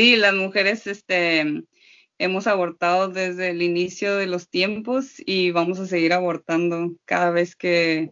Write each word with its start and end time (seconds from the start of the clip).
Sí, 0.00 0.16
las 0.16 0.32
mujeres 0.32 0.86
este, 0.86 1.62
hemos 2.16 2.46
abortado 2.46 3.08
desde 3.08 3.50
el 3.50 3.60
inicio 3.60 4.16
de 4.16 4.26
los 4.26 4.48
tiempos 4.48 5.16
y 5.18 5.50
vamos 5.50 5.78
a 5.78 5.86
seguir 5.86 6.14
abortando 6.14 6.92
cada 7.04 7.30
vez 7.30 7.54
que, 7.54 8.10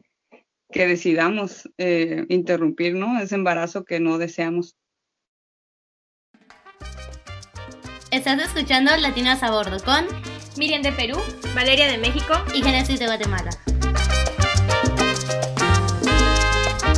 que 0.70 0.86
decidamos 0.86 1.66
eh, 1.78 2.26
interrumpir 2.28 2.94
¿no? 2.94 3.18
ese 3.18 3.36
embarazo 3.36 3.86
que 3.86 4.00
no 4.00 4.18
deseamos. 4.18 4.76
Estás 8.10 8.38
escuchando 8.42 8.94
Latinas 8.98 9.42
a 9.42 9.50
Bordo 9.50 9.82
con 9.82 10.04
Miriam 10.58 10.82
de 10.82 10.92
Perú, 10.92 11.16
Valeria 11.54 11.90
de 11.90 11.96
México 11.96 12.34
y 12.54 12.62
Genesis 12.62 12.98
de 12.98 13.06
Guatemala. 13.06 13.48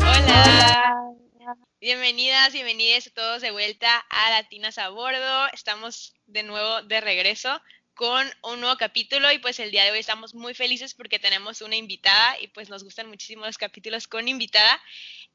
Hola. 0.00 0.99
Bienvenidas, 1.82 2.52
bienvenidos 2.52 3.10
todos 3.14 3.40
de 3.40 3.52
vuelta 3.52 4.04
a 4.10 4.30
Latinas 4.32 4.76
a 4.76 4.90
Bordo. 4.90 5.46
Estamos 5.54 6.12
de 6.26 6.42
nuevo 6.42 6.82
de 6.82 7.00
regreso 7.00 7.58
con 7.94 8.30
un 8.42 8.60
nuevo 8.60 8.76
capítulo 8.76 9.32
y 9.32 9.38
pues 9.38 9.58
el 9.60 9.70
día 9.70 9.84
de 9.84 9.92
hoy 9.92 10.00
estamos 10.00 10.34
muy 10.34 10.52
felices 10.52 10.92
porque 10.92 11.18
tenemos 11.18 11.62
una 11.62 11.76
invitada 11.76 12.38
y 12.38 12.48
pues 12.48 12.68
nos 12.68 12.84
gustan 12.84 13.08
muchísimo 13.08 13.46
los 13.46 13.56
capítulos 13.56 14.08
con 14.08 14.28
invitada 14.28 14.78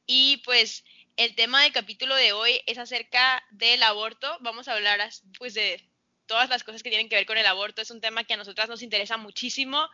y 0.05 0.37
pues 0.45 0.83
el 1.17 1.33
tema 1.33 1.63
del 1.63 1.71
capítulo 1.71 2.13
de 2.13 2.33
hoy 2.33 2.61
es 2.67 2.77
acerca 2.77 3.43
del 3.49 3.81
aborto. 3.81 4.37
Vamos 4.41 4.67
a 4.67 4.73
hablar 4.73 4.99
pues 5.39 5.55
de 5.55 5.83
todas 6.25 6.49
las 6.49 6.63
cosas 6.63 6.83
que 6.83 6.89
tienen 6.89 7.09
que 7.09 7.15
ver 7.15 7.25
con 7.25 7.37
el 7.37 7.45
aborto. 7.45 7.81
Es 7.81 7.91
un 7.91 8.01
tema 8.01 8.23
que 8.23 8.33
a 8.33 8.37
nosotras 8.37 8.69
nos 8.69 8.81
interesa 8.81 9.17
muchísimo 9.17 9.87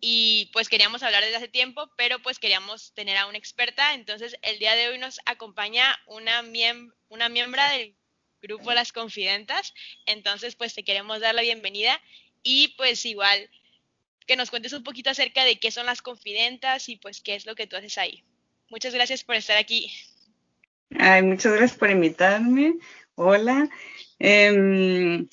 y 0.00 0.50
pues 0.52 0.68
queríamos 0.68 1.02
hablar 1.02 1.22
desde 1.22 1.36
hace 1.36 1.48
tiempo, 1.48 1.90
pero 1.96 2.18
pues 2.20 2.38
queríamos 2.38 2.92
tener 2.94 3.16
a 3.16 3.26
una 3.26 3.38
experta. 3.38 3.94
Entonces 3.94 4.36
el 4.42 4.58
día 4.58 4.74
de 4.74 4.88
hoy 4.88 4.98
nos 4.98 5.20
acompaña 5.26 5.98
una, 6.06 6.42
una 7.08 7.28
miembro 7.28 7.62
del 7.70 7.94
grupo 8.42 8.72
Las 8.72 8.92
Confidentas. 8.92 9.74
Entonces 10.06 10.56
pues 10.56 10.74
te 10.74 10.84
queremos 10.84 11.20
dar 11.20 11.34
la 11.34 11.42
bienvenida 11.42 12.00
y 12.42 12.68
pues 12.76 13.04
igual 13.04 13.50
que 14.26 14.36
nos 14.36 14.50
cuentes 14.50 14.74
un 14.74 14.84
poquito 14.84 15.10
acerca 15.10 15.44
de 15.44 15.58
qué 15.58 15.70
son 15.70 15.86
las 15.86 16.02
confidentas 16.02 16.88
y 16.88 16.96
pues 16.96 17.20
qué 17.20 17.34
es 17.34 17.46
lo 17.46 17.54
que 17.54 17.66
tú 17.66 17.76
haces 17.76 17.96
ahí. 17.98 18.22
Muchas 18.68 18.94
gracias 18.94 19.24
por 19.24 19.34
estar 19.34 19.56
aquí. 19.56 19.90
Ay, 20.98 21.22
muchas 21.22 21.52
gracias 21.52 21.78
por 21.78 21.90
invitarme. 21.90 22.74
Hola. 23.14 23.68
Em, 24.18 25.28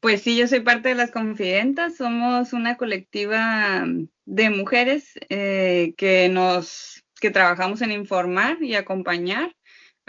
pues 0.00 0.22
sí, 0.22 0.36
yo 0.36 0.48
soy 0.48 0.60
parte 0.60 0.88
de 0.88 0.94
las 0.94 1.10
Confidentas. 1.10 1.96
Somos 1.96 2.52
una 2.52 2.76
colectiva 2.76 3.86
de 4.24 4.50
mujeres 4.50 5.12
eh, 5.28 5.94
que 5.96 6.28
nos 6.28 7.04
que 7.20 7.30
trabajamos 7.30 7.82
en 7.82 7.92
informar 7.92 8.62
y 8.62 8.74
acompañar 8.74 9.54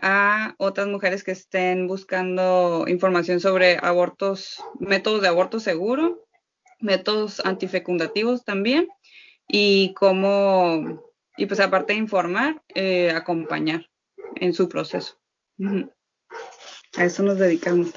a 0.01 0.55
otras 0.57 0.87
mujeres 0.87 1.23
que 1.23 1.31
estén 1.31 1.87
buscando 1.87 2.85
información 2.87 3.39
sobre 3.39 3.77
abortos, 3.81 4.63
métodos 4.79 5.21
de 5.21 5.27
aborto 5.27 5.59
seguro, 5.59 6.25
métodos 6.79 7.41
antifecundativos 7.45 8.43
también 8.45 8.87
y 9.47 9.93
cómo, 9.93 11.03
y 11.37 11.45
pues 11.45 11.59
aparte 11.59 11.93
de 11.93 11.99
informar, 11.99 12.63
eh, 12.73 13.11
acompañar 13.11 13.89
en 14.35 14.53
su 14.53 14.69
proceso. 14.69 15.19
A 16.97 17.05
eso 17.05 17.23
nos 17.23 17.37
dedicamos. 17.37 17.91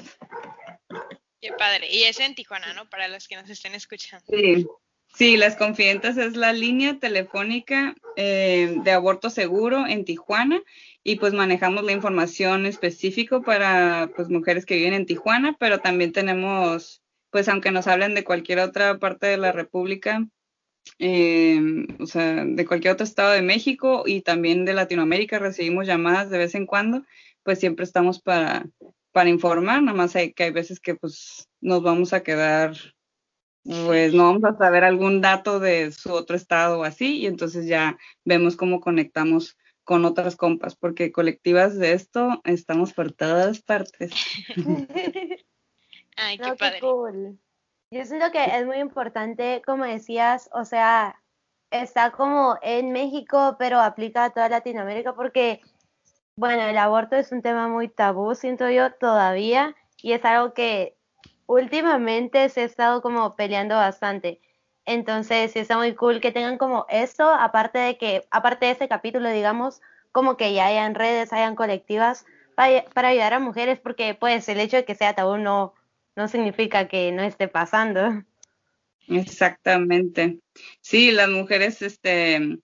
Qué 1.45 1.51
padre. 1.51 1.87
Y 1.91 2.01
es 2.03 2.19
en 2.19 2.33
Tijuana, 2.33 2.73
¿no? 2.73 2.89
Para 2.89 3.07
los 3.07 3.27
que 3.27 3.35
nos 3.35 3.47
estén 3.51 3.75
escuchando. 3.75 4.25
Sí, 4.27 4.65
sí 5.13 5.37
Las 5.37 5.55
Confidentes 5.55 6.17
es 6.17 6.35
la 6.35 6.53
línea 6.53 6.97
telefónica 6.97 7.95
eh, 8.15 8.75
de 8.83 8.91
aborto 8.91 9.29
seguro 9.29 9.85
en 9.85 10.05
Tijuana 10.05 10.59
y 11.03 11.17
pues 11.17 11.33
manejamos 11.33 11.83
la 11.83 11.91
información 11.91 12.65
específica 12.65 13.41
para 13.41 14.09
pues 14.15 14.27
mujeres 14.27 14.65
que 14.65 14.75
viven 14.75 14.95
en 14.95 15.05
Tijuana, 15.05 15.55
pero 15.59 15.81
también 15.81 16.13
tenemos, 16.13 17.03
pues 17.29 17.47
aunque 17.47 17.69
nos 17.69 17.85
hablen 17.85 18.15
de 18.15 18.23
cualquier 18.23 18.57
otra 18.57 18.97
parte 18.97 19.27
de 19.27 19.37
la 19.37 19.51
República, 19.51 20.25
eh, 20.97 21.61
o 21.99 22.07
sea, 22.07 22.43
de 22.43 22.65
cualquier 22.65 22.93
otro 22.93 23.03
estado 23.03 23.33
de 23.33 23.43
México 23.43 24.01
y 24.07 24.21
también 24.21 24.65
de 24.65 24.73
Latinoamérica 24.73 25.37
recibimos 25.37 25.85
llamadas 25.85 26.31
de 26.31 26.39
vez 26.39 26.55
en 26.55 26.65
cuando, 26.65 27.03
pues 27.43 27.59
siempre 27.59 27.85
estamos 27.85 28.19
para 28.19 28.65
para 29.15 29.29
informar, 29.29 29.81
nada 29.81 29.95
más 29.95 30.13
hay, 30.17 30.33
que 30.33 30.43
hay 30.43 30.51
veces 30.51 30.81
que 30.81 30.93
pues 30.93 31.47
nos 31.61 31.81
vamos 31.81 32.11
a 32.11 32.21
quedar, 32.21 32.75
pues 33.63 34.13
no 34.13 34.25
vamos 34.25 34.43
a 34.43 34.57
saber 34.57 34.83
algún 34.83 35.21
dato 35.21 35.61
de 35.61 35.93
su 35.93 36.11
otro 36.11 36.35
estado 36.35 36.81
o 36.81 36.83
así, 36.83 37.19
y 37.19 37.25
entonces 37.25 37.65
ya 37.65 37.97
vemos 38.25 38.57
cómo 38.57 38.81
conectamos 38.81 39.57
con 39.85 40.03
otras 40.03 40.35
compas, 40.35 40.75
porque 40.75 41.13
colectivas 41.13 41.77
de 41.77 41.93
esto 41.93 42.41
estamos 42.43 42.91
por 42.91 43.13
todas 43.13 43.61
partes. 43.61 44.11
Ay, 46.17 46.37
qué 46.37 46.53
padre. 46.59 46.81
cool. 46.81 47.39
Yo 47.91 48.03
siento 48.03 48.33
que 48.33 48.43
es 48.43 48.65
muy 48.65 48.79
importante, 48.79 49.61
como 49.65 49.85
decías, 49.85 50.49
o 50.51 50.65
sea, 50.65 51.23
está 51.71 52.11
como 52.11 52.57
en 52.61 52.91
México, 52.91 53.55
pero 53.57 53.79
aplica 53.79 54.25
a 54.25 54.31
toda 54.31 54.49
Latinoamérica, 54.49 55.15
porque 55.15 55.61
bueno, 56.37 56.63
el 56.63 56.77
aborto 56.77 57.15
es 57.15 57.31
un 57.31 57.41
tema 57.41 57.67
muy 57.67 57.87
tabú, 57.87 58.35
siento 58.35 58.69
yo, 58.69 58.91
todavía, 58.93 59.75
y 60.01 60.13
es 60.13 60.25
algo 60.25 60.53
que 60.53 60.95
últimamente 61.47 62.49
se 62.49 62.61
ha 62.61 62.65
estado 62.65 63.01
como 63.01 63.35
peleando 63.35 63.75
bastante. 63.75 64.41
Entonces, 64.85 65.51
sí 65.51 65.59
está 65.59 65.77
muy 65.77 65.95
cool 65.95 66.19
que 66.21 66.31
tengan 66.31 66.57
como 66.57 66.85
eso, 66.89 67.29
aparte 67.29 67.79
de 67.79 67.97
que, 67.97 68.27
aparte 68.31 68.65
de 68.65 68.73
ese 68.73 68.87
capítulo, 68.87 69.29
digamos, 69.29 69.81
como 70.11 70.37
que 70.37 70.53
ya 70.53 70.67
hayan 70.67 70.95
redes, 70.95 71.33
hayan 71.33 71.55
colectivas 71.55 72.25
para, 72.55 72.83
para 72.93 73.09
ayudar 73.09 73.33
a 73.33 73.39
mujeres, 73.39 73.79
porque 73.79 74.13
pues 74.13 74.47
el 74.49 74.59
hecho 74.59 74.77
de 74.77 74.85
que 74.85 74.95
sea 74.95 75.15
tabú 75.15 75.37
no, 75.37 75.73
no 76.15 76.27
significa 76.27 76.87
que 76.87 77.11
no 77.11 77.23
esté 77.23 77.47
pasando. 77.47 78.23
Exactamente. 79.07 80.39
Sí, 80.81 81.11
las 81.11 81.29
mujeres, 81.29 81.81
este, 81.81 82.59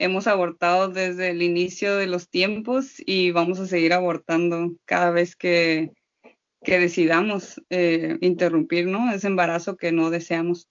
hemos 0.00 0.26
abortado 0.26 0.88
desde 0.88 1.28
el 1.28 1.42
inicio 1.42 1.96
de 1.96 2.06
los 2.06 2.28
tiempos 2.28 2.94
y 3.04 3.32
vamos 3.32 3.60
a 3.60 3.66
seguir 3.66 3.92
abortando 3.92 4.72
cada 4.86 5.10
vez 5.10 5.36
que, 5.36 5.92
decidamos 6.62 7.60
eh, 7.68 8.16
interrumpir 8.20 8.86
¿no? 8.86 9.12
ese 9.12 9.26
embarazo 9.26 9.76
que 9.76 9.92
no 9.92 10.10
deseamos. 10.10 10.68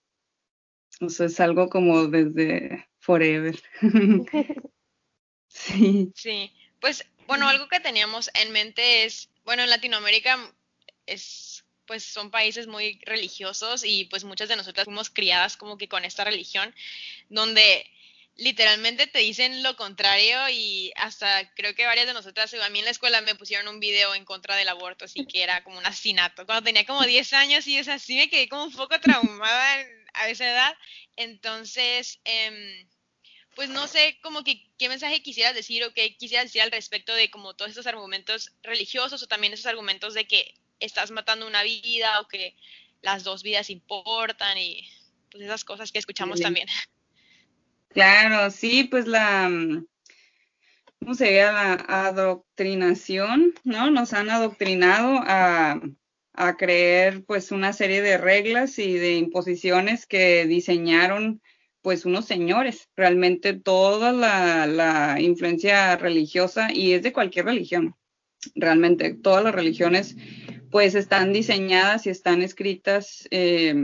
O 1.00 1.08
sea, 1.08 1.26
es 1.26 1.38
algo 1.38 1.68
como 1.68 2.08
desde 2.08 2.88
forever. 2.98 3.60
sí. 5.48 6.10
Sí, 6.14 6.52
pues 6.80 7.06
bueno, 7.26 7.48
algo 7.48 7.68
que 7.68 7.80
teníamos 7.80 8.30
en 8.34 8.50
mente 8.52 9.04
es, 9.04 9.30
bueno, 9.44 9.62
en 9.62 9.70
Latinoamérica 9.70 10.38
es 11.06 11.64
pues 11.86 12.04
son 12.04 12.30
países 12.30 12.68
muy 12.68 13.00
religiosos 13.04 13.82
y 13.84 14.04
pues 14.04 14.22
muchas 14.22 14.48
de 14.48 14.54
nosotras 14.54 14.84
fuimos 14.84 15.10
criadas 15.10 15.56
como 15.56 15.76
que 15.76 15.88
con 15.88 16.04
esta 16.04 16.22
religión 16.22 16.72
donde 17.30 17.84
literalmente 18.36 19.06
te 19.06 19.18
dicen 19.18 19.62
lo 19.62 19.76
contrario 19.76 20.48
y 20.48 20.92
hasta 20.96 21.52
creo 21.54 21.74
que 21.74 21.86
varias 21.86 22.06
de 22.06 22.14
nosotras, 22.14 22.52
a 22.54 22.70
mí 22.70 22.78
en 22.78 22.84
la 22.86 22.90
escuela 22.90 23.20
me 23.20 23.34
pusieron 23.34 23.68
un 23.68 23.80
video 23.80 24.14
en 24.14 24.24
contra 24.24 24.56
del 24.56 24.68
aborto, 24.68 25.04
así 25.04 25.26
que 25.26 25.42
era 25.42 25.62
como 25.62 25.78
un 25.78 25.86
asesinato. 25.86 26.46
Cuando 26.46 26.64
tenía 26.64 26.86
como 26.86 27.02
10 27.02 27.32
años 27.34 27.66
y 27.66 27.76
es 27.76 27.88
así, 27.88 28.16
me 28.16 28.30
quedé 28.30 28.48
como 28.48 28.64
un 28.64 28.72
poco 28.72 28.98
traumada 29.00 29.86
a 30.14 30.28
esa 30.28 30.48
edad. 30.48 30.74
Entonces, 31.16 32.20
em, 32.24 32.88
pues 33.54 33.68
no 33.68 33.86
sé 33.88 34.18
como 34.22 34.42
que 34.42 34.70
qué 34.78 34.88
mensaje 34.88 35.22
quisieras 35.22 35.54
decir 35.54 35.84
o 35.84 35.92
qué 35.92 36.16
quisieras 36.16 36.46
decir 36.46 36.62
al 36.62 36.70
respecto 36.70 37.14
de 37.14 37.30
como 37.30 37.54
todos 37.54 37.70
estos 37.70 37.86
argumentos 37.86 38.52
religiosos 38.62 39.22
o 39.22 39.26
también 39.26 39.52
esos 39.52 39.66
argumentos 39.66 40.14
de 40.14 40.26
que 40.26 40.54
estás 40.78 41.10
matando 41.10 41.46
una 41.46 41.62
vida 41.62 42.20
o 42.20 42.28
que 42.28 42.56
las 43.02 43.22
dos 43.24 43.42
vidas 43.42 43.70
importan 43.70 44.56
y 44.56 44.88
pues 45.30 45.44
esas 45.44 45.64
cosas 45.64 45.92
que 45.92 45.98
escuchamos 45.98 46.40
también. 46.40 46.68
Claro, 47.92 48.50
sí, 48.52 48.84
pues 48.84 49.06
la, 49.08 49.48
mm, 49.48 49.84
¿cómo 51.00 51.14
sería 51.14 51.50
la 51.52 51.72
adoctrinación? 51.88 53.54
¿No? 53.64 53.90
Nos 53.90 54.12
han 54.12 54.30
adoctrinado 54.30 55.20
a, 55.26 55.80
a 56.34 56.56
creer 56.56 57.24
pues 57.24 57.50
una 57.50 57.72
serie 57.72 58.00
de 58.00 58.16
reglas 58.16 58.78
y 58.78 58.94
de 58.94 59.16
imposiciones 59.16 60.06
que 60.06 60.46
diseñaron 60.46 61.42
pues 61.82 62.04
unos 62.04 62.26
señores. 62.26 62.88
Realmente 62.96 63.54
toda 63.54 64.12
la, 64.12 64.68
la 64.68 65.20
influencia 65.20 65.96
religiosa, 65.96 66.72
y 66.72 66.92
es 66.92 67.02
de 67.02 67.12
cualquier 67.12 67.46
religión, 67.46 67.96
realmente 68.54 69.14
todas 69.14 69.42
las 69.42 69.54
religiones 69.54 70.16
pues 70.70 70.94
están 70.94 71.32
diseñadas 71.32 72.06
y 72.06 72.10
están 72.10 72.42
escritas 72.42 73.26
eh, 73.32 73.74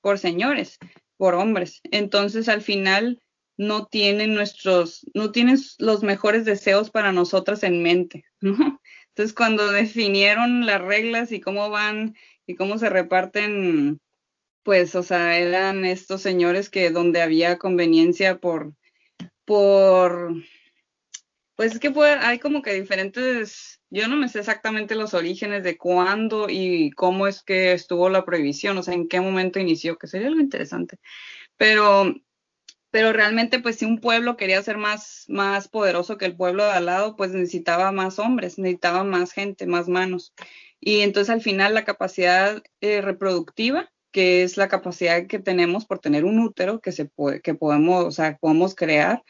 por 0.00 0.20
señores, 0.20 0.78
por 1.16 1.34
hombres. 1.34 1.80
Entonces 1.90 2.48
al 2.48 2.62
final 2.62 3.20
no 3.62 3.86
tienen 3.86 4.34
nuestros, 4.34 5.06
no 5.14 5.30
tienen 5.30 5.58
los 5.78 6.02
mejores 6.02 6.44
deseos 6.44 6.90
para 6.90 7.12
nosotras 7.12 7.62
en 7.62 7.82
mente, 7.82 8.24
¿no? 8.40 8.80
Entonces, 9.08 9.34
cuando 9.34 9.70
definieron 9.70 10.66
las 10.66 10.80
reglas 10.80 11.32
y 11.32 11.40
cómo 11.40 11.70
van 11.70 12.16
y 12.46 12.54
cómo 12.54 12.78
se 12.78 12.88
reparten, 12.88 14.00
pues, 14.62 14.94
o 14.94 15.02
sea, 15.02 15.38
eran 15.38 15.84
estos 15.84 16.22
señores 16.22 16.70
que 16.70 16.90
donde 16.90 17.20
había 17.20 17.58
conveniencia 17.58 18.38
por, 18.38 18.74
por, 19.44 20.34
pues 21.56 21.72
es 21.72 21.78
que 21.78 21.92
hay 22.20 22.38
como 22.38 22.62
que 22.62 22.72
diferentes 22.72 23.80
Yo 23.90 24.08
no 24.08 24.16
me 24.16 24.28
sé 24.28 24.38
exactamente 24.40 24.94
los 24.94 25.14
orígenes 25.14 25.62
de 25.62 25.76
cuándo 25.76 26.46
y 26.48 26.90
cómo 26.92 27.26
es 27.26 27.42
que 27.42 27.72
estuvo 27.72 28.08
la 28.08 28.24
prohibición, 28.24 28.78
o 28.78 28.82
sea, 28.82 28.94
en 28.94 29.08
qué 29.08 29.20
momento 29.20 29.60
inició, 29.60 29.98
que 29.98 30.06
sería 30.06 30.28
algo 30.28 30.40
interesante. 30.40 30.98
Pero, 31.58 32.14
pero 32.92 33.12
realmente, 33.12 33.58
pues 33.58 33.76
si 33.76 33.86
un 33.86 33.98
pueblo 33.98 34.36
quería 34.36 34.62
ser 34.62 34.78
más, 34.78 35.24
más 35.28 35.66
poderoso 35.68 36.18
que 36.18 36.26
el 36.26 36.36
pueblo 36.36 36.64
de 36.64 36.72
al 36.72 36.86
lado, 36.86 37.16
pues 37.16 37.32
necesitaba 37.32 37.90
más 37.90 38.20
hombres, 38.20 38.58
necesitaba 38.58 39.02
más 39.02 39.32
gente, 39.32 39.66
más 39.66 39.88
manos. 39.88 40.34
Y 40.78 41.00
entonces 41.00 41.30
al 41.30 41.40
final 41.40 41.74
la 41.74 41.84
capacidad 41.84 42.62
eh, 42.80 43.00
reproductiva 43.00 43.90
que 44.12 44.42
es 44.42 44.56
la 44.56 44.68
capacidad 44.68 45.26
que 45.26 45.38
tenemos 45.40 45.86
por 45.86 45.98
tener 45.98 46.24
un 46.24 46.38
útero 46.38 46.80
que 46.80 46.92
se 46.92 47.06
puede, 47.06 47.40
que 47.40 47.54
podemos, 47.54 48.04
o 48.04 48.10
sea, 48.10 48.36
podemos 48.38 48.74
crear 48.74 49.24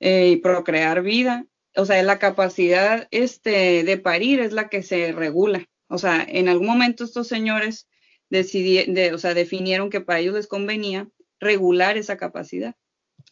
eh, 0.00 0.30
y 0.30 0.36
procrear 0.36 1.02
vida. 1.02 1.46
O 1.76 1.84
sea, 1.84 2.02
la 2.02 2.18
capacidad 2.18 3.08
este, 3.10 3.84
de 3.84 3.98
parir 3.98 4.40
es 4.40 4.52
la 4.52 4.68
que 4.68 4.82
se 4.82 5.12
regula. 5.12 5.66
O 5.88 5.98
sea, 5.98 6.26
en 6.26 6.48
algún 6.48 6.66
momento 6.66 7.04
estos 7.04 7.28
señores 7.28 7.88
decidieron, 8.30 9.14
o 9.14 9.18
sea, 9.18 9.34
definieron 9.34 9.90
que 9.90 10.00
para 10.00 10.20
ellos 10.20 10.34
les 10.34 10.46
convenía 10.46 11.08
regular 11.38 11.98
esa 11.98 12.16
capacidad. 12.16 12.74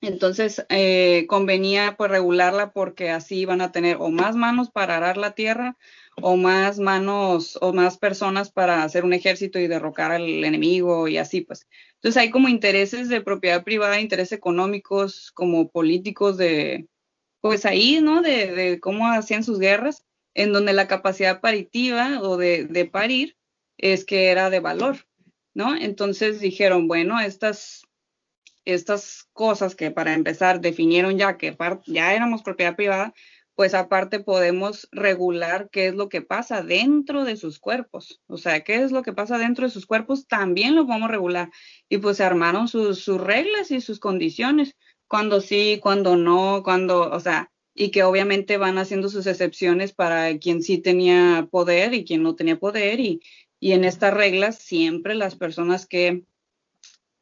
Entonces, 0.02 0.64
eh, 0.70 1.26
convenía 1.28 1.94
pues 1.96 2.10
regularla 2.10 2.72
porque 2.72 3.10
así 3.10 3.44
van 3.44 3.60
a 3.60 3.70
tener 3.70 3.98
o 4.00 4.10
más 4.10 4.34
manos 4.34 4.70
para 4.70 4.96
arar 4.96 5.18
la 5.18 5.34
tierra 5.34 5.76
o 6.22 6.36
más 6.36 6.78
manos 6.78 7.58
o 7.60 7.72
más 7.74 7.98
personas 7.98 8.50
para 8.50 8.82
hacer 8.82 9.04
un 9.04 9.12
ejército 9.12 9.58
y 9.58 9.66
derrocar 9.66 10.10
al 10.12 10.44
enemigo 10.44 11.06
y 11.06 11.18
así 11.18 11.42
pues. 11.42 11.66
Entonces 11.96 12.20
hay 12.20 12.30
como 12.30 12.48
intereses 12.48 13.08
de 13.10 13.20
propiedad 13.20 13.62
privada, 13.62 14.00
intereses 14.00 14.32
económicos, 14.32 15.32
como 15.32 15.68
políticos 15.70 16.38
de, 16.38 16.88
pues 17.40 17.66
ahí, 17.66 18.00
¿no? 18.00 18.22
De, 18.22 18.78
cómo 18.80 19.08
hacían 19.08 19.44
sus 19.44 19.58
guerras, 19.58 20.04
en 20.34 20.52
donde 20.52 20.72
la 20.72 20.88
capacidad 20.88 21.40
paritiva 21.40 22.20
o 22.22 22.38
de, 22.38 22.64
de 22.64 22.86
parir 22.86 23.36
es 23.76 24.04
que 24.04 24.28
era 24.28 24.48
de 24.50 24.60
valor, 24.60 25.06
¿no? 25.54 25.76
Entonces 25.76 26.40
dijeron, 26.40 26.88
bueno, 26.88 27.20
estas 27.20 27.82
estas 28.64 29.28
cosas 29.32 29.74
que 29.74 29.90
para 29.90 30.14
empezar 30.14 30.60
definieron 30.60 31.18
ya 31.18 31.36
que 31.36 31.56
ya 31.86 32.14
éramos 32.14 32.42
propiedad 32.42 32.76
privada, 32.76 33.14
pues 33.60 33.74
aparte 33.74 34.20
podemos 34.20 34.88
regular 34.90 35.68
qué 35.70 35.88
es 35.88 35.94
lo 35.94 36.08
que 36.08 36.22
pasa 36.22 36.62
dentro 36.62 37.24
de 37.24 37.36
sus 37.36 37.58
cuerpos. 37.58 38.22
O 38.26 38.38
sea, 38.38 38.60
qué 38.60 38.76
es 38.76 38.90
lo 38.90 39.02
que 39.02 39.12
pasa 39.12 39.36
dentro 39.36 39.66
de 39.66 39.70
sus 39.70 39.84
cuerpos, 39.84 40.26
también 40.26 40.74
lo 40.74 40.86
podemos 40.86 41.10
regular. 41.10 41.50
Y 41.86 41.98
pues 41.98 42.16
se 42.16 42.24
armaron 42.24 42.68
sus, 42.68 43.06
reglas 43.06 43.70
y 43.70 43.82
sus 43.82 44.00
condiciones, 44.00 44.76
cuando 45.08 45.42
sí, 45.42 45.78
cuando 45.82 46.16
no, 46.16 46.62
cuando, 46.64 47.10
o 47.10 47.20
sea, 47.20 47.50
y 47.74 47.90
que 47.90 48.02
obviamente 48.02 48.56
van 48.56 48.78
haciendo 48.78 49.10
sus 49.10 49.26
excepciones 49.26 49.92
para 49.92 50.38
quien 50.38 50.62
sí 50.62 50.78
tenía 50.78 51.46
poder 51.50 51.92
y 51.92 52.06
quien 52.06 52.22
no 52.22 52.36
tenía 52.36 52.58
poder. 52.58 52.98
Y, 52.98 53.20
y 53.58 53.72
en 53.72 53.84
estas 53.84 54.14
reglas 54.14 54.56
siempre 54.56 55.14
las 55.14 55.36
personas 55.36 55.86
que, 55.86 56.24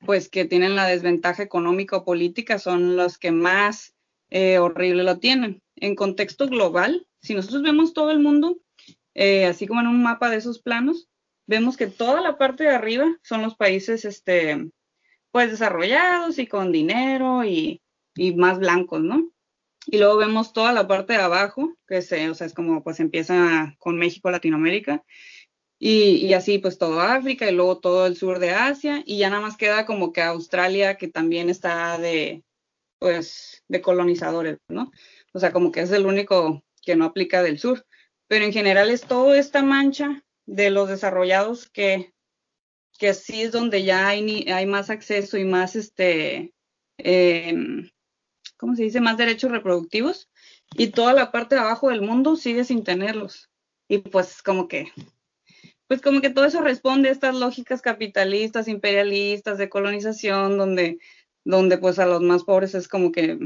pues, 0.04 0.28
que 0.28 0.44
tienen 0.44 0.76
la 0.76 0.86
desventaja 0.86 1.42
económica 1.42 1.96
o 1.96 2.04
política 2.04 2.58
son 2.58 2.96
los 2.96 3.18
que 3.18 3.30
más 3.30 3.94
eh, 4.30 4.58
horrible 4.58 5.02
lo 5.02 5.18
tienen. 5.18 5.62
En 5.76 5.94
contexto 5.94 6.48
global, 6.48 7.06
si 7.20 7.34
nosotros 7.34 7.62
vemos 7.62 7.92
todo 7.94 8.10
el 8.10 8.20
mundo, 8.20 8.58
eh, 9.14 9.46
así 9.46 9.66
como 9.66 9.80
en 9.80 9.86
un 9.86 10.02
mapa 10.02 10.30
de 10.30 10.36
esos 10.36 10.60
planos, 10.60 11.08
vemos 11.46 11.76
que 11.76 11.86
toda 11.86 12.20
la 12.20 12.38
parte 12.38 12.64
de 12.64 12.70
arriba 12.70 13.06
son 13.22 13.42
los 13.42 13.56
países, 13.56 14.04
este, 14.04 14.70
pues 15.32 15.50
desarrollados 15.50 16.38
y 16.38 16.46
con 16.46 16.72
dinero 16.72 17.44
y, 17.44 17.80
y 18.14 18.34
más 18.34 18.58
blancos, 18.58 19.02
¿no? 19.02 19.30
Y 19.86 19.98
luego 19.98 20.18
vemos 20.18 20.52
toda 20.52 20.72
la 20.72 20.86
parte 20.86 21.14
de 21.14 21.20
abajo, 21.20 21.74
que 21.86 22.02
se, 22.02 22.28
o 22.28 22.34
sea, 22.34 22.46
es 22.46 22.52
como 22.52 22.82
pues 22.82 23.00
empieza 23.00 23.74
con 23.78 23.96
México, 23.96 24.30
Latinoamérica, 24.30 25.02
y, 25.78 26.32
así 26.32 26.58
pues 26.58 26.78
todo 26.78 27.00
África 27.00 27.48
y 27.48 27.54
luego 27.54 27.78
todo 27.78 28.06
el 28.06 28.16
sur 28.16 28.38
de 28.40 28.50
Asia, 28.50 29.02
y 29.06 29.18
ya 29.18 29.30
nada 29.30 29.42
más 29.42 29.56
queda 29.56 29.86
como 29.86 30.12
que 30.12 30.22
Australia, 30.22 30.96
que 30.96 31.08
también 31.08 31.50
está 31.50 31.98
de, 31.98 32.42
pues, 32.98 33.62
de 33.68 33.80
colonizadores, 33.80 34.58
¿no? 34.68 34.90
O 35.32 35.38
sea, 35.38 35.52
como 35.52 35.70
que 35.70 35.80
es 35.80 35.92
el 35.92 36.06
único 36.06 36.64
que 36.82 36.96
no 36.96 37.04
aplica 37.04 37.42
del 37.42 37.58
sur. 37.58 37.86
Pero 38.28 38.44
en 38.44 38.52
general 38.52 38.90
es 38.90 39.02
toda 39.02 39.38
esta 39.38 39.62
mancha 39.62 40.24
de 40.46 40.70
los 40.70 40.88
desarrollados 40.88 41.68
que, 41.70 42.12
que 42.98 43.14
sí 43.14 43.42
es 43.42 43.52
donde 43.52 43.84
ya 43.84 44.08
hay, 44.08 44.50
hay 44.50 44.66
más 44.66 44.90
acceso 44.90 45.38
y 45.38 45.44
más, 45.44 45.76
este, 45.76 46.52
em, 46.98 47.90
¿cómo 48.56 48.74
se 48.74 48.82
dice? 48.82 49.00
Más 49.00 49.16
derechos 49.16 49.50
reproductivos. 49.50 50.28
Y 50.74 50.88
toda 50.88 51.12
la 51.14 51.30
parte 51.30 51.54
de 51.54 51.62
abajo 51.62 51.88
del 51.88 52.02
mundo 52.02 52.36
sigue 52.36 52.64
sin 52.64 52.84
tenerlos. 52.84 53.48
Y 53.88 53.98
pues 53.98 54.42
como 54.42 54.68
que 54.68 54.92
pues 55.88 56.00
como 56.00 56.20
que 56.20 56.30
todo 56.30 56.44
eso 56.44 56.60
responde 56.60 57.08
a 57.08 57.12
estas 57.12 57.34
lógicas 57.34 57.82
capitalistas, 57.82 58.68
imperialistas, 58.68 59.58
de 59.58 59.68
colonización, 59.68 60.56
donde 60.58 60.98
donde 61.48 61.78
pues 61.78 61.98
a 61.98 62.04
los 62.04 62.20
más 62.20 62.44
pobres 62.44 62.74
es 62.74 62.88
como 62.88 63.10
que 63.10 63.38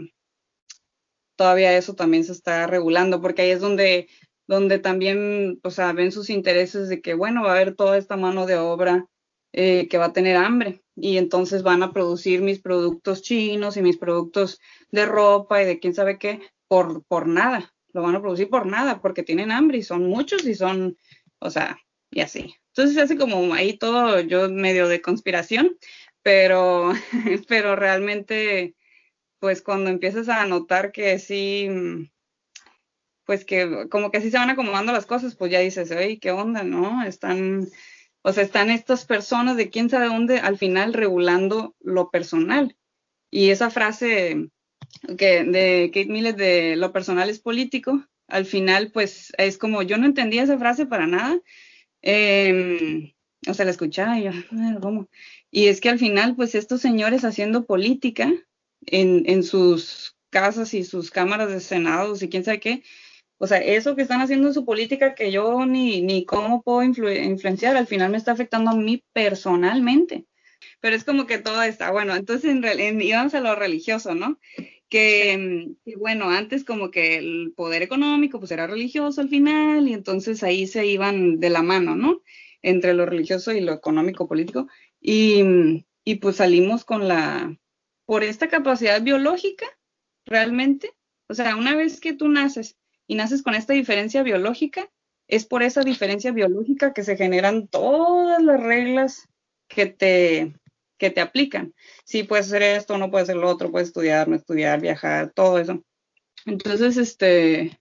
todavía 1.36 1.76
eso 1.76 1.94
también 1.94 2.24
se 2.24 2.32
está 2.32 2.66
regulando, 2.66 3.20
porque 3.20 3.42
ahí 3.42 3.50
es 3.50 3.60
donde, 3.60 4.08
donde 4.48 4.80
también, 4.80 5.60
o 5.62 5.70
sea, 5.70 5.92
ven 5.92 6.10
sus 6.10 6.28
intereses 6.28 6.88
de 6.88 7.00
que, 7.00 7.14
bueno, 7.14 7.44
va 7.44 7.50
a 7.50 7.54
haber 7.54 7.76
toda 7.76 7.96
esta 7.96 8.16
mano 8.16 8.46
de 8.46 8.56
obra 8.56 9.06
eh, 9.52 9.86
que 9.88 9.98
va 9.98 10.06
a 10.06 10.12
tener 10.12 10.36
hambre 10.36 10.82
y 10.96 11.16
entonces 11.16 11.62
van 11.62 11.84
a 11.84 11.92
producir 11.92 12.42
mis 12.42 12.60
productos 12.60 13.22
chinos 13.22 13.76
y 13.76 13.82
mis 13.82 13.98
productos 13.98 14.58
de 14.90 15.06
ropa 15.06 15.62
y 15.62 15.66
de 15.66 15.78
quién 15.78 15.94
sabe 15.94 16.18
qué 16.18 16.40
por, 16.66 17.04
por 17.04 17.28
nada, 17.28 17.72
lo 17.92 18.02
van 18.02 18.16
a 18.16 18.20
producir 18.20 18.50
por 18.50 18.66
nada, 18.66 19.00
porque 19.00 19.22
tienen 19.22 19.52
hambre 19.52 19.78
y 19.78 19.82
son 19.84 20.08
muchos 20.08 20.44
y 20.44 20.56
son, 20.56 20.96
o 21.38 21.50
sea, 21.50 21.78
y 22.12 22.20
así. 22.20 22.54
Entonces 22.68 22.94
se 22.94 23.02
hace 23.02 23.16
como 23.16 23.52
ahí 23.54 23.76
todo 23.76 24.20
yo 24.20 24.48
medio 24.48 24.88
de 24.88 25.02
conspiración, 25.02 25.76
pero, 26.22 26.92
pero 27.48 27.74
realmente, 27.76 28.76
pues 29.40 29.62
cuando 29.62 29.90
empiezas 29.90 30.28
a 30.28 30.46
notar 30.46 30.92
que 30.92 31.18
sí, 31.18 31.68
pues 33.24 33.44
que 33.44 33.88
como 33.90 34.10
que 34.10 34.18
así 34.18 34.30
se 34.30 34.38
van 34.38 34.50
acomodando 34.50 34.92
las 34.92 35.06
cosas, 35.06 35.34
pues 35.34 35.50
ya 35.50 35.60
dices, 35.60 35.90
oye, 35.90 36.18
¿qué 36.18 36.30
onda, 36.30 36.62
no? 36.62 37.02
Están, 37.04 37.66
o 38.22 38.32
sea, 38.32 38.44
están 38.44 38.70
estas 38.70 39.04
personas 39.04 39.56
de 39.56 39.70
quién 39.70 39.90
sabe 39.90 40.06
dónde 40.06 40.38
al 40.38 40.58
final 40.58 40.94
regulando 40.94 41.74
lo 41.80 42.10
personal. 42.10 42.76
Y 43.30 43.50
esa 43.50 43.70
frase 43.70 44.50
que 45.18 45.44
de 45.44 45.90
Kate 45.92 46.06
Millett 46.10 46.36
de 46.36 46.76
lo 46.76 46.92
personal 46.92 47.30
es 47.30 47.40
político, 47.40 48.06
al 48.28 48.46
final 48.46 48.90
pues 48.92 49.32
es 49.38 49.58
como, 49.58 49.82
yo 49.82 49.98
no 49.98 50.06
entendía 50.06 50.42
esa 50.42 50.58
frase 50.58 50.86
para 50.86 51.06
nada. 51.06 51.40
Em, 52.02 53.12
o 53.49 53.54
sea, 53.54 53.64
la 53.64 53.70
escuchaba 53.70 54.19
y 54.19 54.25
yo, 54.25 54.31
¿cómo? 54.81 55.08
Y 55.50 55.67
es 55.67 55.81
que 55.81 55.88
al 55.88 55.98
final, 55.98 56.36
pues 56.36 56.55
estos 56.55 56.81
señores 56.81 57.24
haciendo 57.24 57.65
política 57.65 58.32
en, 58.86 59.24
en 59.26 59.43
sus 59.43 60.17
casas 60.31 60.74
y 60.74 60.84
sus 60.84 61.10
cámaras 61.10 61.50
de 61.50 61.60
senados 61.60 62.22
y 62.22 62.29
quién 62.29 62.44
sabe 62.44 62.60
qué, 62.60 62.82
o 63.43 63.48
sea, 63.48 63.58
eso 63.58 63.96
que 63.96 64.03
están 64.03 64.20
haciendo 64.20 64.46
en 64.46 64.55
su 64.55 64.65
política 64.65 65.17
que 65.17 65.32
yo 65.32 65.67
ni, 65.67 66.00
ni 66.00 66.24
cómo 66.24 66.62
puedo 66.62 66.84
influenciar, 66.84 67.76
al 67.76 67.88
final 67.88 68.12
me 68.12 68.17
está 68.17 68.31
afectando 68.31 68.70
a 68.70 68.76
mí 68.76 69.03
personalmente. 69.12 70.26
Pero 70.79 70.94
es 70.94 71.03
como 71.03 71.26
que 71.26 71.38
todo 71.38 71.60
está, 71.65 71.91
bueno, 71.91 72.15
entonces 72.15 72.48
en, 72.53 73.03
íbamos 73.03 73.34
a 73.34 73.41
lo 73.41 73.56
religioso, 73.56 74.15
¿no? 74.15 74.38
Que, 74.93 75.75
que, 75.87 75.96
bueno, 75.96 76.29
antes 76.29 76.65
como 76.67 76.91
que 76.91 77.17
el 77.17 77.55
poder 77.56 77.81
económico 77.81 78.39
pues 78.39 78.51
era 78.51 78.67
religioso 78.67 79.22
al 79.22 79.31
final 79.31 79.89
y 79.89 79.94
entonces 79.94 80.43
ahí 80.43 80.67
se 80.67 80.84
iban 80.84 81.41
de 81.41 81.49
la 81.49 81.63
mano, 81.63 81.96
¿no? 81.96 82.20
Entre 82.61 82.93
lo 82.93 83.06
religioso 83.06 83.53
y 83.53 83.63
lo 83.63 83.72
económico 83.72 84.29
político. 84.29 84.69
Y, 85.01 85.87
y 86.05 86.17
pues 86.17 86.37
salimos 86.37 86.84
con 86.84 87.08
la, 87.08 87.58
por 88.05 88.22
esta 88.22 88.49
capacidad 88.49 89.01
biológica, 89.01 89.65
realmente. 90.27 90.93
O 91.27 91.32
sea, 91.32 91.56
una 91.56 91.75
vez 91.75 91.99
que 91.99 92.13
tú 92.13 92.29
naces 92.29 92.77
y 93.06 93.15
naces 93.15 93.43
con 93.43 93.55
esta 93.55 93.72
diferencia 93.72 94.22
biológica, 94.22 94.91
es 95.27 95.46
por 95.46 95.63
esa 95.63 95.81
diferencia 95.81 96.32
biológica 96.32 96.93
que 96.93 97.03
se 97.03 97.17
generan 97.17 97.67
todas 97.67 98.43
las 98.43 98.63
reglas 98.63 99.27
que 99.69 99.87
te, 99.87 100.53
que 101.02 101.10
te 101.10 101.20
aplican. 101.20 101.74
Sí, 102.04 102.22
puedes 102.22 102.46
hacer 102.46 102.62
esto, 102.62 102.96
no 102.96 103.10
puedes 103.10 103.28
hacer 103.28 103.36
lo 103.36 103.48
otro, 103.48 103.72
puedes 103.72 103.88
estudiar, 103.88 104.28
no 104.28 104.36
estudiar, 104.36 104.80
viajar, 104.80 105.32
todo 105.34 105.58
eso. 105.58 105.82
Entonces, 106.46 106.96
este, 106.96 107.80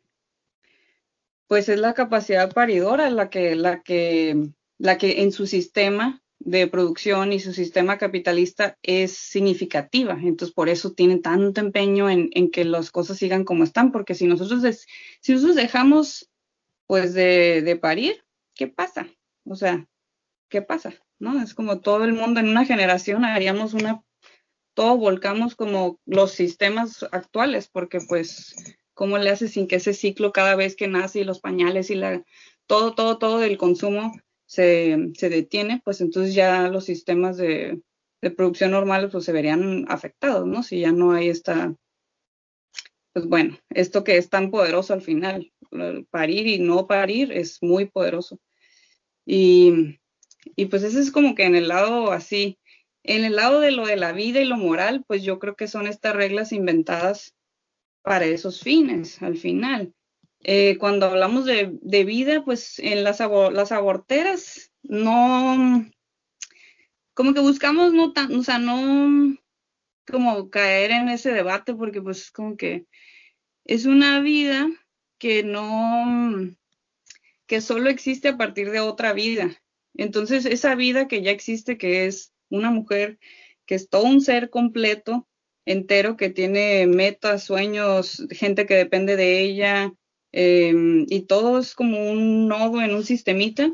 pues 1.45 1.69
es 1.69 1.79
la 1.79 1.93
capacidad 1.93 2.51
paridora 2.51 3.11
la 3.11 3.29
que, 3.29 3.53
la 3.53 3.83
que, 3.83 4.49
la 4.79 4.97
que 4.97 5.21
en 5.21 5.31
su 5.31 5.45
sistema 5.45 6.23
de 6.39 6.65
producción 6.65 7.31
y 7.31 7.39
su 7.39 7.53
sistema 7.53 7.99
capitalista 7.99 8.79
es 8.81 9.11
significativa. 9.11 10.13
Entonces, 10.13 10.55
por 10.55 10.67
eso 10.67 10.93
tienen 10.93 11.21
tanto 11.21 11.61
empeño 11.61 12.09
en, 12.09 12.49
que 12.49 12.65
las 12.65 12.89
cosas 12.89 13.19
sigan 13.19 13.43
como 13.43 13.63
están, 13.63 13.91
porque 13.91 14.15
si 14.15 14.25
nosotros, 14.25 14.87
si 15.19 15.33
nosotros 15.33 15.55
dejamos 15.55 16.27
pues 16.87 17.13
de, 17.13 17.61
de, 17.61 17.75
parir, 17.75 18.23
¿qué 18.55 18.67
pasa? 18.67 19.07
O 19.45 19.55
sea, 19.55 19.87
¿qué 20.49 20.63
pasa? 20.63 20.95
¿No? 21.21 21.39
Es 21.39 21.53
como 21.53 21.81
todo 21.81 22.03
el 22.03 22.13
mundo 22.13 22.39
en 22.39 22.49
una 22.49 22.65
generación 22.65 23.23
haríamos 23.25 23.75
una, 23.75 24.03
todo 24.73 24.97
volcamos 24.97 25.55
como 25.55 25.99
los 26.05 26.31
sistemas 26.31 27.05
actuales, 27.11 27.69
porque 27.71 27.99
pues 28.01 28.55
cómo 28.95 29.19
le 29.19 29.29
hace 29.29 29.47
sin 29.47 29.67
que 29.67 29.75
ese 29.75 29.93
ciclo 29.93 30.31
cada 30.31 30.55
vez 30.55 30.75
que 30.75 30.87
nace 30.87 31.19
y 31.19 31.23
los 31.23 31.39
pañales 31.39 31.91
y 31.91 31.95
la, 31.95 32.23
todo, 32.65 32.95
todo, 32.95 33.19
todo 33.19 33.37
del 33.37 33.59
consumo 33.59 34.11
se, 34.47 35.11
se 35.13 35.29
detiene, 35.29 35.79
pues 35.85 36.01
entonces 36.01 36.33
ya 36.33 36.69
los 36.69 36.85
sistemas 36.85 37.37
de, 37.37 37.79
de 38.21 38.31
producción 38.31 38.71
normales 38.71 39.11
pues 39.11 39.23
se 39.23 39.31
verían 39.31 39.85
afectados, 39.89 40.47
¿no? 40.47 40.63
Si 40.63 40.79
ya 40.79 40.91
no 40.91 41.11
hay 41.11 41.29
esta, 41.29 41.75
pues 43.13 43.27
bueno, 43.27 43.59
esto 43.69 44.03
que 44.03 44.17
es 44.17 44.27
tan 44.27 44.49
poderoso 44.49 44.95
al 44.95 45.03
final, 45.03 45.53
parir 46.09 46.47
y 46.47 46.57
no 46.57 46.87
parir 46.87 47.31
es 47.31 47.61
muy 47.61 47.85
poderoso. 47.85 48.39
Y, 49.23 49.99
y 50.43 50.65
pues 50.65 50.83
ese 50.83 51.00
es 51.00 51.12
como 51.12 51.36
que 51.36 51.43
en 51.43 51.55
el 51.55 51.67
lado 51.67 52.12
así, 52.12 52.60
en 53.03 53.24
el 53.24 53.36
lado 53.36 53.60
de 53.60 53.71
lo 53.71 53.86
de 53.86 53.95
la 53.95 54.12
vida 54.12 54.41
y 54.41 54.45
lo 54.45 54.57
moral, 54.57 55.03
pues 55.07 55.24
yo 55.24 55.39
creo 55.39 55.55
que 55.55 55.67
son 55.67 55.88
estas 55.88 56.15
reglas 56.15 56.51
inventadas 56.51 57.36
para 58.01 58.25
esos 58.25 58.62
fines, 58.62 59.21
al 59.21 59.38
final. 59.38 59.93
Eh, 60.43 60.77
cuando 60.77 61.05
hablamos 61.05 61.45
de, 61.45 61.77
de, 61.81 62.03
vida, 62.03 62.43
pues 62.43 62.79
en 62.79 63.03
las, 63.03 63.19
las 63.19 63.71
aborteras 63.71 64.71
no, 64.81 65.86
como 67.13 67.33
que 67.33 67.41
buscamos 67.41 67.93
no 67.93 68.12
tan, 68.13 68.36
o 68.36 68.43
sea, 68.43 68.57
no 68.57 69.38
como 70.10 70.50
caer 70.50 70.91
en 70.91 71.10
ese 71.10 71.31
debate 71.31 71.75
porque 71.75 72.01
pues 72.01 72.31
como 72.31 72.57
que 72.57 72.88
es 73.65 73.86
una 73.86 74.19
vida 74.19 74.67
que 75.19 75.43
no, 75.43 76.55
que 77.45 77.62
solo 77.62 77.89
existe 77.89 78.29
a 78.29 78.38
partir 78.38 78.71
de 78.71 78.79
otra 78.79 79.13
vida. 79.13 79.62
Entonces, 79.95 80.45
esa 80.45 80.75
vida 80.75 81.07
que 81.07 81.21
ya 81.21 81.31
existe, 81.31 81.77
que 81.77 82.05
es 82.05 82.33
una 82.50 82.71
mujer, 82.71 83.19
que 83.65 83.75
es 83.75 83.89
todo 83.89 84.03
un 84.03 84.21
ser 84.21 84.50
completo, 84.50 85.27
entero, 85.65 86.17
que 86.17 86.29
tiene 86.29 86.88
metas, 86.88 87.43
sueños, 87.43 88.25
gente 88.31 88.65
que 88.65 88.75
depende 88.75 89.15
de 89.15 89.41
ella, 89.41 89.93
em, 90.31 91.05
y 91.10 91.21
todo 91.21 91.60
es 91.60 91.75
como 91.75 92.12
un 92.12 92.48
nodo 92.48 92.81
en 92.81 92.93
un 92.95 93.03
sistemita, 93.03 93.74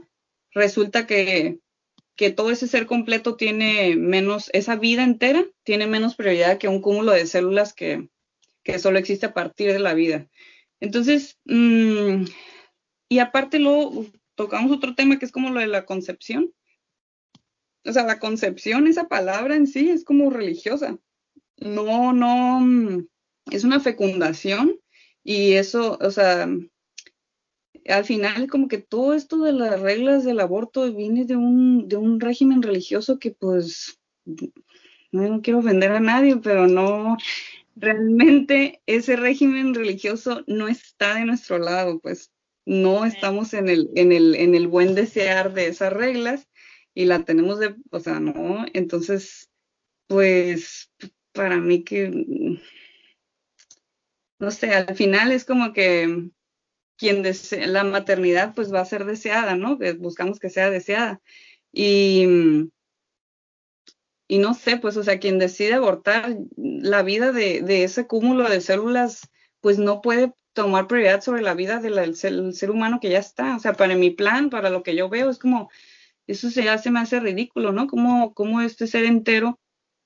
resulta 0.54 1.08
que 1.08 1.60
que 2.18 2.32
todo 2.32 2.50
ese 2.50 2.68
ser 2.68 2.88
completo 2.88 3.38
tiene 3.38 3.96
menos, 3.96 4.50
esa 4.52 4.76
vida 4.76 5.04
entera 5.04 5.46
tiene 5.64 5.86
menos 5.86 6.16
prioridad 6.16 6.58
que 6.58 6.68
un 6.68 6.82
cúmulo 6.82 7.12
de 7.14 7.28
células 7.28 7.74
que, 7.74 8.10
que 8.64 8.80
solo 8.80 8.98
existe 8.98 9.28
a 9.28 9.34
partir 9.34 9.72
de 9.72 9.80
la 9.80 9.94
vida. 9.94 10.28
Entonces, 10.80 11.38
mmm, 11.46 12.26
y 13.08 13.20
aparte 13.20 13.60
luego 13.60 14.08
tocamos 14.38 14.72
otro 14.72 14.96
tema 14.96 15.20
que 15.20 15.26
es 15.26 15.32
como 15.32 15.50
lo 15.50 15.60
de 15.60 15.68
la 15.68 15.86
concepción. 15.86 16.54
O 17.84 17.92
sea, 17.92 18.04
la 18.04 18.20
concepción, 18.20 18.88
esa 18.88 19.08
palabra 19.08 19.56
en 19.56 19.68
sí 19.68 19.90
es 19.90 20.06
como 20.06 20.30
religiosa. 20.30 20.98
No, 21.58 22.14
no, 22.14 23.04
es 23.52 23.64
una 23.64 23.80
fecundación 23.80 24.80
y 25.24 25.54
eso, 25.54 25.98
o 26.00 26.12
sea, 26.12 26.48
al 27.88 28.06
final 28.06 28.48
como 28.48 28.68
que 28.68 28.78
todo 28.78 29.14
esto 29.14 29.40
de 29.40 29.54
las 29.54 29.80
reglas 29.82 30.24
del 30.24 30.40
aborto 30.40 30.94
viene 30.94 31.26
de 31.26 31.36
un, 31.36 31.88
de 31.88 31.98
un 31.98 32.20
régimen 32.20 32.62
religioso 32.62 33.18
que 33.18 33.32
pues, 33.32 34.00
no 35.12 35.42
quiero 35.42 35.60
ofender 35.60 35.92
a 35.94 36.00
nadie, 36.00 36.38
pero 36.38 36.68
no, 36.68 37.18
realmente 37.76 38.82
ese 38.86 39.16
régimen 39.16 39.74
religioso 39.74 40.44
no 40.46 40.68
está 40.68 41.16
de 41.16 41.26
nuestro 41.26 41.58
lado, 41.58 42.00
pues 42.00 42.32
no 42.68 43.06
estamos 43.06 43.54
en 43.54 43.70
el, 43.70 43.90
en 43.96 44.12
el, 44.12 44.36
en 44.36 44.54
el 44.54 44.68
buen 44.68 44.94
desear 44.94 45.54
de 45.54 45.68
esas 45.68 45.94
reglas 45.94 46.50
y 46.94 47.06
la 47.06 47.24
tenemos 47.24 47.60
de, 47.60 47.76
o 47.92 48.00
sea, 48.02 48.20
no, 48.20 48.66
entonces, 48.74 49.50
pues 50.08 50.92
para 51.32 51.58
mí 51.60 51.86
que, 51.86 52.60
no 54.40 54.52
sé, 54.52 54.74
al 54.74 54.96
final 54.96 55.32
es 55.32 55.46
como 55.46 55.72
que 55.72 56.30
quien 56.98 57.24
desea, 57.24 57.68
la 57.68 57.86
maternidad 57.86 58.54
pues 58.54 58.74
va 58.74 58.82
a 58.82 58.86
ser 58.86 59.06
deseada, 59.06 59.56
¿no? 59.56 59.80
Buscamos 59.98 60.38
que 60.38 60.50
sea 60.50 60.70
deseada. 60.70 61.22
Y, 61.72 62.26
y 64.28 64.40
no 64.40 64.54
sé, 64.56 64.76
pues, 64.76 64.98
o 64.98 65.04
sea, 65.04 65.20
quien 65.20 65.40
decide 65.40 65.76
abortar 65.76 66.36
la 66.58 67.02
vida 67.04 67.32
de, 67.32 67.62
de 67.62 67.86
ese 67.86 68.08
cúmulo 68.08 68.50
de 68.50 68.60
células, 68.60 69.22
pues 69.62 69.80
no 69.80 70.02
puede 70.02 70.34
tomar 70.58 70.88
prioridad 70.88 71.22
sobre 71.22 71.44
la 71.44 71.54
vida 71.54 71.80
del 71.80 72.16
ser, 72.16 72.72
humano 72.72 73.00
que 73.00 73.12
ya 73.12 73.20
está. 73.20 73.56
O 73.56 73.60
sea, 73.60 73.74
para 73.74 73.96
mi 73.96 74.10
plan, 74.10 74.50
para 74.50 74.72
lo 74.72 74.82
que 74.82 74.96
yo 74.96 75.08
veo, 75.08 75.30
es 75.30 75.38
como, 75.38 75.70
eso 76.26 76.50
se, 76.50 76.68
hace 76.68 76.90
me 76.90 77.00
hace 77.00 77.20
ridículo, 77.20 77.72
¿no? 77.72 77.86
Como, 77.86 78.34
como 78.34 78.62
este 78.62 78.88
ser 78.88 79.06
entero 79.06 79.60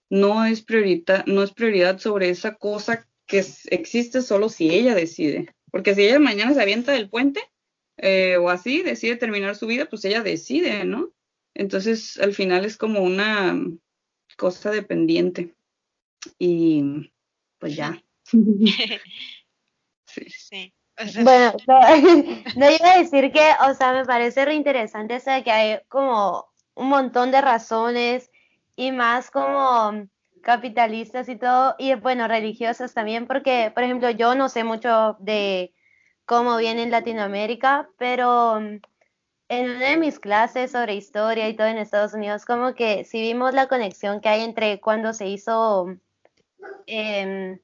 no 0.10 0.44
es, 0.44 0.62
prioridad, 0.62 1.26
no 1.26 1.42
es 1.42 1.54
prioridad 1.54 2.00
sobre 2.00 2.30
esa 2.30 2.56
cosa 2.56 3.08
que 3.28 3.46
existe 3.70 4.22
solo 4.22 4.50
si 4.50 4.70
ella 4.70 4.94
decide. 4.94 5.56
Porque 5.72 5.96
si 5.96 6.02
ella 6.02 6.20
mañana 6.20 6.54
se 6.54 6.62
avienta 6.62 6.92
del 6.92 7.10
puente 7.10 7.42
eh, 7.96 8.36
o 8.36 8.50
así, 8.50 8.84
decide 8.84 9.16
terminar 9.16 9.56
su 9.56 9.68
vida, 9.68 9.86
pues 9.86 10.04
ella 10.04 10.22
decide, 10.22 10.84
¿no? 10.84 11.14
Entonces, 11.54 12.20
al 12.20 12.34
final 12.34 12.66
es 12.66 12.76
como 12.76 13.00
una 13.00 13.58
cosa 14.36 14.70
dependiente. 14.70 15.56
Y 16.38 17.10
pues 17.58 17.74
ya. 17.78 18.04
sí. 20.14 20.30
sí. 20.30 20.74
Bueno, 21.24 21.54
no, 22.56 22.70
iba 22.70 22.94
a 22.94 22.98
decir 23.00 23.32
que, 23.32 23.52
o 23.68 23.74
sea, 23.74 23.94
me 23.94 24.06
parece 24.06 24.46
reinteresante 24.46 25.16
eso 25.16 25.32
de 25.32 25.44
que 25.44 25.52
hay 25.52 25.80
como 25.88 26.46
un 26.76 26.90
montón 26.90 27.32
de 27.32 27.42
razones 27.42 28.30
y 28.76 28.92
más 28.92 29.32
como 29.32 30.08
capitalistas 30.42 31.30
y 31.30 31.38
todo, 31.38 31.76
y 31.78 31.94
bueno, 31.96 32.28
religiosas 32.28 32.94
también, 32.94 33.28
porque, 33.28 33.72
por 33.74 33.84
ejemplo, 33.84 34.10
yo 34.10 34.36
no 34.36 34.50
sé 34.50 34.64
mucho 34.64 35.18
de 35.20 35.74
cómo 36.26 36.58
viene 36.58 36.84
en 36.84 36.92
Latinoamérica, 36.92 37.90
pero 37.98 38.60
mm, 38.60 38.80
en 39.50 39.70
una 39.70 39.90
de 39.90 39.98
mis 39.98 40.20
clases 40.20 40.72
sobre 40.72 40.96
historia 40.96 41.50
y 41.50 41.56
todo 41.56 41.68
en 41.68 41.78
Estados 41.78 42.14
Unidos, 42.14 42.46
como 42.46 42.74
que 42.74 43.06
si 43.06 43.22
vimos 43.22 43.54
la 43.54 43.68
conexión 43.68 44.22
que 44.22 44.30
hay 44.30 44.42
entre 44.44 44.80
cuando 44.80 45.14
se 45.14 45.28
hizo 45.28 45.98
em, 46.88 47.60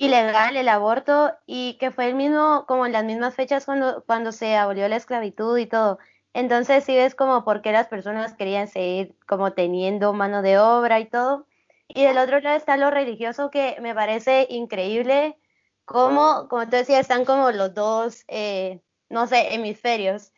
ilegal 0.00 0.56
el 0.56 0.68
aborto 0.70 1.32
y 1.46 1.76
que 1.78 1.90
fue 1.90 2.08
el 2.08 2.14
mismo, 2.14 2.64
como 2.66 2.86
en 2.86 2.92
las 2.92 3.04
mismas 3.04 3.34
fechas 3.34 3.66
cuando, 3.66 4.02
cuando 4.06 4.32
se 4.32 4.56
abolió 4.56 4.88
la 4.88 4.96
esclavitud 4.96 5.58
y 5.58 5.66
todo. 5.66 5.98
Entonces 6.32 6.84
si 6.84 6.96
ves 6.96 7.14
como 7.14 7.44
por 7.44 7.60
qué 7.60 7.70
las 7.70 7.88
personas 7.88 8.34
querían 8.34 8.66
seguir 8.66 9.14
como 9.28 9.52
teniendo 9.52 10.14
mano 10.14 10.40
de 10.40 10.58
obra 10.58 11.00
y 11.00 11.06
todo. 11.06 11.46
Y 11.88 12.04
del 12.04 12.16
otro 12.16 12.40
lado 12.40 12.56
está 12.56 12.78
lo 12.78 12.90
religioso 12.90 13.50
que 13.50 13.76
me 13.82 13.94
parece 13.94 14.46
increíble, 14.48 15.36
como, 15.84 16.48
como 16.48 16.64
tú 16.64 16.76
decías, 16.76 17.00
están 17.00 17.26
como 17.26 17.50
los 17.50 17.74
dos, 17.74 18.24
eh, 18.28 18.80
no 19.10 19.26
sé, 19.26 19.54
hemisferios. 19.54 20.32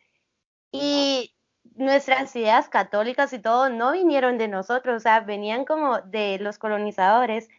Y 0.71 1.33
nuestras 1.75 2.35
ideas 2.35 2.67
católicas 2.69 3.31
y 3.33 3.39
todo 3.39 3.69
no 3.69 3.93
vinieron 3.93 4.37
de 4.37 4.49
nosotros, 4.49 4.97
o 4.97 4.99
sea, 4.99 5.21
venían 5.21 5.65
como 5.65 6.01
de 6.01 6.39
los 6.39 6.57
colonizadores. 6.57 7.49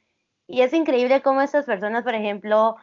Y 0.47 0.63
es 0.63 0.73
increíble 0.73 1.23
cómo 1.23 1.41
estas 1.43 1.65
personas, 1.65 2.05
por 2.05 2.15
ejemplo, 2.15 2.77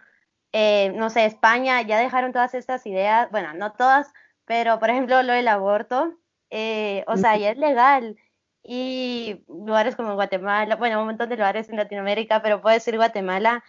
eh, 0.52 0.92
no 0.96 1.10
sé, 1.10 1.26
España 1.26 1.82
ya 1.82 2.00
dejaron 2.00 2.34
todas 2.34 2.54
estas 2.54 2.86
ideas, 2.86 3.30
bueno, 3.32 3.54
no 3.54 3.74
todas, 3.74 4.12
pero 4.46 4.80
por 4.80 4.90
ejemplo 4.90 5.22
lo 5.24 5.34
del 5.34 5.48
aborto, 5.48 6.18
eh, 6.50 7.04
o 7.08 7.18
sea, 7.18 7.38
ya 7.38 7.52
es 7.52 7.58
legal 7.58 8.18
y 8.64 9.44
lugares 9.48 9.96
como 9.96 10.16
Guatemala, 10.16 10.76
bueno, 10.76 11.00
un 11.00 11.08
montón 11.08 11.30
de 11.30 11.38
lugares 11.38 11.70
en 11.70 11.78
Latinoamérica, 11.78 12.42
pero 12.42 12.62
puede 12.62 12.80
ser 12.80 12.98
Guatemala, 12.98 13.64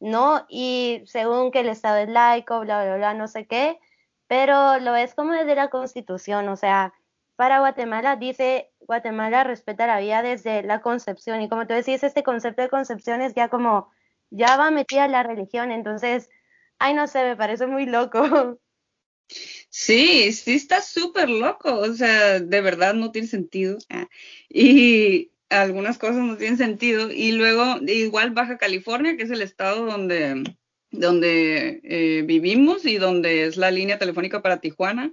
¿no? 0.00 0.44
Y 0.48 1.02
según 1.06 1.50
que 1.50 1.60
el 1.60 1.68
Estado 1.68 1.98
es 1.98 2.08
laico, 2.08 2.60
bla, 2.60 2.84
bla, 2.84 2.96
bla, 2.96 3.14
no 3.14 3.28
sé 3.28 3.46
qué, 3.46 3.78
pero 4.26 4.78
lo 4.80 4.94
es 4.96 5.14
como 5.14 5.32
desde 5.32 5.54
la 5.54 5.68
Constitución, 5.70 6.48
o 6.48 6.56
sea, 6.56 6.92
para 7.36 7.60
Guatemala 7.60 8.16
dice, 8.16 8.72
Guatemala 8.86 9.44
respeta 9.44 9.86
la 9.86 10.00
vida 10.00 10.22
desde 10.22 10.62
la 10.62 10.80
concepción, 10.80 11.42
y 11.42 11.48
como 11.48 11.66
tú 11.66 11.74
decís, 11.74 12.02
este 12.02 12.22
concepto 12.22 12.62
de 12.62 12.68
concepción 12.68 13.20
es 13.20 13.34
ya 13.34 13.48
como, 13.48 13.90
ya 14.30 14.56
va 14.56 14.70
metida 14.70 15.08
la 15.08 15.22
religión, 15.22 15.70
entonces, 15.72 16.30
ay, 16.78 16.94
no 16.94 17.06
sé, 17.06 17.22
me 17.24 17.36
parece 17.36 17.66
muy 17.66 17.86
loco. 17.86 18.58
Sí, 19.68 20.32
sí 20.32 20.54
está 20.54 20.80
súper 20.80 21.28
loco, 21.28 21.74
o 21.74 21.92
sea, 21.94 22.38
de 22.40 22.60
verdad 22.60 22.94
no 22.94 23.10
tiene 23.10 23.28
sentido. 23.28 23.76
Ah, 23.90 24.08
y 24.48 25.32
algunas 25.48 25.98
cosas 25.98 26.16
no 26.16 26.36
tienen 26.36 26.58
sentido. 26.58 27.10
Y 27.10 27.32
luego, 27.32 27.78
igual 27.86 28.30
Baja 28.30 28.58
California, 28.58 29.16
que 29.16 29.24
es 29.24 29.30
el 29.30 29.42
estado 29.42 29.86
donde, 29.86 30.44
donde 30.90 31.80
eh, 31.84 32.22
vivimos 32.24 32.84
y 32.86 32.96
donde 32.96 33.44
es 33.46 33.56
la 33.56 33.70
línea 33.70 33.98
telefónica 33.98 34.42
para 34.42 34.60
Tijuana. 34.60 35.12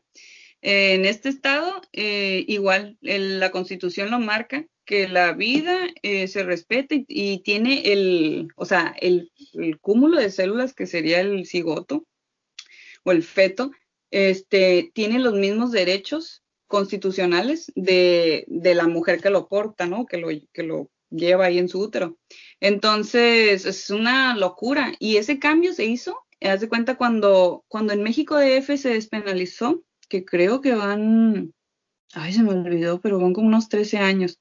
En 0.64 1.06
este 1.06 1.30
estado, 1.30 1.82
eh, 1.92 2.46
igual 2.48 2.98
la 3.02 3.52
constitución 3.52 4.10
lo 4.12 4.20
marca, 4.20 4.66
que 4.86 5.08
la 5.08 5.34
vida 5.34 5.88
eh, 6.02 6.28
se 6.28 6.44
respete 6.44 7.06
y, 7.08 7.40
tiene 7.44 7.92
el, 7.94 8.48
o 8.56 8.66
sea, 8.66 8.96
el, 9.00 9.32
el 9.54 9.80
cúmulo 9.80 10.20
de 10.20 10.32
células 10.32 10.74
que 10.74 10.88
sería 10.88 11.22
el 11.22 11.46
cigoto 11.46 12.06
o 13.04 13.12
el 13.12 13.24
feto, 13.24 13.72
este, 14.12 14.92
tiene 14.94 15.20
los 15.20 15.34
mismos 15.34 15.72
derechos 15.72 16.44
constitucionales 16.68 17.72
de, 17.76 18.46
de, 18.48 18.76
la 18.76 18.88
mujer 18.88 19.22
que 19.22 19.30
lo 19.30 19.48
porta, 19.48 19.86
¿no? 19.86 20.06
Que 20.06 20.18
lo, 20.18 20.30
que 20.54 20.64
lo 20.64 20.90
lleva 21.10 21.46
ahí 21.46 21.60
en 21.60 21.70
su 21.70 21.80
útero. 21.80 22.18
Entonces, 22.60 23.66
es 23.66 23.90
una 23.90 24.36
locura. 24.36 24.94
Y 25.00 25.18
ese 25.18 25.40
cambio 25.40 25.74
se 25.74 25.86
hizo 25.86 26.24
haz 26.50 26.62
de 26.62 26.70
cuenta 26.70 26.96
cuando, 26.98 27.66
cuando 27.68 27.94
en 27.94 28.04
México 28.04 28.38
DF 28.38 28.78
se 28.78 28.90
despenalizó, 28.90 29.84
que 30.14 30.26
creo 30.26 30.62
que 30.62 30.76
van, 30.76 31.56
ay, 32.14 32.34
se 32.34 32.44
me 32.44 32.52
olvidó, 32.52 33.02
pero 33.02 33.20
van 33.20 33.34
como 33.34 33.48
unos 33.48 33.68
13 33.68 33.98
años. 33.98 34.40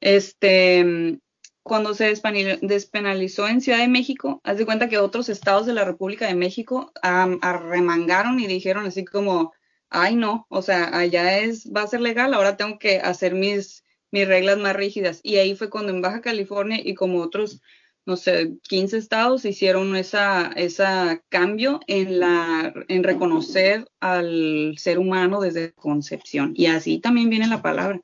Este, 0.00 1.18
cuando 1.64 1.92
se 1.94 2.14
despenalizó 2.62 3.48
en 3.48 3.60
Ciudad 3.60 3.78
de 3.78 3.88
México, 3.88 4.40
haz 4.44 4.58
de 4.58 4.64
cuenta 4.64 4.88
que 4.88 4.98
otros 4.98 5.28
estados 5.28 5.66
de 5.66 5.74
la 5.74 5.84
República 5.84 6.28
de 6.28 6.36
México 6.36 6.92
arremangaron 7.02 8.38
y 8.38 8.46
dijeron 8.46 8.86
así 8.86 9.04
como, 9.04 9.52
ay 9.90 10.14
no, 10.14 10.46
o 10.48 10.62
sea, 10.62 10.96
allá 10.96 11.40
es, 11.40 11.68
va 11.72 11.82
a 11.82 11.88
ser 11.88 12.00
legal, 12.00 12.32
ahora 12.32 12.56
tengo 12.56 12.78
que 12.78 13.00
hacer 13.00 13.34
mis, 13.34 13.82
mis 14.12 14.28
reglas 14.28 14.58
más 14.58 14.76
rígidas. 14.76 15.18
Y 15.24 15.38
ahí 15.38 15.56
fue 15.56 15.68
cuando 15.68 15.90
en 15.90 16.00
Baja 16.00 16.20
California 16.20 16.80
y 16.80 16.94
como 16.94 17.18
otros, 17.18 17.60
no 18.04 18.16
sé, 18.16 18.56
15 18.68 18.96
estados 18.96 19.44
hicieron 19.44 19.94
esa, 19.96 20.48
esa 20.56 21.22
cambio 21.28 21.80
en 21.86 22.18
la, 22.18 22.72
en 22.88 23.04
reconocer 23.04 23.86
al 24.00 24.74
ser 24.78 24.98
humano 24.98 25.40
desde 25.40 25.72
concepción. 25.72 26.52
Y 26.56 26.66
así 26.66 26.98
también 26.98 27.30
viene 27.30 27.46
la 27.46 27.62
palabra. 27.62 28.00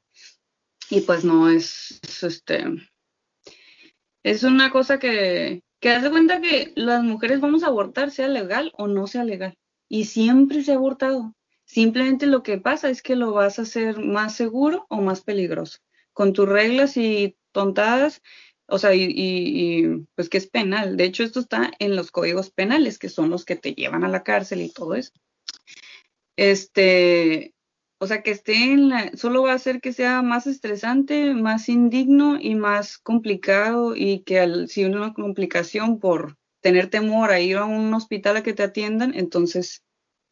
Y 0.91 1.01
pues 1.03 1.25
no 1.25 1.51
es, 1.51 2.01
este, 2.23 2.65
es 4.23 4.43
una 4.45 4.71
cosa 4.71 4.99
que, 4.99 5.63
que 5.81 5.91
hace 5.91 6.11
cuenta 6.11 6.41
que 6.41 6.73
las 6.77 7.03
mujeres 7.03 7.41
vamos 7.41 7.63
a 7.63 7.69
abortar, 7.69 8.11
sea 8.11 8.29
legal 8.29 8.73
o 8.77 8.87
no 8.87 9.07
sea 9.07 9.25
legal. 9.25 9.59
Y 9.89 10.05
siempre 10.05 10.63
se 10.63 10.73
ha 10.73 10.77
abortado. 10.77 11.35
Simplemente 11.65 12.27
lo 12.27 12.43
que 12.43 12.59
pasa 12.59 12.89
es 12.89 13.03
que 13.03 13.17
lo 13.17 13.33
vas 13.33 13.59
a 13.59 13.63
hacer 13.63 13.99
más 13.99 14.35
seguro 14.35 14.87
o 14.89 15.03
más 15.03 15.23
peligroso. 15.23 15.79
Con 16.13 16.33
tus 16.33 16.49
reglas 16.49 16.97
y 16.97 17.37
tontadas, 17.53 18.23
o 18.69 18.79
sea, 18.79 18.95
y, 18.95 19.13
y, 19.17 20.07
pues 20.15 20.29
que 20.29 20.39
es 20.39 20.47
penal. 20.47 20.97
De 20.97 21.05
hecho, 21.05 21.25
esto 21.25 21.41
está 21.41 21.73
en 21.79 21.97
los 21.97 22.11
códigos 22.11 22.51
penales, 22.51 22.99
que 22.99 23.09
son 23.09 23.31
los 23.31 23.45
que 23.47 23.57
te 23.57 23.73
llevan 23.75 24.05
a 24.05 24.09
la 24.09 24.23
cárcel 24.23 24.61
y 24.61 24.71
todo 24.71 24.95
eso. 24.95 25.13
Este, 26.37 27.55
o 27.99 28.07
sea, 28.07 28.23
que 28.23 28.31
esté 28.31 28.73
en 28.73 28.91
la, 28.91 29.11
solo 29.17 29.43
va 29.43 29.53
a 29.53 29.55
hacer 29.55 29.81
que 29.81 29.95
sea 29.95 30.23
más 30.23 30.47
estresante, 30.47 31.35
más 31.35 31.69
indigno 31.71 32.39
y 32.41 32.55
más 32.57 32.99
complicado 32.99 33.97
y 33.97 34.21
que 34.21 34.39
al, 34.39 34.69
si 34.69 34.85
una 34.85 35.15
complicación 35.15 35.99
por 35.99 36.37
tener 36.61 36.91
temor 36.91 37.31
a 37.31 37.41
ir 37.41 37.57
a 37.57 37.65
un 37.65 37.93
hospital 37.95 38.37
a 38.37 38.43
que 38.43 38.53
te 38.53 38.65
atiendan, 38.65 39.15
entonces 39.15 39.83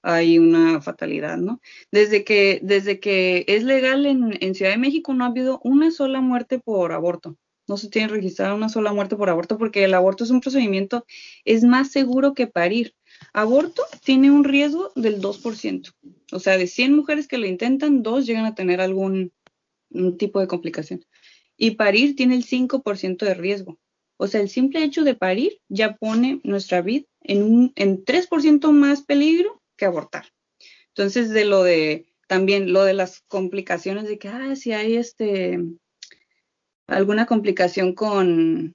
hay 0.03 0.39
una 0.39 0.83
fatalidad, 0.83 1.39
¿no? 1.39 1.61
Desde 1.91 2.23
que, 2.23 2.61
desde 2.63 3.01
que 3.01 3.45
es 3.49 3.65
legal 3.65 4.05
en, 4.07 4.37
en 4.41 4.55
Ciudad 4.55 4.73
de 4.73 4.79
México 4.79 5.15
no 5.15 5.25
ha 5.25 5.29
habido 5.29 5.61
una 5.65 5.91
sola 5.91 6.21
muerte 6.21 6.59
por 6.61 6.93
aborto. 6.93 7.37
No 7.69 7.77
se 7.77 7.89
tiene 7.89 8.09
registrada 8.09 8.55
una 8.55 8.69
sola 8.69 8.93
muerte 8.93 9.17
por 9.17 9.29
aborto 9.29 9.59
porque 9.59 9.85
el 9.85 9.95
aborto 9.95 10.25
es 10.25 10.31
un 10.31 10.41
procedimiento, 10.41 11.05
es 11.45 11.65
más 11.65 11.91
seguro 11.91 12.35
que 12.35 12.47
parir 12.47 12.95
aborto 13.33 13.83
tiene 14.05 14.31
un 14.31 14.45
riesgo 14.45 14.93
del 14.95 15.21
2%. 15.21 15.95
O 16.33 16.39
sea, 16.39 16.59
de 16.59 16.67
100 16.67 16.95
mujeres 16.95 17.29
que 17.29 17.39
lo 17.39 17.47
intentan, 17.47 18.03
dos 18.03 18.27
llegan 18.27 18.47
a 18.47 18.55
tener 18.55 18.81
algún 18.81 19.33
tipo 20.19 20.41
de 20.41 20.49
complicación. 20.49 21.05
Y 21.57 21.73
parir 21.73 22.17
tiene 22.17 22.37
el 22.37 22.45
5% 22.45 23.25
de 23.25 23.35
riesgo. 23.35 23.79
O 24.19 24.27
sea, 24.27 24.41
el 24.41 24.49
simple 24.49 24.83
hecho 24.83 25.05
de 25.05 25.15
parir 25.15 25.61
ya 25.69 25.97
pone 25.97 26.41
nuestra 26.43 26.81
vida 26.81 27.07
en, 27.21 27.43
un, 27.43 27.73
en 27.77 28.05
3% 28.05 28.71
más 28.73 29.03
peligro 29.03 29.63
que 29.77 29.85
abortar. 29.85 30.27
Entonces, 30.89 31.31
de 31.31 31.45
lo 31.45 31.63
de, 31.63 32.07
también 32.27 32.73
lo 32.73 32.85
de 32.85 32.95
las 32.95 33.21
complicaciones 33.29 34.09
de 34.09 34.19
que, 34.19 34.29
ah, 34.29 34.57
si 34.57 34.73
hay 34.73 34.97
este, 34.97 35.61
alguna 36.87 37.27
complicación 37.27 37.95
con 37.95 38.75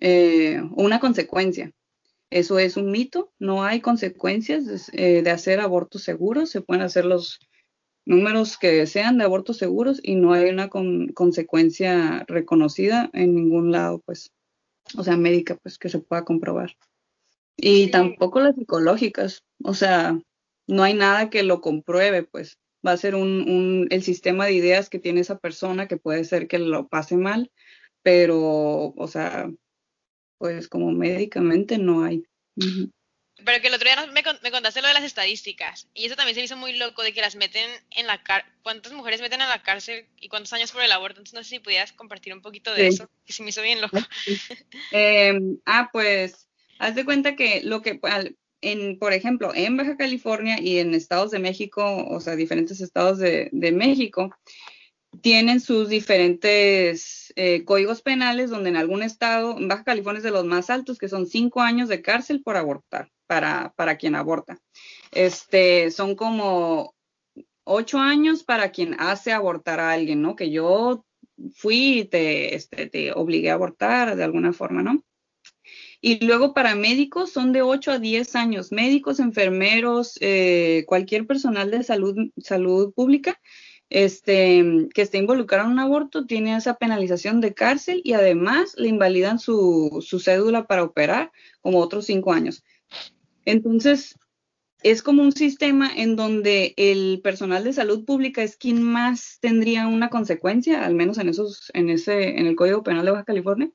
eh, 0.00 0.62
una 0.74 1.00
consecuencia. 1.00 1.72
Eso 2.30 2.58
es 2.58 2.76
un 2.76 2.90
mito, 2.90 3.30
no 3.38 3.62
hay 3.62 3.80
consecuencias 3.80 4.90
eh, 4.94 5.22
de, 5.22 5.30
hacer 5.30 5.60
abortos 5.60 6.02
seguros, 6.02 6.48
se 6.50 6.62
pueden 6.62 6.82
hacer 6.82 7.04
los 7.04 7.38
números 8.06 8.56
que 8.56 8.86
sean 8.86 9.18
de 9.18 9.24
abortos 9.24 9.58
seguros 9.58 10.00
y 10.02 10.14
no 10.14 10.32
hay 10.32 10.48
una 10.48 10.70
consecuencia 10.70 12.24
reconocida 12.26 13.10
en 13.12 13.34
ningún 13.34 13.70
lado, 13.70 14.00
pues, 14.06 14.32
o 14.96 15.04
sea, 15.04 15.16
médica, 15.16 15.56
pues, 15.56 15.78
que 15.78 15.90
se 15.90 15.98
pueda 15.98 16.24
comprobar. 16.24 16.74
Y 17.56 17.90
tampoco 17.90 18.40
las 18.40 18.56
psicológicas, 18.56 19.44
o 19.62 19.74
sea, 19.74 20.18
no 20.66 20.82
hay 20.82 20.94
nada 20.94 21.28
que 21.28 21.42
lo 21.42 21.60
compruebe, 21.60 22.22
pues, 22.22 22.56
va 22.86 22.92
a 22.92 22.96
ser 22.96 23.14
un, 23.14 23.48
un, 23.48 23.86
el 23.90 24.02
sistema 24.02 24.46
de 24.46 24.52
ideas 24.52 24.88
que 24.88 24.98
tiene 24.98 25.20
esa 25.20 25.38
persona 25.38 25.88
que 25.88 25.96
puede 25.96 26.24
ser 26.24 26.48
que 26.48 26.58
lo 26.58 26.88
pase 26.88 27.16
mal, 27.16 27.50
pero, 28.02 28.92
o 28.96 29.08
sea, 29.08 29.50
pues 30.38 30.68
como 30.68 30.90
médicamente 30.90 31.78
no 31.78 32.04
hay. 32.04 32.24
Pero 33.44 33.60
que 33.60 33.68
el 33.68 33.74
otro 33.74 33.88
día 33.88 34.06
me, 34.06 34.22
me, 34.42 34.50
contaste 34.50 34.82
lo 34.82 34.88
de 34.88 34.94
las 34.94 35.04
estadísticas 35.04 35.88
y 35.94 36.04
eso 36.04 36.16
también 36.16 36.34
se 36.34 36.40
me 36.40 36.44
hizo 36.44 36.56
muy 36.56 36.76
loco 36.76 37.02
de 37.02 37.12
que 37.12 37.20
las 37.20 37.34
meten 37.34 37.68
en 37.90 38.06
la 38.06 38.22
cárcel, 38.22 38.52
cuántas 38.62 38.92
mujeres 38.92 39.20
meten 39.20 39.40
en 39.40 39.48
la 39.48 39.62
cárcel 39.62 40.06
y 40.20 40.28
cuántos 40.28 40.52
años 40.52 40.70
por 40.72 40.82
el 40.82 40.92
aborto, 40.92 41.20
entonces 41.20 41.34
no 41.34 41.42
sé 41.42 41.50
si 41.50 41.58
pudieras 41.58 41.92
compartir 41.92 42.34
un 42.34 42.42
poquito 42.42 42.74
de 42.74 42.88
eso, 42.88 43.08
que 43.24 43.32
se 43.32 43.42
me 43.42 43.50
hizo 43.50 43.62
bien 43.62 43.80
loco. 43.80 43.98
Em, 44.92 45.58
ah, 45.66 45.88
pues, 45.92 46.48
haz 46.78 46.94
de 46.94 47.04
cuenta 47.04 47.36
que 47.36 47.62
lo 47.62 47.82
que, 47.82 48.00
en, 48.62 48.98
por 48.98 49.12
ejemplo, 49.12 49.52
en 49.54 49.76
Baja 49.76 49.96
California 49.96 50.60
y 50.60 50.78
en 50.78 50.94
estados 50.94 51.30
de 51.30 51.38
México, 51.38 52.06
o 52.08 52.20
sea, 52.20 52.36
diferentes 52.36 52.80
estados 52.80 53.18
de, 53.18 53.50
México, 53.52 54.34
tienen 55.20 55.60
sus 55.60 55.88
diferentes 55.88 57.32
eh, 57.36 57.64
códigos 57.64 58.00
penales, 58.00 58.50
donde 58.50 58.70
en 58.70 58.76
algún 58.76 59.02
estado, 59.02 59.58
en 59.58 59.68
Baja 59.68 59.84
California 59.84 60.18
es 60.18 60.24
de 60.24 60.30
los 60.30 60.46
más 60.46 60.70
altos, 60.70 60.98
que 60.98 61.08
son 61.08 61.26
cinco 61.26 61.60
años 61.60 61.88
de 61.88 62.00
cárcel 62.00 62.42
por 62.42 62.56
abortar, 62.56 63.10
para, 63.26 63.74
para 63.76 63.96
quien 63.96 64.14
aborta. 64.14 64.58
Este, 65.10 65.90
son 65.90 66.14
como 66.14 66.94
ocho 67.64 67.98
años 67.98 68.44
para 68.44 68.70
quien 68.70 68.96
hace 68.98 69.32
abortar 69.32 69.80
a 69.80 69.92
alguien, 69.92 70.22
¿no? 70.22 70.36
Que 70.36 70.50
yo 70.50 71.04
fui 71.54 72.00
y 72.00 72.04
te, 72.04 72.54
este, 72.54 72.88
te 72.88 73.12
obligué 73.12 73.50
a 73.50 73.54
abortar 73.54 74.16
de 74.16 74.24
alguna 74.24 74.52
forma, 74.52 74.82
¿no? 74.82 75.02
Y 76.02 76.22
luego 76.24 76.52
para 76.52 76.74
médicos 76.74 77.30
son 77.30 77.52
de 77.52 77.62
8 77.62 77.92
a 77.92 77.98
10 77.98 78.36
años, 78.36 78.72
médicos, 78.72 79.20
enfermeros, 79.20 80.18
eh, 80.20 80.84
cualquier 80.86 81.26
personal 81.26 81.70
de 81.70 81.82
salud, 81.82 82.16
salud 82.36 82.92
pública 82.92 83.40
este, 83.92 84.88
que 84.94 85.02
esté 85.02 85.18
involucrado 85.18 85.66
en 85.66 85.72
un 85.72 85.78
aborto 85.78 86.24
tiene 86.24 86.56
esa 86.56 86.74
penalización 86.74 87.42
de 87.42 87.52
cárcel 87.52 88.00
y 88.04 88.14
además 88.14 88.74
le 88.78 88.88
invalidan 88.88 89.38
su, 89.38 90.02
su 90.06 90.18
cédula 90.18 90.66
para 90.66 90.82
operar 90.82 91.30
como 91.60 91.78
otros 91.78 92.06
cinco 92.06 92.32
años. 92.32 92.64
Entonces, 93.44 94.18
es 94.82 95.02
como 95.02 95.22
un 95.22 95.32
sistema 95.32 95.90
en 95.94 96.16
donde 96.16 96.72
el 96.78 97.20
personal 97.22 97.64
de 97.64 97.74
salud 97.74 98.04
pública 98.04 98.42
es 98.42 98.56
quien 98.56 98.82
más 98.82 99.38
tendría 99.40 99.86
una 99.86 100.08
consecuencia, 100.08 100.84
al 100.84 100.94
menos 100.94 101.18
en 101.18 101.28
esos, 101.28 101.70
en 101.74 101.90
ese, 101.90 102.38
en 102.38 102.46
el 102.46 102.56
Código 102.56 102.82
Penal 102.82 103.04
de 103.04 103.10
Baja 103.10 103.24
California. 103.24 103.70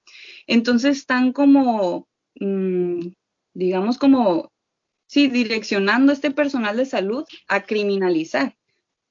Entonces 0.48 0.98
están 0.98 1.32
como, 1.32 2.08
mm, 2.40 3.10
digamos 3.54 3.98
como, 3.98 4.50
sí, 5.08 5.28
direccionando 5.28 6.12
este 6.12 6.32
personal 6.32 6.78
de 6.78 6.86
salud 6.86 7.26
a 7.48 7.64
criminalizar, 7.64 8.56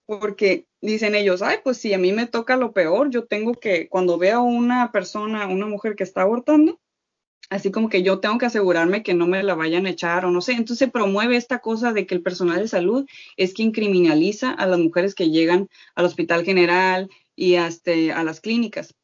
porque 0.06 0.66
dicen 0.80 1.14
ellos, 1.14 1.42
ay, 1.42 1.58
pues 1.64 1.78
si 1.78 1.92
a 1.92 1.98
mí 1.98 2.12
me 2.12 2.26
toca 2.26 2.56
lo 2.56 2.72
peor, 2.72 3.10
yo 3.10 3.26
tengo 3.26 3.54
que, 3.54 3.88
cuando 3.88 4.18
veo 4.18 4.38
a 4.38 4.42
una 4.42 4.92
persona, 4.92 5.46
una 5.46 5.66
mujer 5.66 5.96
que 5.96 6.04
está 6.04 6.22
abortando, 6.22 6.80
así 7.50 7.70
como 7.70 7.88
que 7.88 8.02
yo 8.02 8.20
tengo 8.20 8.38
que 8.38 8.46
asegurarme 8.46 9.02
que 9.02 9.14
no 9.14 9.26
me 9.26 9.42
la 9.42 9.54
vayan 9.54 9.86
a 9.86 9.90
echar 9.90 10.24
o 10.24 10.30
no 10.30 10.40
sé. 10.40 10.52
Entonces 10.52 10.78
se 10.78 10.88
promueve 10.88 11.36
esta 11.36 11.60
cosa 11.60 11.92
de 11.92 12.06
que 12.06 12.14
el 12.14 12.22
personal 12.22 12.60
de 12.60 12.68
salud 12.68 13.06
es 13.36 13.52
quien 13.52 13.72
criminaliza 13.72 14.50
a 14.50 14.66
las 14.66 14.78
mujeres 14.78 15.14
que 15.14 15.30
llegan 15.30 15.68
al 15.94 16.06
hospital 16.06 16.44
general 16.44 17.08
y 17.34 17.56
hasta 17.56 17.92
a 18.14 18.24
las 18.24 18.40
clínicas. 18.40 18.94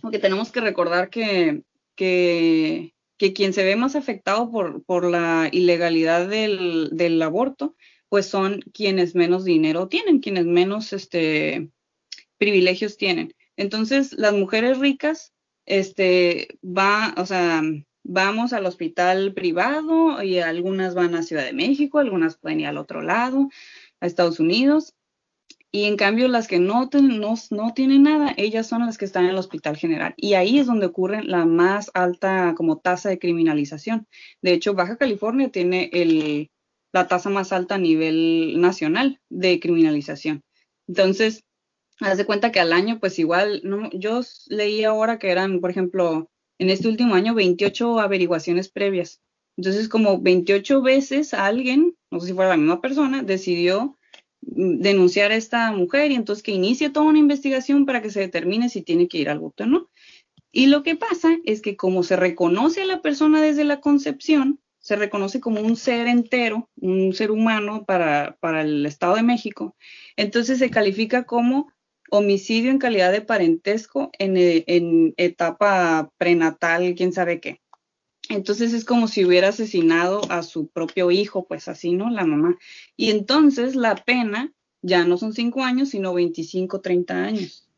Porque 0.00 0.18
tenemos 0.18 0.52
que 0.52 0.60
recordar 0.60 1.10
que, 1.10 1.62
que, 1.96 2.94
que 3.18 3.32
quien 3.32 3.52
se 3.52 3.64
ve 3.64 3.76
más 3.76 3.96
afectado 3.96 4.50
por, 4.50 4.82
por 4.84 5.04
la 5.04 5.48
ilegalidad 5.52 6.28
del, 6.28 6.90
del 6.92 7.20
aborto 7.22 7.76
pues 8.12 8.26
son 8.26 8.60
quienes 8.74 9.14
menos 9.14 9.42
dinero 9.42 9.88
tienen, 9.88 10.20
quienes 10.20 10.44
menos 10.44 10.92
este, 10.92 11.70
privilegios 12.36 12.98
tienen. 12.98 13.34
Entonces, 13.56 14.12
las 14.12 14.34
mujeres 14.34 14.78
ricas, 14.80 15.32
este, 15.64 16.58
va, 16.62 17.14
o 17.16 17.24
sea, 17.24 17.62
vamos 18.02 18.52
al 18.52 18.66
hospital 18.66 19.32
privado 19.32 20.22
y 20.22 20.40
algunas 20.40 20.94
van 20.94 21.14
a 21.14 21.22
Ciudad 21.22 21.46
de 21.46 21.54
México, 21.54 22.00
algunas 22.00 22.36
pueden 22.36 22.60
ir 22.60 22.66
al 22.66 22.76
otro 22.76 23.00
lado, 23.00 23.48
a 23.98 24.06
Estados 24.06 24.40
Unidos. 24.40 24.94
Y 25.74 25.84
en 25.84 25.96
cambio, 25.96 26.28
las 26.28 26.48
que 26.48 26.58
no, 26.58 26.90
no, 26.92 27.34
no, 27.50 27.74
tienen 27.74 28.02
nada, 28.02 28.34
ellas 28.36 28.66
son 28.66 28.84
las 28.84 28.98
que 28.98 29.06
están 29.06 29.24
en 29.24 29.30
el 29.30 29.38
hospital 29.38 29.78
general. 29.78 30.12
Y 30.18 30.34
ahí 30.34 30.58
es 30.58 30.66
donde 30.66 30.84
ocurre 30.84 31.24
la 31.24 31.46
más 31.46 31.90
alta 31.94 32.54
como 32.54 32.78
tasa 32.78 33.08
de 33.08 33.18
criminalización. 33.18 34.06
De 34.42 34.52
hecho, 34.52 34.74
Baja 34.74 34.98
California 34.98 35.50
tiene 35.50 35.88
el, 35.94 36.50
la 36.92 37.08
tasa 37.08 37.30
más 37.30 37.52
alta 37.54 37.76
a 37.76 37.78
nivel 37.78 38.60
nacional 38.60 39.20
de 39.30 39.58
criminalización. 39.60 40.42
Entonces, 40.86 41.44
haz 42.00 42.18
de 42.18 42.26
cuenta 42.26 42.52
que 42.52 42.60
al 42.60 42.74
año, 42.74 43.00
pues 43.00 43.18
igual, 43.18 43.62
no, 43.64 43.88
yo 43.92 44.20
leí 44.48 44.84
ahora 44.84 45.18
que 45.18 45.30
eran, 45.30 45.60
por 45.60 45.70
ejemplo, 45.70 46.30
en 46.58 46.68
este 46.68 46.88
último 46.88 47.14
año, 47.14 47.34
28 47.34 47.98
averiguaciones 47.98 48.68
previas 48.68 49.22
Entonces, 49.56 49.88
como 49.88 50.20
28 50.20 50.82
veces 50.82 51.32
alguien, 51.32 51.96
no 52.10 52.20
sé 52.20 52.28
si 52.28 52.34
fuera 52.34 52.50
la 52.50 52.56
misma 52.58 52.82
persona, 52.82 53.22
decidió 53.22 53.98
denunciar 54.42 55.32
a 55.32 55.36
esta 55.36 55.72
mujer 55.72 56.10
y 56.10 56.16
entonces 56.16 56.42
que 56.42 56.52
inicie 56.52 56.90
toda 56.90 57.06
una 57.06 57.18
investigación 57.18 57.86
para 57.86 58.02
que 58.02 58.10
se 58.10 58.20
determine 58.20 58.68
si 58.68 58.82
tiene 58.82 59.08
que 59.08 59.18
ir 59.18 59.30
al 59.30 59.38
voto 59.38 59.64
o 59.64 59.66
no. 59.66 59.90
Y 60.50 60.66
lo 60.66 60.82
que 60.82 60.96
pasa 60.96 61.38
es 61.44 61.62
que 61.62 61.76
como 61.76 62.02
se 62.02 62.16
reconoce 62.16 62.82
a 62.82 62.86
la 62.86 63.00
persona 63.00 63.40
desde 63.40 63.64
la 63.64 63.80
concepción, 63.80 64.60
se 64.80 64.96
reconoce 64.96 65.40
como 65.40 65.60
un 65.60 65.76
ser 65.76 66.08
entero, 66.08 66.68
un 66.76 67.14
ser 67.14 67.30
humano 67.30 67.84
para, 67.86 68.36
para 68.40 68.62
el 68.62 68.84
Estado 68.84 69.14
de 69.14 69.22
México, 69.22 69.76
entonces 70.16 70.58
se 70.58 70.70
califica 70.70 71.24
como 71.24 71.72
homicidio 72.10 72.70
en 72.70 72.78
calidad 72.78 73.12
de 73.12 73.22
parentesco 73.22 74.10
en, 74.18 74.36
en 74.36 75.14
etapa 75.16 76.12
prenatal, 76.18 76.94
quién 76.94 77.12
sabe 77.12 77.40
qué. 77.40 77.61
Entonces 78.32 78.72
es 78.72 78.84
como 78.84 79.08
si 79.08 79.24
hubiera 79.24 79.48
asesinado 79.48 80.22
a 80.30 80.42
su 80.42 80.68
propio 80.68 81.10
hijo, 81.10 81.46
pues 81.46 81.68
así, 81.68 81.92
¿no? 81.92 82.10
La 82.10 82.24
mamá. 82.24 82.58
Y 82.96 83.10
entonces 83.10 83.76
la 83.76 83.94
pena 83.94 84.52
ya 84.80 85.04
no 85.04 85.16
son 85.16 85.32
cinco 85.32 85.62
años, 85.62 85.90
sino 85.90 86.14
25, 86.14 86.80
30 86.80 87.14
años. 87.14 87.68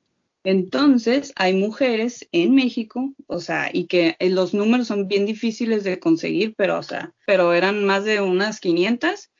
Entonces, 0.44 1.32
hay 1.36 1.54
mujeres 1.54 2.28
en 2.30 2.54
México, 2.54 3.14
o 3.26 3.40
sea, 3.40 3.70
y 3.72 3.86
que 3.86 4.14
eh, 4.18 4.28
los 4.28 4.52
números 4.52 4.88
son 4.88 5.08
bien 5.08 5.24
difíciles 5.24 5.84
de 5.84 5.98
conseguir, 5.98 6.54
pero, 6.54 6.78
o 6.78 6.82
sea, 6.82 7.14
pero 7.26 7.54
eran 7.54 7.84
más 7.84 8.04
de 8.04 8.20
unas 8.20 8.60
500 8.60 9.30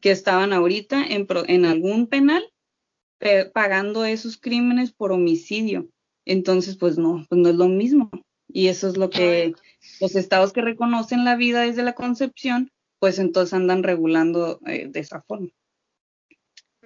que 0.00 0.12
estaban 0.12 0.52
ahorita 0.52 1.04
en, 1.04 1.26
en 1.48 1.64
algún 1.64 2.06
penal 2.06 2.44
pagando 3.52 4.04
esos 4.04 4.36
crímenes 4.36 4.92
por 4.92 5.12
homicidio. 5.12 5.88
Entonces, 6.24 6.76
pues 6.76 6.98
no, 6.98 7.26
pues 7.28 7.40
no 7.40 7.48
es 7.50 7.56
lo 7.56 7.68
mismo. 7.68 8.10
Y 8.52 8.68
eso 8.68 8.88
es 8.88 8.96
lo 8.96 9.10
que 9.10 9.54
los 10.00 10.14
estados 10.14 10.52
que 10.52 10.62
reconocen 10.62 11.24
la 11.24 11.36
vida 11.36 11.62
desde 11.62 11.82
la 11.82 11.94
concepción, 11.94 12.70
pues 12.98 13.18
entonces 13.18 13.54
andan 13.54 13.82
regulando 13.82 14.60
eh, 14.66 14.86
de 14.88 15.00
esa 15.00 15.22
forma 15.22 15.48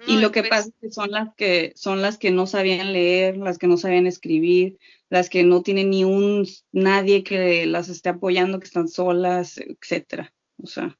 y 0.05 0.17
lo 0.19 0.31
que 0.31 0.41
pues 0.41 0.49
pasa 0.49 0.69
es 0.69 0.75
que 0.79 0.91
son 0.91 1.11
las 1.11 1.33
que 1.35 1.73
son 1.75 2.01
las 2.01 2.17
que 2.17 2.29
no 2.29 2.45
sabían 2.45 2.93
leer, 2.93 3.37
las 3.37 3.57
que 3.57 3.67
no 3.67 3.77
sabían 3.77 4.05
escribir, 4.05 4.77
las 5.09 5.29
que 5.29 5.43
no 5.43 5.63
tienen 5.63 5.89
ni 5.89 6.03
un 6.03 6.47
nadie 6.71 7.23
que 7.23 7.65
las 7.65 7.89
esté 7.89 8.09
apoyando, 8.09 8.59
que 8.59 8.65
están 8.65 8.87
solas, 8.87 9.57
etcétera. 9.57 10.33
O 10.61 10.67
sea, 10.67 10.95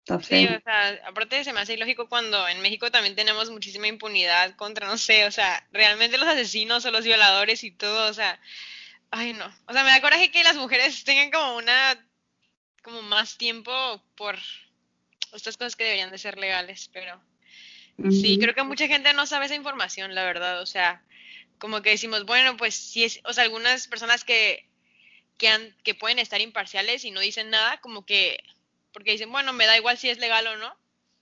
está 0.00 0.18
feo. 0.18 0.48
Sí, 0.48 0.54
o 0.56 0.60
sea, 0.60 1.00
aparte 1.06 1.44
se 1.44 1.52
me 1.52 1.60
hace 1.60 1.74
ilógico 1.74 2.08
cuando 2.08 2.48
en 2.48 2.60
México 2.62 2.90
también 2.90 3.14
tenemos 3.14 3.48
muchísima 3.50 3.86
impunidad 3.86 4.56
contra, 4.56 4.88
no 4.88 4.98
sé, 4.98 5.26
o 5.26 5.30
sea, 5.30 5.66
realmente 5.70 6.18
los 6.18 6.28
asesinos 6.28 6.84
o 6.84 6.90
los 6.90 7.04
violadores 7.04 7.62
y 7.62 7.70
todo, 7.70 8.10
o 8.10 8.14
sea, 8.14 8.40
ay 9.10 9.32
no. 9.32 9.46
O 9.66 9.72
sea, 9.72 9.84
me 9.84 9.90
da 9.90 10.00
coraje 10.00 10.30
que 10.30 10.42
las 10.44 10.56
mujeres 10.56 11.04
tengan 11.04 11.30
como 11.30 11.56
una 11.56 12.04
como 12.82 13.02
más 13.02 13.36
tiempo 13.36 14.02
por 14.16 14.38
estas 15.34 15.56
cosas 15.56 15.76
que 15.76 15.84
deberían 15.84 16.10
de 16.10 16.18
ser 16.18 16.38
legales, 16.38 16.88
pero 16.92 17.20
Sí, 18.10 18.38
creo 18.38 18.54
que 18.54 18.62
mucha 18.62 18.86
gente 18.86 19.12
no 19.12 19.26
sabe 19.26 19.46
esa 19.46 19.56
información, 19.56 20.14
la 20.14 20.24
verdad. 20.24 20.62
O 20.62 20.66
sea, 20.66 21.02
como 21.58 21.82
que 21.82 21.90
decimos, 21.90 22.24
bueno, 22.24 22.56
pues 22.56 22.74
sí 22.74 23.04
es, 23.04 23.20
o 23.24 23.32
sea, 23.32 23.42
algunas 23.42 23.88
personas 23.88 24.24
que, 24.24 24.68
que, 25.36 25.48
han, 25.48 25.74
que 25.82 25.94
pueden 25.94 26.20
estar 26.20 26.40
imparciales 26.40 27.04
y 27.04 27.10
no 27.10 27.20
dicen 27.20 27.50
nada, 27.50 27.80
como 27.80 28.06
que, 28.06 28.44
porque 28.92 29.12
dicen, 29.12 29.32
bueno, 29.32 29.52
me 29.52 29.66
da 29.66 29.76
igual 29.76 29.98
si 29.98 30.08
es 30.08 30.18
legal 30.18 30.46
o 30.46 30.56
no, 30.56 30.77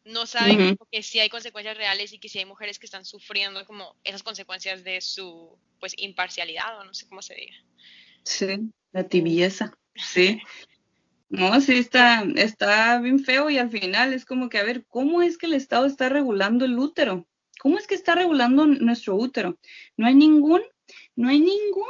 no 0.06 0.26
saben 0.26 0.78
que 0.90 1.02
sí 1.02 1.18
hay 1.18 1.28
consecuencias 1.28 1.76
reales 1.76 2.12
y 2.12 2.18
que 2.18 2.28
sí 2.28 2.38
hay 2.38 2.44
mujeres 2.44 2.78
que 2.78 2.86
están 2.86 3.04
sufriendo 3.04 3.64
como 3.66 3.96
esas 4.04 4.22
consecuencias 4.22 4.84
de 4.84 5.00
su, 5.00 5.58
pues, 5.80 5.94
imparcialidad 5.96 6.78
o 6.78 6.84
no 6.84 6.94
sé 6.94 7.08
cómo 7.08 7.22
se 7.22 7.34
diga. 7.34 7.54
Sí, 8.22 8.70
la 8.92 9.04
tibieza, 9.04 9.76
sí. 9.94 10.40
No, 11.28 11.60
sí, 11.60 11.78
está, 11.78 12.24
está 12.36 13.00
bien 13.00 13.18
feo 13.18 13.50
y 13.50 13.58
al 13.58 13.70
final 13.70 14.12
es 14.12 14.24
como 14.24 14.48
que, 14.48 14.58
a 14.58 14.64
ver, 14.64 14.86
¿cómo 14.86 15.22
es 15.22 15.36
que 15.36 15.46
el 15.46 15.54
Estado 15.54 15.86
está 15.86 16.08
regulando 16.08 16.64
el 16.64 16.78
útero? 16.78 17.26
¿Cómo 17.58 17.78
es 17.78 17.86
que 17.86 17.96
está 17.96 18.14
regulando 18.14 18.64
nuestro 18.64 19.16
útero? 19.16 19.58
No 19.96 20.06
hay 20.06 20.14
ningún, 20.14 20.62
no 21.16 21.28
hay 21.28 21.40
ningún 21.40 21.88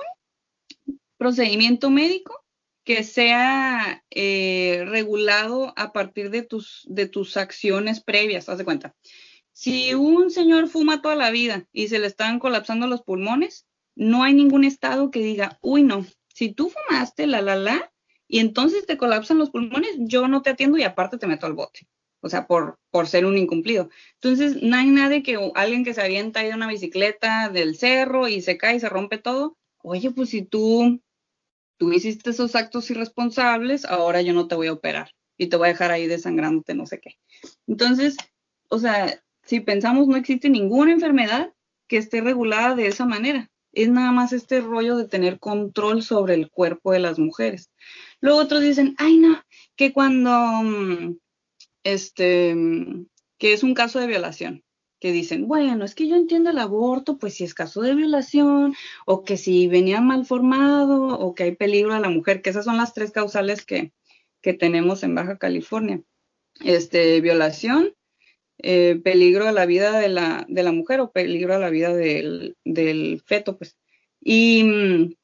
procedimiento 1.19 1.91
médico 1.91 2.46
que 2.87 3.03
sea 3.03 4.05
eh, 4.11 4.85
regulado 4.87 5.75
a 5.77 5.93
partir 5.93 6.31
de 6.31 6.43
tus, 6.43 6.87
de 6.89 7.09
tus 7.09 7.37
acciones 7.37 8.01
previas, 8.01 8.49
haz 8.49 8.59
de 8.59 8.65
cuenta. 8.65 8.95
Si 9.51 9.93
un 9.93 10.31
señor 10.31 10.69
fuma 10.69 11.03
toda 11.03 11.17
la 11.17 11.33
vida 11.33 11.67
y 11.73 11.89
se 11.89 11.99
le 11.99 12.07
están 12.07 12.39
colapsando 12.39 12.87
los 12.87 13.03
pulmones, 13.03 13.67
no 13.97 14.23
hay 14.23 14.35
ningún 14.35 14.63
estado 14.63 15.11
que 15.11 15.19
diga, 15.19 15.59
uy, 15.63 15.83
no, 15.83 16.07
si 16.33 16.53
tú 16.53 16.71
fumaste, 16.71 17.27
la, 17.27 17.43
la, 17.43 17.57
la, 17.57 17.93
y 18.29 18.39
entonces 18.39 18.87
te 18.87 18.97
colapsan 18.97 19.39
los 19.39 19.51
pulmones, 19.51 19.97
yo 19.99 20.29
no 20.29 20.43
te 20.43 20.51
atiendo 20.51 20.79
y 20.79 20.85
aparte 20.85 21.19
te 21.19 21.27
meto 21.27 21.47
al 21.47 21.55
bote. 21.55 21.89
O 22.21 22.29
sea, 22.29 22.47
por, 22.47 22.79
por 22.91 23.09
ser 23.09 23.27
un 23.27 23.37
incumplido. 23.37 23.91
Entonces, 24.15 24.63
no 24.63 24.77
hay 24.77 24.87
nadie 24.87 25.25
que 25.25 25.39
alguien 25.57 25.85
que 25.85 25.95
se 25.95 26.03
avienta 26.03 26.41
ahí 26.41 26.49
de 26.49 26.55
una 26.55 26.69
bicicleta 26.69 27.49
del 27.49 27.77
cerro 27.77 28.29
y 28.29 28.43
se 28.43 28.57
cae 28.57 28.77
y 28.77 28.81
se 28.81 28.89
rompe 28.89 29.19
todo. 29.19 29.57
Oye, 29.83 30.13
pues 30.13 30.31
si 30.31 30.43
tú, 30.43 31.01
tú 31.79 31.93
hiciste 31.93 32.31
esos 32.31 32.55
actos 32.57 32.91
irresponsables, 32.91 33.85
ahora 33.85 34.23
yo 34.23 34.33
no 34.33 34.49
te 34.49 34.55
voy 34.55 34.69
a 34.69 34.73
operar 34.73 35.13
y 35.37 35.49
te 35.49 35.57
voy 35.57 35.69
a 35.69 35.73
dejar 35.73 35.91
ahí 35.91 36.07
desangrándote, 36.07 36.75
no 36.75 36.87
sé 36.87 37.01
qué. 37.01 37.19
Entonces, 37.67 38.17
o 38.69 38.79
sea, 38.79 39.23
si 39.43 39.61
pensamos, 39.61 40.09
no 40.09 40.17
existe 40.17 40.49
ninguna 40.49 40.93
enfermedad 40.93 41.53
que 41.89 41.99
esté 41.99 42.21
regulada 42.21 42.75
de 42.75 42.87
esa 42.87 43.07
manera. 43.07 43.51
Es 43.73 43.91
nada 43.91 44.11
más 44.11 44.33
este 44.33 44.61
rollo 44.61 44.97
de 44.97 45.07
tener 45.07 45.39
control 45.39 46.03
sobre 46.03 46.35
el 46.35 46.51
cuerpo 46.51 46.93
de 46.93 46.99
las 46.99 47.19
mujeres. 47.19 47.71
Luego 48.21 48.41
otros 48.41 48.63
dicen, 48.63 48.95
ay 48.99 49.19
no, 49.19 49.43
que 49.77 49.93
cuando, 49.93 50.31
mm, 50.31 51.19
este, 51.85 52.55
mm, 52.55 53.07
que 53.39 53.53
es 53.53 53.63
un 53.63 53.75
caso 53.75 54.01
de 54.01 54.07
violación, 54.07 54.65
que 55.01 55.13
dicen, 55.13 55.47
bueno, 55.47 55.85
es 55.85 55.95
que 55.95 56.09
yo 56.09 56.17
entiendo 56.17 56.51
el 56.51 56.59
aborto, 56.59 57.19
pues 57.19 57.35
si 57.35 57.45
es 57.45 57.55
caso 57.55 57.83
de 57.83 57.95
violación, 57.95 58.75
o 59.05 59.25
que 59.25 59.37
si 59.37 59.69
venía 59.69 60.01
mal 60.01 60.25
formado, 60.25 61.19
o 61.19 61.35
que 61.35 61.45
hay 61.45 61.57
peligro 61.57 61.93
a 61.95 62.01
la 62.01 62.09
mujer, 62.09 62.43
que 62.43 62.51
esas 62.51 62.65
son 62.65 62.77
las 62.77 62.95
tres 62.95 63.13
causales 63.13 63.65
que, 63.65 63.93
que 64.41 64.55
tenemos 64.55 65.03
en 65.03 65.15
Baja 65.15 65.39
California. 65.39 66.03
Este, 66.65 67.21
violación, 67.21 67.95
eh, 68.59 69.01
peligro 69.05 69.47
a 69.47 69.53
la 69.53 69.67
vida 69.67 69.99
de 69.99 70.09
la, 70.09 70.47
de 70.49 70.63
la 70.63 70.73
mujer 70.73 71.01
o 71.01 71.13
peligro 71.13 71.55
a 71.55 71.59
la 71.59 71.69
vida 71.69 71.95
del, 71.95 72.57
del 72.65 73.23
feto, 73.27 73.59
pues. 73.59 73.77
Y, 74.21 75.17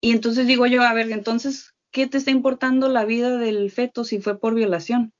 y 0.00 0.10
entonces 0.10 0.46
digo 0.46 0.66
yo, 0.66 0.82
a 0.82 0.92
ver, 0.92 1.12
entonces, 1.12 1.74
¿qué 1.92 2.08
te 2.08 2.18
está 2.18 2.32
importando 2.32 2.88
la 2.88 3.04
vida 3.04 3.38
del 3.38 3.70
feto 3.70 4.02
si 4.04 4.20
fue 4.20 4.40
por 4.40 4.54
violación? 4.54 5.12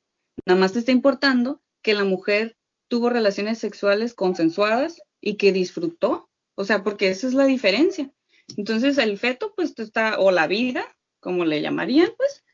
Nada 0.44 0.59
más 0.59 0.72
te 0.72 0.80
está 0.80 0.90
importando 0.90 1.62
que 1.83 1.94
la 1.94 2.04
mujer 2.04 2.56
tuvo 2.90 3.09
relaciones 3.09 3.59
sexuales 3.59 4.14
consensuadas 4.14 5.00
y 5.20 5.37
que 5.37 5.53
disfrutó. 5.53 6.29
O 6.57 6.64
sea, 6.64 6.83
porque 6.83 7.09
esa 7.09 7.29
es 7.29 7.35
la 7.35 7.46
diferencia. 7.46 8.11
Entonces 8.57 8.98
el 8.98 9.16
feto, 9.16 9.55
pues 9.55 9.79
está, 9.79 10.18
o 10.18 10.33
la 10.33 10.48
vida, 10.48 10.85
como 11.20 11.44
le 11.44 11.62
llamarían, 11.62 12.11
pues 12.16 12.44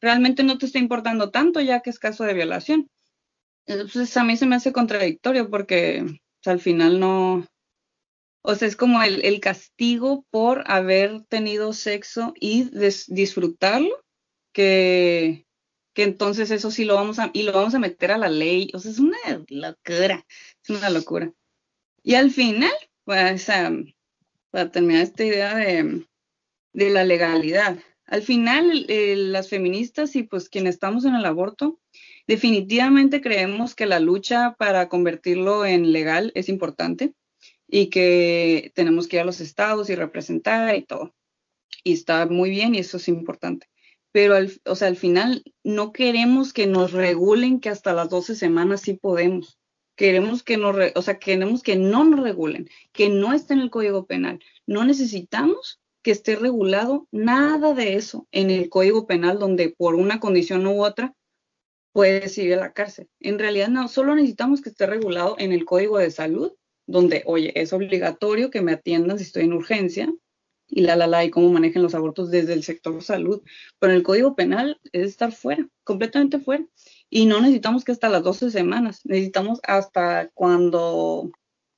realmente 0.00 0.42
no 0.44 0.58
te 0.58 0.66
está 0.66 0.78
importando 0.78 1.30
tanto 1.30 1.60
ya 1.60 1.80
que 1.80 1.90
es 1.90 1.98
caso 1.98 2.24
de 2.24 2.34
violación. 2.34 2.90
Entonces 3.64 4.14
a 4.18 4.22
mí 4.22 4.36
se 4.36 4.46
me 4.46 4.56
hace 4.56 4.72
contradictorio 4.72 5.50
porque 5.50 6.04
al 6.44 6.60
final 6.60 7.00
no, 7.00 7.46
o 8.42 8.54
sea, 8.54 8.68
es 8.68 8.76
como 8.76 9.02
el, 9.02 9.40
castigo 9.40 10.26
por 10.30 10.70
haber 10.70 11.22
tenido 11.22 11.72
sexo 11.72 12.34
y 12.38 12.70
disfrutarlo, 13.08 14.04
que, 14.52 15.45
que 15.96 16.02
entonces 16.02 16.50
eso 16.50 16.70
sí 16.70 16.84
lo 16.84 16.94
vamos 16.94 17.18
a, 17.18 17.30
y 17.32 17.42
lo 17.42 17.52
vamos 17.52 17.74
a 17.74 17.78
meter 17.78 18.12
a 18.12 18.18
la 18.18 18.28
ley. 18.28 18.70
O 18.74 18.78
sea, 18.78 18.90
es 18.90 18.98
una 18.98 19.16
locura, 19.48 20.26
es 20.62 20.68
una 20.68 20.90
locura. 20.90 21.32
Y 22.02 22.16
al 22.16 22.30
final, 22.30 22.70
pues, 23.04 23.46
para 24.50 24.70
terminar 24.70 25.02
esta 25.02 25.24
idea 25.24 25.56
de, 25.56 26.06
de 26.74 26.90
la 26.90 27.02
legalidad, 27.02 27.78
al 28.04 28.22
final 28.22 28.84
las 29.32 29.48
feministas 29.48 30.14
y 30.16 30.24
pues 30.24 30.50
quienes 30.50 30.74
estamos 30.74 31.06
en 31.06 31.14
el 31.14 31.24
aborto, 31.24 31.80
definitivamente 32.26 33.22
creemos 33.22 33.74
que 33.74 33.86
la 33.86 33.98
lucha 33.98 34.54
para 34.58 34.90
convertirlo 34.90 35.64
en 35.64 35.92
legal 35.92 36.30
es 36.34 36.50
importante 36.50 37.14
y 37.66 37.86
que 37.86 38.70
tenemos 38.74 39.08
que 39.08 39.16
ir 39.16 39.22
a 39.22 39.24
los 39.24 39.40
estados 39.40 39.88
y 39.88 39.94
representar 39.94 40.76
y 40.76 40.84
todo. 40.84 41.14
Y 41.82 41.94
está 41.94 42.26
muy 42.26 42.50
bien 42.50 42.74
y 42.74 42.80
eso 42.80 42.98
es 42.98 43.08
importante. 43.08 43.66
Pero, 44.16 44.34
al, 44.34 44.50
o 44.64 44.74
sea, 44.76 44.88
al 44.88 44.96
final 44.96 45.44
no 45.62 45.92
queremos 45.92 46.54
que 46.54 46.66
nos 46.66 46.92
regulen 46.92 47.60
que 47.60 47.68
hasta 47.68 47.92
las 47.92 48.08
12 48.08 48.34
semanas 48.34 48.80
sí 48.80 48.94
podemos. 48.94 49.58
Queremos 49.94 50.42
que 50.42 50.56
nos, 50.56 50.74
o 50.94 51.02
sea, 51.02 51.18
queremos 51.18 51.62
que 51.62 51.76
no 51.76 52.02
nos 52.02 52.20
regulen, 52.20 52.66
que 52.92 53.10
no 53.10 53.34
esté 53.34 53.52
en 53.52 53.60
el 53.60 53.68
Código 53.68 54.06
Penal. 54.06 54.40
No 54.66 54.86
necesitamos 54.86 55.82
que 56.02 56.12
esté 56.12 56.34
regulado 56.34 57.06
nada 57.10 57.74
de 57.74 57.96
eso 57.96 58.26
en 58.32 58.48
el 58.48 58.70
Código 58.70 59.06
Penal 59.06 59.38
donde 59.38 59.68
por 59.68 59.94
una 59.94 60.18
condición 60.18 60.66
u 60.66 60.82
otra 60.82 61.14
puedes 61.92 62.38
ir 62.38 62.54
a 62.54 62.56
la 62.56 62.72
cárcel. 62.72 63.10
En 63.20 63.38
realidad 63.38 63.68
no, 63.68 63.86
solo 63.86 64.14
necesitamos 64.14 64.62
que 64.62 64.70
esté 64.70 64.86
regulado 64.86 65.36
en 65.38 65.52
el 65.52 65.66
Código 65.66 65.98
de 65.98 66.10
Salud 66.10 66.54
donde, 66.86 67.22
oye, 67.26 67.52
es 67.54 67.74
obligatorio 67.74 68.48
que 68.48 68.62
me 68.62 68.72
atiendan 68.72 69.18
si 69.18 69.24
estoy 69.24 69.44
en 69.44 69.52
urgencia, 69.52 70.10
y 70.68 70.82
la, 70.82 70.96
la, 70.96 71.06
la, 71.06 71.24
y 71.24 71.30
cómo 71.30 71.50
manejan 71.50 71.82
los 71.82 71.94
abortos 71.94 72.30
desde 72.30 72.52
el 72.52 72.62
sector 72.62 73.02
salud. 73.02 73.42
Pero 73.78 73.92
el 73.92 74.02
Código 74.02 74.34
Penal 74.34 74.80
es 74.92 75.08
estar 75.08 75.32
fuera, 75.32 75.68
completamente 75.84 76.38
fuera. 76.38 76.64
Y 77.08 77.26
no 77.26 77.40
necesitamos 77.40 77.84
que 77.84 77.92
hasta 77.92 78.08
las 78.08 78.22
12 78.22 78.50
semanas, 78.50 79.00
necesitamos 79.04 79.60
hasta 79.62 80.28
cuando 80.34 81.30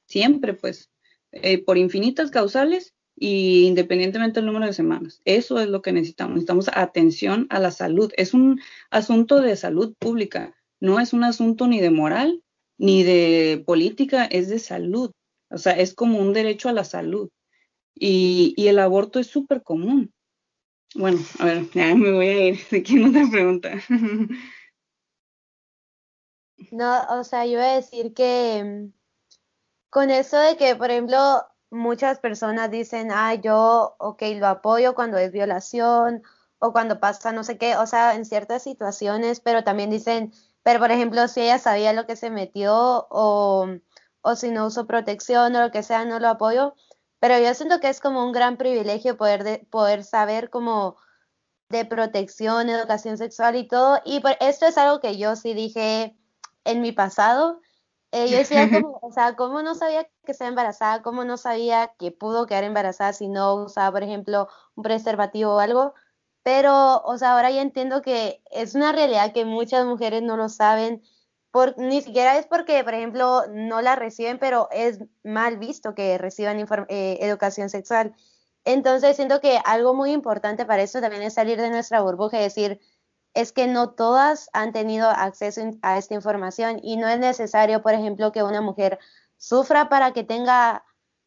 siempre, 0.06 0.54
pues, 0.54 0.90
eh, 1.32 1.62
por 1.62 1.76
infinitas 1.76 2.30
causales 2.30 2.94
y 3.14 3.66
independientemente 3.66 4.40
del 4.40 4.46
número 4.46 4.66
de 4.66 4.72
semanas. 4.72 5.20
Eso 5.24 5.58
es 5.58 5.68
lo 5.68 5.82
que 5.82 5.92
necesitamos. 5.92 6.34
Necesitamos 6.34 6.70
atención 6.72 7.46
a 7.50 7.58
la 7.58 7.70
salud. 7.70 8.12
Es 8.16 8.32
un 8.34 8.60
asunto 8.90 9.40
de 9.40 9.56
salud 9.56 9.94
pública, 9.98 10.54
no 10.80 11.00
es 11.00 11.12
un 11.12 11.24
asunto 11.24 11.66
ni 11.66 11.80
de 11.80 11.90
moral 11.90 12.42
ni 12.78 13.02
de 13.02 13.62
política, 13.66 14.24
es 14.24 14.48
de 14.48 14.60
salud. 14.60 15.10
O 15.50 15.58
sea, 15.58 15.72
es 15.72 15.94
como 15.94 16.18
un 16.18 16.32
derecho 16.32 16.68
a 16.68 16.72
la 16.72 16.84
salud. 16.84 17.28
Y, 18.00 18.54
y 18.56 18.68
el 18.68 18.78
aborto 18.78 19.18
es 19.18 19.26
súper 19.26 19.62
común. 19.62 20.12
Bueno, 20.94 21.18
a 21.38 21.44
ver, 21.44 21.70
ya 21.70 21.94
me 21.94 22.12
voy 22.12 22.26
a 22.28 22.46
ir. 22.48 22.58
¿De 22.70 22.82
quién 22.82 23.04
otra 23.04 23.24
pregunta? 23.30 23.70
No, 26.72 27.02
o 27.10 27.24
sea, 27.24 27.46
yo 27.46 27.52
iba 27.52 27.64
a 27.64 27.74
decir 27.76 28.12
que 28.14 28.62
mm, 28.64 28.92
con 29.90 30.10
eso 30.10 30.38
de 30.38 30.56
que, 30.56 30.76
por 30.76 30.90
ejemplo, 30.90 31.46
muchas 31.70 32.18
personas 32.20 32.70
dicen, 32.70 33.10
ah, 33.12 33.34
yo, 33.34 33.96
ok, 33.98 34.22
lo 34.36 34.46
apoyo 34.48 34.94
cuando 34.94 35.18
es 35.18 35.32
violación 35.32 36.22
o 36.58 36.72
cuando 36.72 37.00
pasa 37.00 37.32
no 37.32 37.44
sé 37.44 37.58
qué, 37.58 37.76
o 37.76 37.86
sea, 37.86 38.14
en 38.14 38.24
ciertas 38.24 38.62
situaciones, 38.62 39.40
pero 39.40 39.64
también 39.64 39.90
dicen, 39.90 40.32
pero 40.62 40.80
por 40.80 40.90
ejemplo, 40.90 41.28
si 41.28 41.42
ella 41.42 41.58
sabía 41.58 41.92
lo 41.92 42.06
que 42.06 42.16
se 42.16 42.30
metió 42.30 43.06
o, 43.10 43.68
o 44.22 44.36
si 44.36 44.50
no 44.50 44.66
usó 44.66 44.86
protección 44.86 45.54
o 45.56 45.60
lo 45.60 45.70
que 45.70 45.82
sea, 45.82 46.04
no 46.04 46.18
lo 46.18 46.28
apoyo. 46.28 46.74
Pero 47.20 47.38
yo 47.38 47.52
siento 47.54 47.80
que 47.80 47.88
es 47.88 48.00
como 48.00 48.24
un 48.24 48.32
gran 48.32 48.56
privilegio 48.56 49.16
poder, 49.16 49.44
de, 49.44 49.58
poder 49.70 50.04
saber 50.04 50.50
como 50.50 50.96
de 51.68 51.84
protección, 51.84 52.68
educación 52.70 53.18
sexual 53.18 53.56
y 53.56 53.66
todo. 53.66 54.00
Y 54.04 54.20
por, 54.20 54.36
esto 54.40 54.66
es 54.66 54.78
algo 54.78 55.00
que 55.00 55.18
yo 55.18 55.36
sí 55.36 55.54
dije 55.54 56.16
en 56.64 56.80
mi 56.80 56.92
pasado. 56.92 57.60
Eh, 58.12 58.28
yo 58.30 58.38
decía 58.38 58.68
como, 58.86 58.98
o 59.02 59.12
sea, 59.12 59.36
¿cómo 59.36 59.62
no 59.62 59.74
sabía 59.74 60.04
que 60.24 60.32
estaba 60.32 60.48
embarazada? 60.48 61.02
¿Cómo 61.02 61.24
no 61.24 61.36
sabía 61.36 61.92
que 61.98 62.12
pudo 62.12 62.46
quedar 62.46 62.64
embarazada 62.64 63.12
si 63.12 63.28
no 63.28 63.54
usaba, 63.54 63.92
por 63.92 64.02
ejemplo, 64.02 64.48
un 64.76 64.82
preservativo 64.82 65.56
o 65.56 65.58
algo? 65.58 65.94
Pero, 66.42 67.02
o 67.02 67.18
sea, 67.18 67.34
ahora 67.34 67.50
ya 67.50 67.60
entiendo 67.62 68.00
que 68.00 68.42
es 68.50 68.74
una 68.74 68.92
realidad 68.92 69.32
que 69.32 69.44
muchas 69.44 69.84
mujeres 69.84 70.22
no 70.22 70.36
lo 70.36 70.48
saben 70.48 71.02
ni 71.76 72.02
siquiera 72.02 72.38
es 72.38 72.46
porque, 72.46 72.84
por 72.84 72.94
ejemplo, 72.94 73.44
no 73.50 73.80
la 73.80 73.96
reciben, 73.96 74.38
pero 74.38 74.68
es 74.70 75.00
mal 75.24 75.58
visto 75.58 75.94
que 75.94 76.18
reciban 76.18 76.58
eh, 76.88 77.18
educación 77.20 77.70
sexual. 77.70 78.14
Entonces, 78.64 79.16
siento 79.16 79.40
que 79.40 79.58
algo 79.64 79.94
muy 79.94 80.12
importante 80.12 80.66
para 80.66 80.82
eso 80.82 81.00
también 81.00 81.22
es 81.22 81.34
salir 81.34 81.60
de 81.60 81.70
nuestra 81.70 82.02
burbuja 82.02 82.38
y 82.38 82.42
decir, 82.42 82.80
es 83.34 83.52
que 83.52 83.66
no 83.66 83.90
todas 83.90 84.50
han 84.52 84.72
tenido 84.72 85.08
acceso 85.08 85.62
a 85.82 85.98
esta 85.98 86.14
información 86.14 86.80
y 86.82 86.96
no 86.96 87.08
es 87.08 87.18
necesario, 87.18 87.82
por 87.82 87.94
ejemplo, 87.94 88.32
que 88.32 88.42
una 88.42 88.60
mujer 88.60 88.98
sufra 89.36 89.88
para 89.88 90.12
que 90.12 90.24
tenga, 90.24 90.84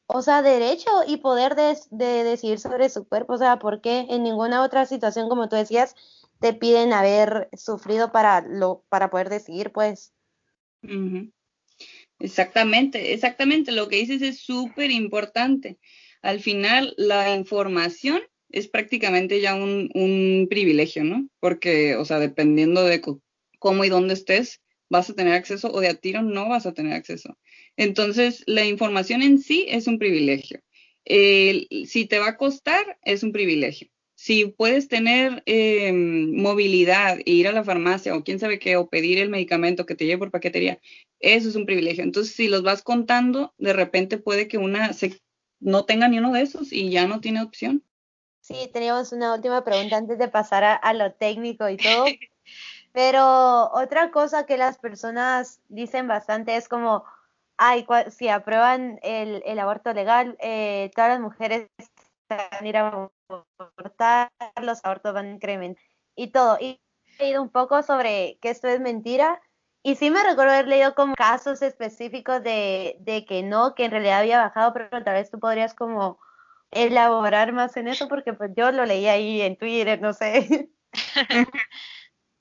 o 0.07 0.21
sea, 0.21 0.41
derecho 0.41 0.91
y 1.07 1.17
poder 1.17 1.55
de, 1.55 1.77
de 1.89 2.23
decidir 2.23 2.59
sobre 2.59 2.89
su 2.89 3.07
cuerpo. 3.07 3.33
O 3.33 3.37
sea, 3.37 3.59
porque 3.59 4.07
en 4.09 4.23
ninguna 4.23 4.61
otra 4.63 4.85
situación, 4.85 5.29
como 5.29 5.49
tú 5.49 5.55
decías, 5.55 5.95
te 6.41 6.53
piden 6.53 6.91
haber 6.91 7.49
sufrido 7.53 8.11
para, 8.11 8.41
lo, 8.41 8.83
para 8.89 9.11
poder 9.11 9.29
decidir, 9.29 9.71
pues. 9.71 10.11
Exactamente, 12.19 13.13
exactamente. 13.13 13.71
Lo 13.71 13.87
que 13.87 13.97
dices 13.97 14.23
es 14.23 14.39
súper 14.39 14.89
importante. 14.89 15.77
Al 16.23 16.39
final, 16.39 16.95
la 16.97 17.35
información 17.35 18.21
es 18.49 18.67
prácticamente 18.67 19.39
ya 19.39 19.53
un, 19.53 19.91
un, 19.93 20.47
privilegio, 20.49 21.03
¿no? 21.03 21.29
Porque, 21.39 21.95
o 21.95 22.05
sea, 22.05 22.17
dependiendo 22.17 22.83
de 22.83 23.01
cómo 23.59 23.85
y 23.85 23.89
dónde 23.89 24.15
estés, 24.15 24.61
vas 24.89 25.11
a 25.11 25.13
tener 25.13 25.33
acceso 25.33 25.71
o 25.71 25.79
de 25.79 25.89
a 25.89 25.93
tiro 25.93 26.23
no 26.23 26.49
vas 26.49 26.65
a 26.65 26.73
tener 26.73 26.93
acceso. 26.93 27.37
Entonces, 27.77 28.43
la 28.47 28.65
información 28.65 29.21
en 29.21 29.37
sí 29.37 29.67
es 29.69 29.85
un 29.85 29.99
privilegio. 29.99 30.59
si 31.05 32.05
te 32.09 32.19
va 32.19 32.29
a 32.29 32.37
costar, 32.37 32.97
es 33.03 33.21
un 33.21 33.31
privilegio 33.31 33.91
si 34.21 34.45
puedes 34.45 34.87
tener 34.87 35.41
eh, 35.47 35.91
movilidad 35.91 37.17
e 37.25 37.31
ir 37.31 37.47
a 37.47 37.51
la 37.51 37.63
farmacia 37.63 38.15
o 38.15 38.23
quién 38.23 38.39
sabe 38.39 38.59
qué, 38.59 38.77
o 38.77 38.87
pedir 38.87 39.17
el 39.17 39.31
medicamento 39.31 39.87
que 39.87 39.95
te 39.95 40.05
lleve 40.05 40.19
por 40.19 40.29
paquetería, 40.29 40.79
eso 41.19 41.49
es 41.49 41.55
un 41.55 41.65
privilegio. 41.65 42.03
Entonces, 42.03 42.35
si 42.35 42.47
los 42.47 42.61
vas 42.61 42.83
contando, 42.83 43.55
de 43.57 43.73
repente 43.73 44.19
puede 44.19 44.47
que 44.47 44.59
una 44.59 44.93
se, 44.93 45.19
no 45.59 45.85
tenga 45.85 46.07
ni 46.07 46.19
uno 46.19 46.31
de 46.33 46.43
esos 46.43 46.71
y 46.71 46.91
ya 46.91 47.07
no 47.07 47.19
tiene 47.19 47.41
opción. 47.41 47.83
Sí, 48.41 48.69
teníamos 48.71 49.11
una 49.11 49.33
última 49.33 49.63
pregunta 49.63 49.97
antes 49.97 50.19
de 50.19 50.27
pasar 50.27 50.79
a, 50.79 50.93
lo 50.93 51.11
técnico 51.13 51.67
y 51.67 51.77
todo. 51.77 52.05
Pero 52.93 53.71
otra 53.73 54.11
cosa 54.11 54.45
que 54.45 54.57
las 54.57 54.77
personas 54.77 55.61
dicen 55.67 56.07
bastante 56.07 56.57
es 56.57 56.69
como, 56.69 57.05
ay, 57.57 57.87
si 58.11 58.27
aprueban 58.27 58.99
el, 59.01 59.41
el 59.47 59.57
aborto 59.57 59.93
legal, 59.93 60.37
eh, 60.41 60.91
todas 60.93 61.09
las 61.09 61.21
mujeres 61.21 61.69
a 62.31 62.65
ir 62.65 62.77
a 62.77 63.09
abortar, 63.27 64.31
los 64.61 64.83
abortos 64.83 65.13
van 65.13 65.25
a 65.27 65.31
incrementar 65.31 65.83
y 66.15 66.31
todo. 66.31 66.57
Y 66.59 66.79
he 67.19 67.23
leído 67.23 67.41
un 67.41 67.49
poco 67.49 67.83
sobre 67.83 68.37
que 68.41 68.49
esto 68.49 68.67
es 68.67 68.79
mentira. 68.79 69.41
Y 69.83 69.95
sí 69.95 70.11
me 70.11 70.23
recuerdo 70.23 70.53
haber 70.53 70.67
leído 70.67 70.93
como 70.93 71.15
casos 71.15 71.61
específicos 71.63 72.43
de, 72.43 72.97
de 72.99 73.25
que 73.25 73.41
no, 73.41 73.73
que 73.73 73.85
en 73.85 73.91
realidad 73.91 74.19
había 74.19 74.39
bajado, 74.39 74.73
pero 74.73 74.89
tal 75.03 75.15
vez 75.15 75.31
tú 75.31 75.39
podrías 75.39 75.73
como 75.73 76.19
elaborar 76.69 77.51
más 77.51 77.75
en 77.77 77.87
eso, 77.87 78.07
porque 78.07 78.33
pues 78.33 78.51
yo 78.55 78.71
lo 78.71 78.85
leí 78.85 79.07
ahí 79.07 79.41
en 79.41 79.57
Twitter, 79.57 79.99
no 80.01 80.13
sé. 80.13 80.69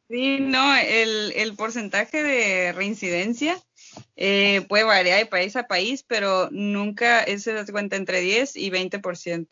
Sí, 0.08 0.40
no, 0.40 0.74
el, 0.76 1.32
el 1.36 1.54
porcentaje 1.54 2.24
de 2.24 2.72
reincidencia 2.72 3.56
eh, 4.16 4.60
puede 4.68 4.82
variar 4.82 5.20
de 5.20 5.26
país 5.26 5.54
a 5.54 5.68
país, 5.68 6.02
pero 6.02 6.48
nunca 6.50 7.22
es, 7.22 7.44
se 7.44 7.64
cuenta, 7.70 7.94
entre 7.94 8.18
10 8.18 8.56
y 8.56 8.70
20% 8.70 9.46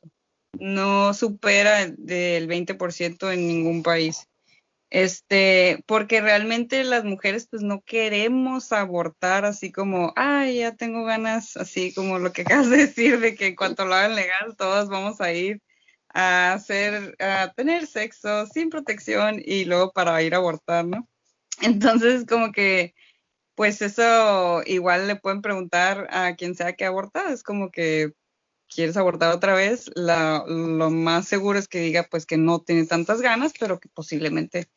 no 0.58 1.14
supera 1.14 1.86
del 1.86 2.48
20% 2.48 3.32
en 3.32 3.46
ningún 3.46 3.82
país. 3.82 4.28
Este, 4.90 5.84
porque 5.86 6.22
realmente 6.22 6.82
las 6.82 7.04
mujeres 7.04 7.46
pues 7.50 7.62
no 7.62 7.82
queremos 7.82 8.72
abortar 8.72 9.44
así 9.44 9.70
como, 9.70 10.14
ay, 10.16 10.60
ya 10.60 10.74
tengo 10.76 11.04
ganas, 11.04 11.58
así 11.58 11.92
como 11.92 12.18
lo 12.18 12.32
que 12.32 12.42
acabas 12.42 12.70
de 12.70 12.78
decir 12.78 13.20
de 13.20 13.34
que 13.34 13.48
en 13.48 13.56
cuanto 13.56 13.84
lo 13.84 13.94
hagan 13.94 14.14
legal 14.14 14.56
todos 14.56 14.88
vamos 14.88 15.20
a 15.20 15.32
ir 15.32 15.60
a 16.14 16.54
hacer, 16.54 17.16
a 17.18 17.52
tener 17.54 17.86
sexo 17.86 18.46
sin 18.46 18.70
protección 18.70 19.42
y 19.44 19.66
luego 19.66 19.92
para 19.92 20.22
ir 20.22 20.34
a 20.34 20.38
abortar, 20.38 20.86
¿no? 20.86 21.06
Entonces 21.60 22.24
como 22.26 22.50
que 22.52 22.94
pues 23.54 23.82
eso 23.82 24.62
igual 24.64 25.08
le 25.08 25.16
pueden 25.16 25.42
preguntar 25.42 26.06
a 26.10 26.34
quien 26.36 26.54
sea 26.54 26.74
que 26.74 26.84
aborta, 26.86 27.30
es 27.32 27.42
como 27.42 27.70
que 27.70 28.12
quieres 28.68 28.96
abortar 28.96 29.34
otra 29.34 29.54
vez, 29.54 29.90
lo 29.96 30.90
más 30.90 31.26
seguro 31.26 31.58
es 31.58 31.68
que 31.68 31.80
diga 31.80 32.06
pues 32.10 32.26
que 32.26 32.36
no 32.36 32.60
tiene 32.60 32.86
tantas 32.86 33.20
ganas, 33.20 33.52
pero 33.58 33.80
que 33.80 33.88
posiblemente 33.88 34.68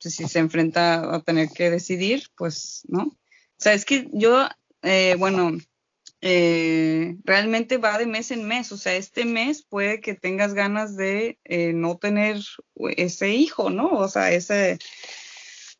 pues, 0.00 0.14
si 0.14 0.26
se 0.28 0.38
enfrenta 0.38 1.14
a 1.14 1.22
tener 1.22 1.48
que 1.48 1.70
decidir, 1.70 2.24
pues 2.36 2.82
no. 2.88 3.02
O 3.04 3.16
sea, 3.58 3.74
es 3.74 3.84
que 3.84 4.08
yo, 4.12 4.48
eh, 4.82 5.16
bueno, 5.18 5.52
eh, 6.20 7.16
realmente 7.24 7.78
va 7.78 7.98
de 7.98 8.06
mes 8.06 8.30
en 8.30 8.46
mes, 8.46 8.72
o 8.72 8.76
sea, 8.76 8.94
este 8.96 9.24
mes 9.24 9.62
puede 9.62 10.00
que 10.00 10.14
tengas 10.14 10.54
ganas 10.54 10.96
de 10.96 11.38
eh, 11.44 11.72
no 11.74 11.98
tener 11.98 12.40
ese 12.96 13.34
hijo, 13.34 13.70
¿no? 13.70 13.90
O 13.90 14.08
sea, 14.08 14.32
ese 14.32 14.78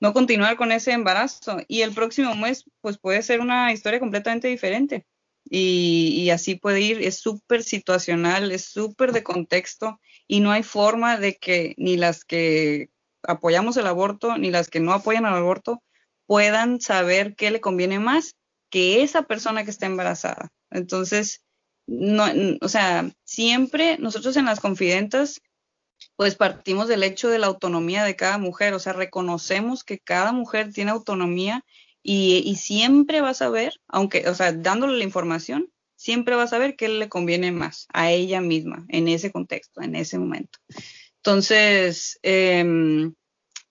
no 0.00 0.12
continuar 0.12 0.56
con 0.56 0.70
ese 0.72 0.92
embarazo 0.92 1.58
y 1.66 1.82
el 1.82 1.94
próximo 1.94 2.34
mes 2.34 2.64
pues 2.80 2.98
puede 2.98 3.22
ser 3.22 3.40
una 3.40 3.72
historia 3.72 4.00
completamente 4.00 4.48
diferente 4.48 5.06
y, 5.48 6.30
así 6.30 6.54
puede 6.54 6.80
ir, 6.80 7.02
es 7.02 7.18
súper 7.18 7.62
situacional, 7.62 8.50
es 8.50 8.64
súper 8.64 9.12
de 9.12 9.22
contexto 9.22 10.00
y 10.26 10.40
no 10.40 10.50
hay 10.50 10.62
forma 10.62 11.18
de 11.18 11.36
que 11.36 11.74
ni 11.76 11.96
las 11.96 12.24
que 12.24 12.90
apoyamos 13.22 13.76
el 13.76 13.86
aborto 13.86 14.38
ni 14.38 14.50
las 14.50 14.68
que 14.68 14.80
no 14.80 14.92
apoyan 14.92 15.26
al 15.26 15.34
aborto 15.34 15.82
puedan 16.26 16.80
saber 16.80 17.34
qué 17.36 17.50
le 17.50 17.60
conviene 17.60 17.98
más 17.98 18.36
que 18.70 19.02
esa 19.02 19.22
persona 19.22 19.64
que 19.64 19.70
está 19.70 19.86
embarazada. 19.86 20.50
Entonces, 20.70 21.42
no, 21.86 22.24
o 22.60 22.68
sea, 22.68 23.10
siempre 23.24 23.98
nosotros 23.98 24.36
en 24.36 24.46
las 24.46 24.60
confidentas, 24.60 25.42
pues 26.16 26.34
partimos 26.34 26.88
del 26.88 27.02
hecho 27.02 27.28
de 27.28 27.38
la 27.38 27.46
autonomía 27.46 28.04
de 28.04 28.16
cada 28.16 28.38
mujer, 28.38 28.72
o 28.72 28.78
sea, 28.78 28.94
reconocemos 28.94 29.84
que 29.84 29.98
cada 29.98 30.32
mujer 30.32 30.72
tiene 30.72 30.90
autonomía 30.90 31.64
y, 32.06 32.56
siempre 32.56 33.22
vas 33.22 33.40
a 33.40 33.48
ver, 33.48 33.80
aunque, 33.88 34.28
o 34.28 34.34
sea, 34.34 34.52
dándole 34.52 34.98
la 34.98 35.04
información, 35.04 35.72
siempre 35.96 36.36
vas 36.36 36.52
a 36.52 36.58
ver 36.58 36.76
qué 36.76 36.88
le 36.88 37.08
conviene 37.08 37.50
más 37.50 37.86
a 37.94 38.12
ella 38.12 38.42
misma 38.42 38.84
en 38.90 39.08
ese 39.08 39.32
contexto, 39.32 39.80
en 39.80 39.96
ese 39.96 40.18
momento. 40.18 40.58
Entonces, 41.16 42.18
em, 42.22 43.14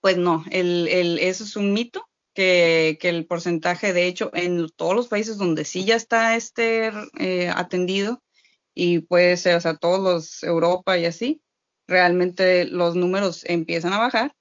pues 0.00 0.18
no, 0.18 0.44
el, 0.50 1.18
eso 1.20 1.44
es 1.44 1.54
un 1.54 1.72
mito, 1.72 2.08
que, 2.34 2.98
que, 3.00 3.10
el 3.10 3.26
porcentaje, 3.26 3.92
de 3.92 4.08
hecho, 4.08 4.30
en 4.34 4.68
todos 4.74 4.96
los 4.96 5.06
países 5.06 5.38
donde 5.38 5.64
sí 5.64 5.84
ya 5.84 5.94
está 5.94 6.34
este 6.34 6.90
eh, 7.20 7.48
atendido, 7.54 8.20
y 8.74 9.00
puede 9.00 9.36
ser, 9.36 9.54
o 9.56 9.60
sea, 9.60 9.76
todos 9.76 10.00
los 10.00 10.42
Europa 10.42 10.98
y 10.98 11.04
así, 11.06 11.40
realmente 11.86 12.64
los 12.64 12.96
números 12.96 13.44
empiezan 13.46 13.92
a 13.92 13.98
bajar 13.98 14.34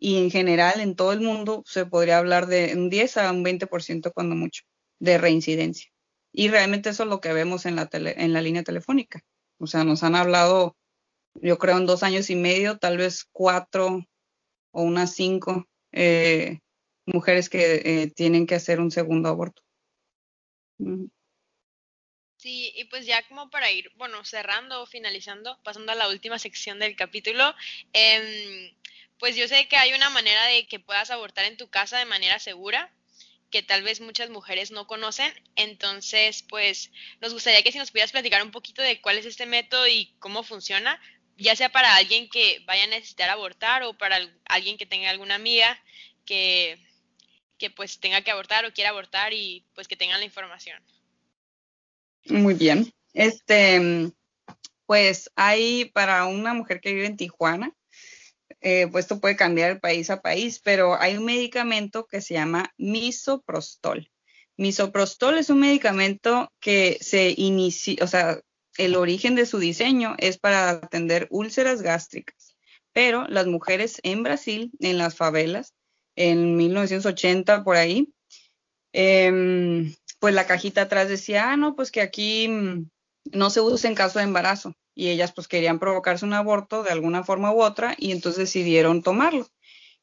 y 0.00 0.16
en 0.16 0.30
general 0.30 0.80
en 0.80 0.96
todo 0.96 1.12
el 1.12 1.20
mundo 1.20 1.62
se 1.66 1.84
podría 1.86 2.18
hablar 2.18 2.46
de 2.46 2.72
un 2.74 2.88
10 2.88 3.18
a 3.18 3.30
un 3.30 3.44
20% 3.44 4.12
cuando 4.12 4.34
mucho 4.34 4.64
de 4.98 5.18
reincidencia. 5.18 5.90
Y 6.32 6.48
realmente 6.48 6.90
eso 6.90 7.02
es 7.02 7.08
lo 7.08 7.20
que 7.20 7.32
vemos 7.32 7.66
en 7.66 7.76
la, 7.76 7.88
en 7.92 8.32
la 8.32 8.40
línea 8.40 8.62
telefónica. 8.62 9.20
O 9.58 9.66
sea, 9.66 9.84
nos 9.84 10.02
han 10.02 10.16
hablado, 10.16 10.76
yo 11.34 11.58
creo, 11.58 11.76
en 11.76 11.86
dos 11.86 12.02
años 12.02 12.30
y 12.30 12.36
medio, 12.36 12.78
tal 12.78 12.96
vez 12.96 13.26
cuatro 13.30 14.06
o 14.72 14.82
unas 14.82 15.14
cinco 15.14 15.68
eh, 15.92 16.60
mujeres 17.04 17.50
que 17.50 17.82
eh, 17.84 18.10
tienen 18.10 18.46
que 18.46 18.54
hacer 18.54 18.80
un 18.80 18.90
segundo 18.90 19.28
aborto. 19.28 19.62
Sí, 22.38 22.72
y 22.74 22.84
pues 22.84 23.04
ya 23.04 23.26
como 23.28 23.50
para 23.50 23.70
ir, 23.70 23.92
bueno, 23.96 24.24
cerrando 24.24 24.82
o 24.82 24.86
finalizando, 24.86 25.58
pasando 25.62 25.92
a 25.92 25.94
la 25.94 26.08
última 26.08 26.38
sección 26.38 26.78
del 26.78 26.96
capítulo, 26.96 27.54
em, 27.92 28.70
pues 29.20 29.36
yo 29.36 29.46
sé 29.46 29.68
que 29.68 29.76
hay 29.76 29.92
una 29.92 30.08
manera 30.10 30.46
de 30.46 30.66
que 30.66 30.80
puedas 30.80 31.10
abortar 31.10 31.44
en 31.44 31.58
tu 31.58 31.68
casa 31.68 31.98
de 31.98 32.06
manera 32.06 32.38
segura, 32.38 32.90
que 33.50 33.62
tal 33.62 33.82
vez 33.82 34.00
muchas 34.00 34.30
mujeres 34.30 34.70
no 34.70 34.86
conocen. 34.86 35.30
Entonces, 35.56 36.42
pues 36.48 36.90
nos 37.20 37.34
gustaría 37.34 37.62
que 37.62 37.70
si 37.70 37.78
nos 37.78 37.90
pudieras 37.90 38.12
platicar 38.12 38.42
un 38.42 38.50
poquito 38.50 38.80
de 38.80 39.00
cuál 39.02 39.18
es 39.18 39.26
este 39.26 39.44
método 39.44 39.86
y 39.86 40.14
cómo 40.20 40.42
funciona, 40.42 40.98
ya 41.36 41.54
sea 41.54 41.70
para 41.70 41.96
alguien 41.96 42.30
que 42.30 42.62
vaya 42.66 42.84
a 42.84 42.88
necesitar 42.88 43.28
abortar 43.28 43.82
o 43.82 43.92
para 43.92 44.18
alguien 44.46 44.78
que 44.78 44.86
tenga 44.86 45.10
alguna 45.10 45.34
amiga 45.34 45.78
que, 46.24 46.78
que 47.58 47.70
pues 47.70 48.00
tenga 48.00 48.22
que 48.22 48.30
abortar 48.30 48.64
o 48.64 48.72
quiera 48.72 48.90
abortar 48.90 49.34
y 49.34 49.66
pues 49.74 49.86
que 49.86 49.96
tengan 49.96 50.20
la 50.20 50.26
información. 50.26 50.82
Muy 52.24 52.54
bien. 52.54 52.90
Este, 53.12 54.10
pues 54.86 55.30
hay 55.36 55.86
para 55.86 56.24
una 56.24 56.54
mujer 56.54 56.80
que 56.80 56.94
vive 56.94 57.06
en 57.06 57.16
Tijuana, 57.16 57.74
eh, 58.60 58.88
pues 58.90 59.04
esto 59.04 59.20
puede 59.20 59.36
cambiar 59.36 59.74
de 59.74 59.80
país 59.80 60.10
a 60.10 60.20
país, 60.20 60.60
pero 60.62 61.00
hay 61.00 61.16
un 61.16 61.24
medicamento 61.24 62.06
que 62.06 62.20
se 62.20 62.34
llama 62.34 62.72
misoprostol. 62.76 64.10
Misoprostol 64.56 65.38
es 65.38 65.48
un 65.48 65.60
medicamento 65.60 66.52
que 66.60 66.98
se 67.00 67.34
inicia, 67.36 68.04
o 68.04 68.06
sea, 68.06 68.40
el 68.76 68.96
origen 68.96 69.34
de 69.34 69.46
su 69.46 69.58
diseño 69.58 70.14
es 70.18 70.38
para 70.38 70.70
atender 70.70 71.26
úlceras 71.30 71.80
gástricas, 71.80 72.56
pero 72.92 73.26
las 73.28 73.46
mujeres 73.46 74.00
en 74.02 74.22
Brasil, 74.22 74.70
en 74.80 74.98
las 74.98 75.16
favelas, 75.16 75.74
en 76.16 76.56
1980 76.56 77.64
por 77.64 77.76
ahí, 77.76 78.12
em, 78.92 79.94
pues 80.18 80.34
la 80.34 80.46
cajita 80.46 80.82
atrás 80.82 81.08
decía, 81.08 81.50
ah, 81.52 81.56
no, 81.56 81.74
pues 81.74 81.90
que 81.90 82.02
aquí 82.02 82.48
mm, 82.48 82.90
no 83.32 83.48
se 83.48 83.60
usa 83.60 83.88
en 83.88 83.96
caso 83.96 84.18
de 84.18 84.26
embarazo 84.26 84.74
y 85.00 85.08
ellas 85.08 85.32
pues 85.32 85.48
querían 85.48 85.78
provocarse 85.78 86.26
un 86.26 86.34
aborto 86.34 86.82
de 86.82 86.90
alguna 86.90 87.24
forma 87.24 87.54
u 87.54 87.62
otra 87.62 87.94
y 87.96 88.12
entonces 88.12 88.40
decidieron 88.40 89.02
tomarlo. 89.02 89.48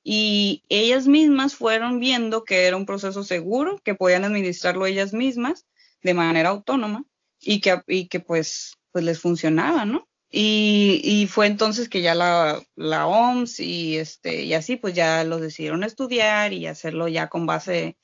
Y 0.04 0.64
ellas 0.70 1.06
mismas 1.06 1.54
fueron 1.54 2.00
viendo 2.00 2.44
que 2.44 2.66
era 2.66 2.76
un 2.76 2.88
proceso 2.88 3.24
seguro, 3.24 3.80
que 3.84 3.94
podían 3.94 4.24
administrarlo 4.24 4.88
ellas 4.88 5.14
mismas 5.14 5.68
de 6.02 6.16
manera 6.16 6.50
autónoma 6.50 7.06
y 7.40 7.62
que, 7.62 7.80
y 7.86 8.08
que 8.08 8.20
pues, 8.20 8.74
pues 8.92 9.06
les 9.06 9.20
funcionaba, 9.20 9.86
¿no? 9.86 10.08
Y, 10.32 11.00
y, 11.04 11.28
fue 11.28 11.46
entonces 11.46 11.90
que 11.90 12.02
ya 12.02 12.16
la, 12.16 12.60
la 12.76 13.06
OMS 13.06 13.60
y, 13.60 13.98
este, 13.98 14.42
y 14.46 14.56
así 14.56 14.78
pues 14.78 14.96
ya 14.96 15.24
lo 15.24 15.40
decidieron 15.40 15.84
estudiar 15.84 16.54
y 16.54 16.66
hacerlo 16.66 17.08
ya 17.08 17.30
con 17.30 17.46
base, 17.46 17.98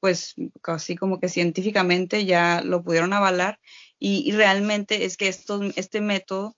pues 0.00 0.34
casi 0.62 0.96
como 0.96 1.20
que 1.20 1.28
científicamente 1.28 2.24
ya 2.24 2.62
lo 2.64 2.82
pudieron 2.82 3.12
avalar 3.12 3.60
y, 3.98 4.30
realmente 4.32 5.04
es 5.04 5.16
que 5.16 5.28
esto, 5.28 5.60
este 5.76 6.00
método 6.00 6.56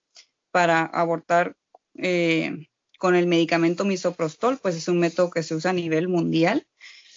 para 0.51 0.81
abortar 0.81 1.55
eh, 1.95 2.67
con 2.99 3.15
el 3.15 3.27
medicamento 3.27 3.83
misoprostol, 3.83 4.59
pues 4.61 4.75
es 4.75 4.87
un 4.87 4.99
método 4.99 5.31
que 5.31 5.43
se 5.43 5.55
usa 5.55 5.71
a 5.71 5.73
nivel 5.73 6.07
mundial. 6.07 6.67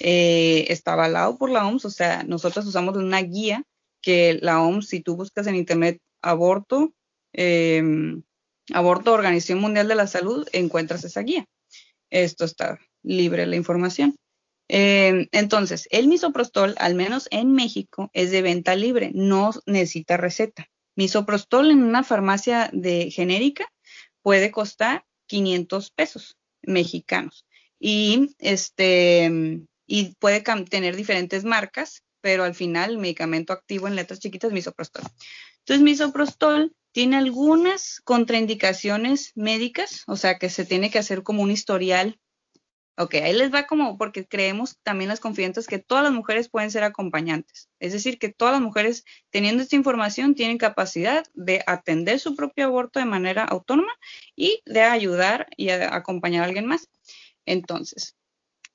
Eh, 0.01 0.65
está 0.69 0.95
avalado 0.95 1.37
por 1.37 1.51
la 1.51 1.67
OMS, 1.67 1.85
o 1.85 1.91
sea, 1.91 2.23
nosotros 2.25 2.67
usamos 2.67 2.97
una 2.97 3.21
guía 3.21 3.65
que 4.01 4.39
la 4.41 4.63
OMS, 4.63 4.89
si 4.89 5.01
tú 5.01 5.17
buscas 5.17 5.47
en 5.47 5.55
internet 5.57 6.01
aborto, 6.23 6.95
em, 7.33 8.23
aborto 8.73 9.13
Organización 9.13 9.61
Mundial 9.61 9.89
de 9.89 9.95
la 9.95 10.07
Salud, 10.07 10.49
encuentras 10.53 11.05
esa 11.05 11.21
guía. 11.21 11.47
Esto 12.11 12.45
está 12.45 12.79
libre 13.03 13.47
la 13.47 13.57
información. 13.57 14.17
Em, 14.69 15.29
entonces, 15.33 15.89
el 15.91 16.09
misoprostol, 16.09 16.75
al 16.79 16.95
menos 16.95 17.29
en 17.31 17.53
México, 17.53 18.11
es 18.13 18.31
de 18.31 18.43
venta 18.43 18.75
libre, 18.77 19.11
no 19.15 19.51
necesita 19.67 20.17
receta. 20.17 20.71
Misoprostol 20.97 21.71
en 21.71 21.83
una 21.83 22.03
farmacia 22.03 22.71
de 22.73 23.11
genérica 23.11 23.67
puede 24.23 24.51
costar 24.51 25.05
500 25.27 25.91
pesos 25.91 26.39
mexicanos 26.63 27.47
y 27.79 28.35
este 28.39 29.61
y 29.87 30.15
puede 30.19 30.41
tener 30.71 30.97
diferentes 30.97 31.45
marcas, 31.45 32.03
pero 32.23 32.45
al 32.45 32.55
final 32.55 32.93
el 32.93 32.99
medicamento 32.99 33.53
activo 33.53 33.87
en 33.87 33.97
letras 33.97 34.21
chiquitas 34.21 34.49
es 34.49 34.55
misoprostol. 34.55 35.05
Entonces, 35.59 35.83
misoprostol 35.83 36.75
tiene 36.93 37.17
algunas 37.17 38.01
contraindicaciones 38.05 39.33
médicas, 39.35 40.05
o 40.07 40.17
sea 40.17 40.39
que 40.39 40.49
se 40.49 40.65
tiene 40.65 40.91
que 40.91 40.99
hacer 40.99 41.23
como 41.23 41.43
un 41.43 41.51
historial 41.51 42.19
Ok, 42.97 43.15
ahí 43.15 43.33
les 43.33 43.53
va 43.53 43.67
como 43.67 43.99
porque 43.99 44.25
creemos 44.25 44.79
también 44.85 45.09
las 45.09 45.19
confidentes 45.19 45.67
que 45.67 45.81
todas 45.81 46.05
las 46.05 46.13
mujeres 46.13 46.49
pueden 46.49 46.71
ser 46.71 46.85
acompañantes. 46.85 47.69
Es 47.81 47.93
decir, 47.93 48.21
que 48.21 48.29
todas 48.29 48.55
las 48.55 48.63
mujeres 48.63 49.05
teniendo 49.31 49.65
esta 49.65 49.75
información 49.75 50.37
tienen 50.37 50.59
capacidad 50.59 51.25
de 51.35 51.65
atender 51.67 52.21
su 52.21 52.37
propio 52.37 52.67
aborto 52.67 53.01
de 53.01 53.07
manera 53.07 53.45
autónoma 53.45 53.93
y 54.37 54.63
de 54.65 54.83
ayudar 54.83 55.49
y 55.57 55.71
acompañar 55.71 56.45
a 56.45 56.47
alguien 56.47 56.67
más. 56.67 56.89
Entonces, 57.47 58.17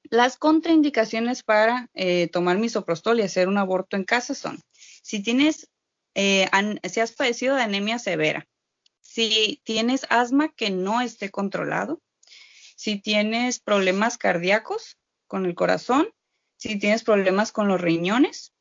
las 0.03 0.35
contraindicaciones 0.37 1.43
para 1.43 1.89
eh, 1.93 2.27
tomar 2.27 2.57
misoprostol 2.57 3.19
y 3.19 3.23
hacer 3.23 3.47
un 3.47 3.57
aborto 3.57 3.95
en 3.95 4.03
casa 4.03 4.33
son, 4.33 4.59
si 4.73 5.23
tienes, 5.23 5.69
eh, 6.15 6.49
si 6.91 6.99
has 6.99 7.13
padecido 7.13 7.55
de 7.55 7.61
anemia 7.61 7.99
severa, 7.99 8.47
si 8.99 9.61
tienes 9.63 10.05
asma 10.09 10.49
que 10.49 10.71
no 10.71 10.99
esté 10.99 11.29
controlado, 11.29 12.01
si 12.79 12.95
tienes 12.95 13.59
problemas 13.59 14.17
cardíacos 14.17 14.97
con 15.27 15.45
el 15.45 15.53
corazón, 15.53 16.07
si 16.55 16.79
tienes 16.79 17.03
problemas 17.03 17.51
con 17.51 17.67
los 17.67 17.81
riñones, 17.81 18.53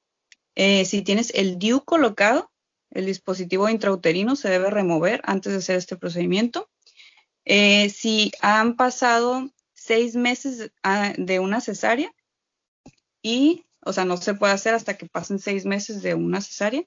eh, 0.57 0.85
si 0.87 1.03
tienes 1.03 1.31
el 1.37 1.57
DIU 1.57 1.85
colocado, 1.85 2.51
el 2.91 3.07
dispositivo 3.07 3.69
intrauterino 3.69 4.35
se 4.35 4.49
debe 4.49 4.71
remover 4.71 5.21
antes 5.23 5.53
de 5.53 5.59
hacer 5.59 5.77
este 5.77 5.97
procedimiento. 5.97 6.69
Eh, 7.45 7.91
si 7.91 8.33
han 8.41 8.75
pasado 8.75 9.53
seis 9.73 10.17
meses 10.17 10.73
ah, 10.83 11.13
de 11.17 11.39
una 11.39 11.61
cesárea 11.61 12.13
y, 13.23 13.67
o 13.85 13.93
sea, 13.93 14.05
no 14.05 14.17
se 14.17 14.35
puede 14.35 14.53
hacer 14.53 14.75
hasta 14.75 14.97
que 14.97 15.07
pasen 15.07 15.39
seis 15.39 15.65
meses 15.65 16.03
de 16.03 16.15
una 16.15 16.41
cesárea. 16.41 16.83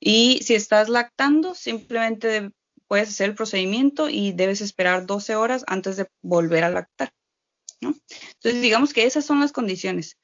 Y 0.00 0.40
si 0.42 0.54
estás 0.54 0.88
lactando, 0.88 1.54
simplemente 1.54 2.50
puedes 2.88 3.08
hacer 3.08 3.30
el 3.30 3.34
procedimiento 3.34 4.08
y 4.08 4.32
debes 4.32 4.60
esperar 4.60 5.06
12 5.06 5.36
horas 5.36 5.64
antes 5.66 5.96
de 5.96 6.08
volver 6.22 6.64
a 6.64 6.70
lactar. 6.70 7.12
Entonces, 7.80 8.62
digamos 8.62 8.92
que 8.92 9.04
esas 9.04 9.24
son 9.24 9.40
las 9.40 9.52
condiciones. 9.52 10.16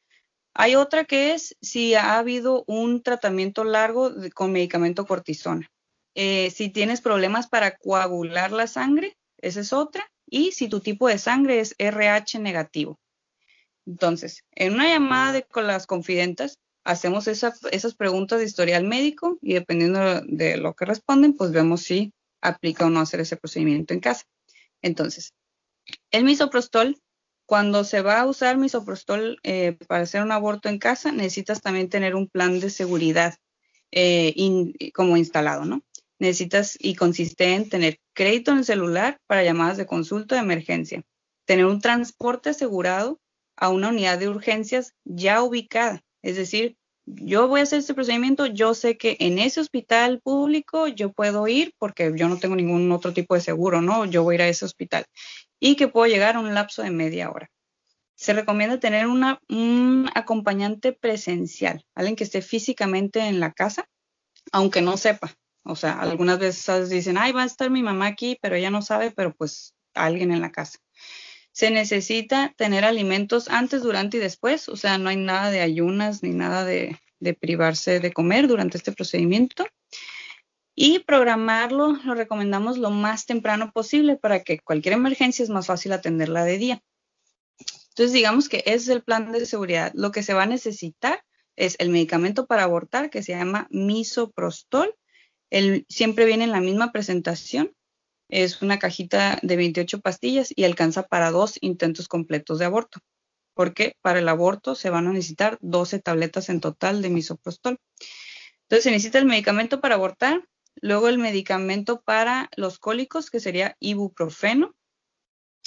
Hay 0.55 0.75
otra 0.75 1.05
que 1.05 1.33
es 1.33 1.57
si 1.61 1.94
ha 1.94 2.18
habido 2.18 2.64
un 2.66 3.03
tratamiento 3.03 3.64
largo 3.64 4.12
con 4.35 4.53
medicamento 4.53 5.07
cortisona. 5.07 5.70
Eh, 6.14 6.51
si 6.51 6.68
tienes 6.68 7.01
problemas 7.01 7.48
para 7.48 7.77
coagular 7.77 8.53
la 8.53 8.66
sangre, 8.66 9.16
esa 9.38 9.61
es 9.61 9.72
otra. 9.72 10.11
Y 10.27 10.53
si 10.53 10.68
tu 10.68 10.81
tipo 10.81 11.09
de 11.09 11.18
sangre 11.18 11.61
es 11.61 11.75
RH 11.79 12.38
negativo. 12.38 12.98
Entonces, 13.87 14.44
en 14.53 14.75
una 14.75 14.88
llamada 14.88 15.33
de, 15.33 15.42
con 15.42 15.66
las 15.66 15.87
confidentes, 15.87 16.59
hacemos 16.85 17.29
esas 17.29 17.94
preguntas 17.96 18.38
de 18.38 18.44
historial 18.44 18.85
médico 18.85 19.38
y 19.40 19.55
dependiendo 19.55 20.20
de 20.22 20.57
lo 20.57 20.75
que 20.75 20.85
responden, 20.85 21.35
pues 21.35 21.53
vemos 21.53 21.83
si 21.83 22.12
aplica 22.42 22.87
o 22.87 22.90
no 22.90 23.00
hacer 23.00 23.20
ese 23.20 23.37
procedimiento 23.37 23.94
en 23.94 24.00
casa. 24.00 24.24
Entonces, 24.83 25.33
el 26.11 26.24
misoprostol, 26.24 27.00
cuando 27.46 27.85
se 27.85 28.03
va 28.03 28.20
a 28.20 28.26
usar 28.26 28.59
misoprostol 28.59 29.38
eh, 29.43 29.76
para 29.88 30.03
hacer 30.03 30.22
un 30.22 30.32
aborto 30.32 30.68
en 30.68 30.78
casa, 30.78 31.12
necesitas 31.12 31.62
también 31.62 31.88
tener 31.88 32.14
un 32.14 32.28
plan 32.28 32.61
de 32.61 32.70
seguridad 32.70 33.34
eh, 33.90 34.34
como 34.95 35.16
instalado, 35.16 35.64
¿no? 35.64 35.82
Necesitas 36.18 36.76
y 36.78 36.95
consiste 36.95 37.55
en 37.55 37.68
tener 37.68 37.99
crédito 38.14 38.53
en 38.53 38.59
el 38.59 38.64
celular 38.64 39.18
para 39.26 39.45
llamadas 39.45 39.76
de 39.76 39.86
consulta 39.86 40.36
de 40.36 40.43
emergencia, 40.43 41.03
tener 41.47 41.66
un 41.66 41.80
transporte 41.80 42.51
asegurado 42.51 43.20
a 43.57 43.68
una 43.68 43.88
unidad 43.88 44.18
de 44.18 44.28
urgencias 44.28 44.95
ya 45.05 45.43
ubicada, 45.43 46.03
es 46.22 46.36
decir, 46.36 46.76
yo 47.07 47.48
voy 47.48 47.61
a 47.61 47.62
hacer 47.64 47.80
este 47.80 47.94
procedimiento, 47.94 48.46
yo 48.46 48.74
sé 48.74 48.96
que 48.96 49.16
en 49.20 49.38
ese 49.38 49.61
hospital 49.61 50.20
público 50.22 50.88
yo 50.88 51.12
puedo 51.12 51.48
ir 51.48 51.74
porque 51.78 52.12
yo 52.14 52.28
no 52.28 52.38
tengo 52.38 52.57
ningún 52.57 52.90
otro 52.92 53.12
tipo 53.12 53.34
de 53.34 53.40
seguro, 53.40 53.80
¿no? 53.80 54.05
Yo 54.05 54.22
voy 54.22 54.34
a 54.34 54.36
ir 54.36 54.42
a 54.42 54.48
ese 54.48 54.64
hospital 54.64 55.05
y 55.61 55.76
que 55.76 55.88
puedo 55.88 56.07
llegar 56.07 56.36
a 56.36 56.40
un 56.40 56.55
lapso 56.55 56.82
de 56.82 56.90
media 56.90 57.30
hora. 57.30 57.50
Se 58.14 58.32
recomienda 58.32 58.78
tener 58.78 59.07
un 59.07 60.11
acompañante 60.14 60.92
presencial, 60.92 61.84
alguien 61.94 62.14
que 62.14 62.24
esté 62.24 62.40
físicamente 62.40 63.20
en 63.20 63.40
la 63.40 63.53
casa 63.53 63.88
aunque 64.50 64.82
no 64.82 64.96
sepa. 64.96 65.34
O 65.64 65.76
sea, 65.76 66.00
algunas 66.00 66.38
veces 66.38 66.90
dicen, 66.90 67.16
ay, 67.18 67.32
va 67.32 67.44
a 67.44 67.46
estar 67.46 67.70
mi 67.70 67.82
mamá 67.82 68.07
aquí, 68.07 68.36
pero 68.40 68.57
ella 68.57 68.70
no 68.70 68.82
sabe, 68.82 69.12
pero 69.12 69.32
pues 69.34 69.74
alguien 69.94 70.32
en 70.32 70.40
la 70.40 70.50
casa. 70.50 70.78
Se 71.53 71.70
necesita 71.70 72.55
tener 72.57 72.84
alimentos 72.84 73.48
antes, 73.48 73.82
durante 73.82 74.16
y 74.16 74.20
después, 74.20 74.68
o 74.68 74.76
sea, 74.76 74.98
no 74.98 75.11
hay 75.11 75.16
nada 75.16 75.50
de 75.50 75.61
ayunas 75.61 76.22
ni 76.22 76.30
nada 76.30 76.64
de, 76.64 76.98
privarse 77.40 78.00
de 78.00 78.12
comer 78.12 78.48
durante 78.48 78.78
este 78.78 78.92
procedimiento. 78.92 79.66
Y 80.74 81.00
programarlo 81.00 81.98
lo 82.05 82.14
recomendamos 82.14 82.78
lo 82.78 82.90
más 82.90 83.26
temprano 83.26 83.70
posible 83.72 84.16
para 84.16 84.42
que 84.42 84.59
cualquier 84.59 84.94
emergencia 84.94 85.42
es 85.42 85.50
más 85.50 85.66
fácil 85.66 85.92
atenderla 85.92 86.44
de 86.44 86.59
día. 86.59 86.82
Entonces, 87.90 88.14
digamos 88.14 88.48
que 88.48 88.62
ese 88.64 88.74
es 88.76 88.88
el 88.88 89.03
plan 89.03 89.30
de 89.32 89.44
seguridad. 89.44 89.92
Lo 89.94 90.11
que 90.12 90.22
se 90.22 90.32
va 90.32 90.44
a 90.44 90.46
necesitar 90.46 91.22
es 91.57 91.76
el 91.78 91.90
medicamento 91.90 92.46
para 92.46 92.64
abortar 92.64 93.11
que 93.11 93.22
se 93.22 93.32
llama 93.32 93.68
misoprostol. 93.70 94.94
El, 95.50 95.84
siempre 95.90 96.24
viene 96.24 96.44
en 96.44 96.53
la 96.53 96.61
misma 96.61 96.92
presentación. 96.92 97.74
Es 98.33 98.62
una 98.62 98.78
cajita 98.78 99.39
de 99.43 99.57
28 99.57 100.01
pastillas 100.01 100.55
y 100.57 100.64
alcanza 100.64 101.03
para 101.03 101.30
dos 101.30 101.59
intentos 101.61 102.09
completos 102.09 102.59
de 102.59 102.64
aborto. 102.64 103.01
Porque 103.53 103.99
para 104.01 104.20
el 104.20 104.28
aborto 104.30 104.74
se 104.74 104.89
van 104.89 105.07
a 105.07 105.12
necesitar 105.12 105.59
12 105.61 105.99
tabletas 105.99 106.49
en 106.49 106.62
total 106.62 107.03
de 107.03 107.11
misoprostol. 107.11 107.78
Entonces 108.62 108.85
se 108.85 108.91
necesita 108.91 109.18
el 109.18 109.26
medicamento 109.26 109.83
para 109.83 109.97
abortar, 109.97 110.49
luego 110.76 111.09
el 111.09 111.18
medicamento 111.18 112.01
para 112.01 112.49
los 112.57 112.78
cólicos, 112.78 113.30
que 113.30 113.39
sería 113.39 113.76
ibuprofeno, 113.80 114.74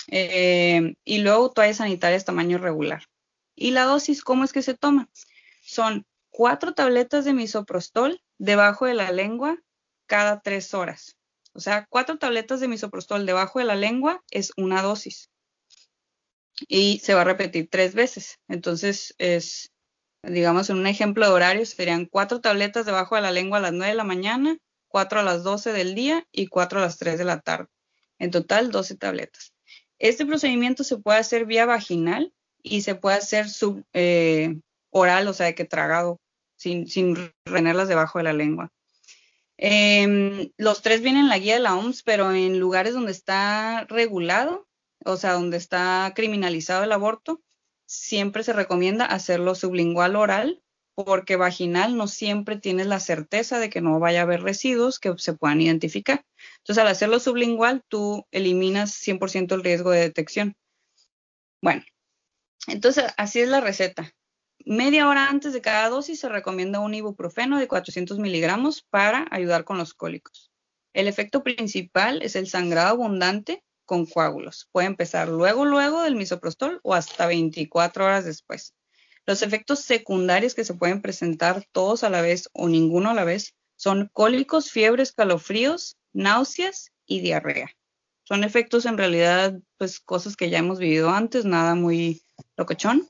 eh, 0.07 0.95
y 1.03 1.19
luego 1.19 1.51
toallas 1.51 1.77
sanitarias 1.77 2.25
tamaño 2.25 2.57
regular. 2.57 3.03
Y 3.55 3.71
la 3.71 3.83
dosis, 3.83 4.23
¿cómo 4.23 4.43
es 4.43 4.51
que 4.51 4.63
se 4.63 4.73
toma? 4.73 5.07
Son 5.61 6.03
cuatro 6.31 6.73
tabletas 6.73 7.25
de 7.25 7.33
misoprostol 7.33 8.23
debajo 8.39 8.87
de 8.87 8.95
la 8.95 9.11
lengua 9.11 9.59
cada 10.07 10.41
tres 10.41 10.73
horas. 10.73 11.15
O 11.55 11.61
sea, 11.61 11.87
cuatro 11.89 12.17
tabletas 12.17 12.59
de 12.59 12.67
misoprostol 12.67 13.25
debajo 13.25 13.59
de 13.59 13.65
la 13.65 13.75
lengua 13.75 14.21
es 14.29 14.51
una 14.57 14.81
dosis. 14.81 15.29
Y 16.67 16.99
se 16.99 17.13
va 17.13 17.21
a 17.21 17.25
repetir 17.25 17.69
tres 17.71 17.95
veces. 17.95 18.39
Entonces, 18.49 19.15
es, 19.19 19.71
digamos, 20.21 20.69
en 20.69 20.77
un 20.77 20.87
ejemplo 20.87 21.25
de 21.25 21.31
horario, 21.31 21.65
serían 21.65 22.05
cuatro 22.07 22.41
tabletas 22.41 22.85
debajo 22.85 23.15
de 23.15 23.21
la 23.21 23.31
lengua 23.31 23.59
a 23.59 23.61
las 23.61 23.71
nueve 23.71 23.91
de 23.91 23.95
la 23.95 24.03
mañana, 24.03 24.57
cuatro 24.89 25.21
a 25.21 25.23
las 25.23 25.43
doce 25.43 25.71
del 25.71 25.95
día 25.95 26.27
y 26.33 26.47
cuatro 26.47 26.79
a 26.79 26.81
las 26.81 26.97
tres 26.97 27.17
de 27.17 27.23
la 27.23 27.39
tarde. 27.39 27.67
En 28.19 28.31
total, 28.31 28.69
doce 28.71 28.95
tabletas. 28.97 29.53
Este 29.97 30.25
procedimiento 30.25 30.83
se 30.83 30.97
puede 30.97 31.19
hacer 31.19 31.45
vía 31.45 31.65
vaginal 31.65 32.33
y 32.61 32.81
se 32.81 32.95
puede 32.95 33.15
hacer 33.15 33.49
sub, 33.49 33.85
eh, 33.93 34.59
oral, 34.89 35.29
o 35.29 35.33
sea, 35.33 35.55
que 35.55 35.63
tragado, 35.63 36.19
sin, 36.57 36.87
sin 36.87 37.15
retenerlas 37.45 37.87
debajo 37.87 38.19
de 38.19 38.25
la 38.25 38.33
lengua. 38.33 38.73
Eh, 39.57 40.51
los 40.57 40.81
tres 40.81 41.01
vienen 41.01 41.23
en 41.23 41.29
la 41.29 41.39
guía 41.39 41.55
de 41.55 41.61
la 41.61 41.75
OMS, 41.75 42.03
pero 42.03 42.31
en 42.31 42.59
lugares 42.59 42.93
donde 42.93 43.11
está 43.11 43.85
regulado, 43.87 44.67
o 45.05 45.17
sea, 45.17 45.33
donde 45.33 45.57
está 45.57 46.11
criminalizado 46.15 46.83
el 46.83 46.91
aborto, 46.91 47.41
siempre 47.85 48.43
se 48.43 48.53
recomienda 48.53 49.05
hacerlo 49.05 49.55
sublingual 49.55 50.15
oral 50.15 50.61
porque 50.95 51.35
vaginal 51.35 51.97
no 51.97 52.07
siempre 52.07 52.57
tienes 52.57 52.87
la 52.87 53.01
certeza 53.01 53.59
de 53.59 53.69
que 53.69 53.81
no 53.81 53.99
vaya 53.99 54.21
a 54.21 54.23
haber 54.23 54.41
residuos 54.41 54.99
que 54.99 55.13
se 55.17 55.33
puedan 55.33 55.59
identificar. 55.59 56.25
Entonces, 56.59 56.81
al 56.81 56.87
hacerlo 56.87 57.19
sublingual, 57.19 57.83
tú 57.89 58.25
eliminas 58.31 58.93
100% 58.93 59.55
el 59.55 59.63
riesgo 59.63 59.91
de 59.91 59.99
detección. 59.99 60.55
Bueno, 61.61 61.83
entonces 62.67 63.05
así 63.17 63.41
es 63.41 63.49
la 63.49 63.59
receta. 63.59 64.13
Media 64.67 65.07
hora 65.07 65.29
antes 65.29 65.53
de 65.53 65.61
cada 65.61 65.89
dosis 65.89 66.19
se 66.19 66.27
recomienda 66.27 66.79
un 66.79 66.95
ibuprofeno 66.95 67.59
de 67.59 67.67
400 67.67 68.17
miligramos 68.17 68.81
para 68.81 69.27
ayudar 69.29 69.63
con 69.63 69.77
los 69.77 69.93
cólicos. 69.93 70.49
El 70.91 71.07
efecto 71.07 71.43
principal 71.43 72.23
es 72.23 72.35
el 72.35 72.47
sangrado 72.47 72.89
abundante 72.89 73.63
con 73.85 74.07
coágulos. 74.07 74.67
Puede 74.71 74.87
empezar 74.87 75.29
luego, 75.29 75.65
luego 75.65 76.01
del 76.01 76.15
misoprostol 76.15 76.79
o 76.81 76.95
hasta 76.95 77.27
24 77.27 78.05
horas 78.05 78.25
después. 78.25 78.73
Los 79.27 79.43
efectos 79.43 79.81
secundarios 79.81 80.55
que 80.55 80.65
se 80.65 80.73
pueden 80.73 81.03
presentar 81.03 81.63
todos 81.71 82.03
a 82.03 82.09
la 82.09 82.21
vez 82.21 82.49
o 82.51 82.67
ninguno 82.67 83.11
a 83.11 83.13
la 83.13 83.23
vez 83.23 83.53
son 83.75 84.09
cólicos, 84.13 84.71
fiebres, 84.71 85.11
calofríos, 85.11 85.95
náuseas 86.11 86.91
y 87.05 87.19
diarrea. 87.19 87.69
Son 88.23 88.43
efectos 88.43 88.87
en 88.87 88.97
realidad, 88.97 89.59
pues 89.77 89.99
cosas 89.99 90.35
que 90.35 90.49
ya 90.49 90.57
hemos 90.57 90.79
vivido 90.79 91.11
antes, 91.11 91.45
nada 91.45 91.75
muy 91.75 92.23
locochón. 92.57 93.07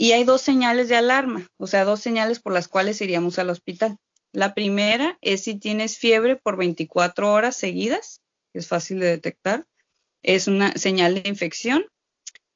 Y 0.00 0.12
hay 0.12 0.24
dos 0.24 0.40
señales 0.40 0.88
de 0.88 0.96
alarma, 0.96 1.46
o 1.58 1.66
sea, 1.66 1.84
dos 1.84 2.00
señales 2.00 2.40
por 2.40 2.54
las 2.54 2.68
cuales 2.68 3.02
iríamos 3.02 3.38
al 3.38 3.50
hospital. 3.50 3.98
La 4.32 4.54
primera 4.54 5.18
es 5.20 5.42
si 5.42 5.56
tienes 5.56 5.98
fiebre 5.98 6.36
por 6.36 6.56
24 6.56 7.30
horas 7.30 7.54
seguidas, 7.54 8.22
es 8.54 8.66
fácil 8.66 8.98
de 8.98 9.08
detectar, 9.08 9.66
es 10.22 10.48
una 10.48 10.72
señal 10.72 11.22
de 11.22 11.28
infección 11.28 11.84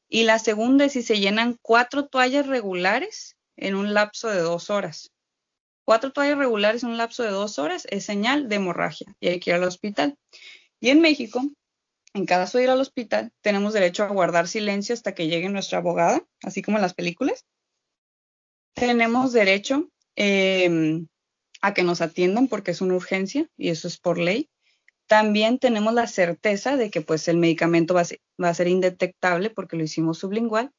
y 0.08 0.22
la 0.22 0.38
segunda 0.38 0.86
es 0.86 0.94
si 0.94 1.02
se 1.02 1.20
llenan 1.20 1.58
cuatro 1.60 2.06
toallas 2.06 2.46
regulares 2.46 3.36
en 3.58 3.74
un 3.74 3.92
lapso 3.92 4.30
de 4.30 4.40
dos 4.40 4.70
horas. 4.70 5.12
Cuatro 5.84 6.12
toallas 6.12 6.38
regulares 6.38 6.82
en 6.82 6.88
un 6.88 6.96
lapso 6.96 7.24
de 7.24 7.30
dos 7.30 7.58
horas 7.58 7.86
es 7.90 8.06
señal 8.06 8.48
de 8.48 8.56
hemorragia 8.56 9.14
y 9.20 9.28
hay 9.28 9.38
que 9.38 9.50
ir 9.50 9.56
al 9.56 9.64
hospital. 9.64 10.16
Y 10.80 10.88
en 10.88 11.02
México, 11.02 11.42
en 12.14 12.26
caso 12.26 12.58
de 12.58 12.64
ir 12.64 12.70
al 12.70 12.80
hospital, 12.80 13.32
tenemos 13.42 13.74
derecho 13.74 14.04
a 14.04 14.08
guardar 14.08 14.48
silencio 14.48 14.94
hasta 14.94 15.14
que 15.14 15.26
llegue 15.26 15.48
nuestra 15.48 15.78
abogada, 15.78 16.24
así 16.42 16.62
como 16.62 16.78
en 16.78 16.82
las 16.82 16.94
películas. 16.94 17.44
Tenemos 18.74 19.32
derecho 19.32 19.90
eh, 20.16 21.04
a 21.60 21.74
que 21.74 21.82
nos 21.82 22.00
atiendan 22.00 22.48
porque 22.48 22.70
es 22.70 22.80
una 22.80 22.94
urgencia 22.94 23.48
y 23.56 23.68
eso 23.68 23.88
es 23.88 23.98
por 23.98 24.18
ley 24.18 24.48
también 25.06 25.58
tenemos 25.58 25.94
la 25.94 26.06
certeza 26.06 26.76
de 26.76 26.90
que 26.90 27.00
pues 27.00 27.28
el 27.28 27.36
medicamento 27.36 27.94
va 27.94 28.02
a 28.02 28.54
ser, 28.54 28.68
indetectable 28.68 29.50
porque 29.50 29.76
lo 29.76 29.84
hicimos 29.84 30.18
sublingual. 30.18 30.70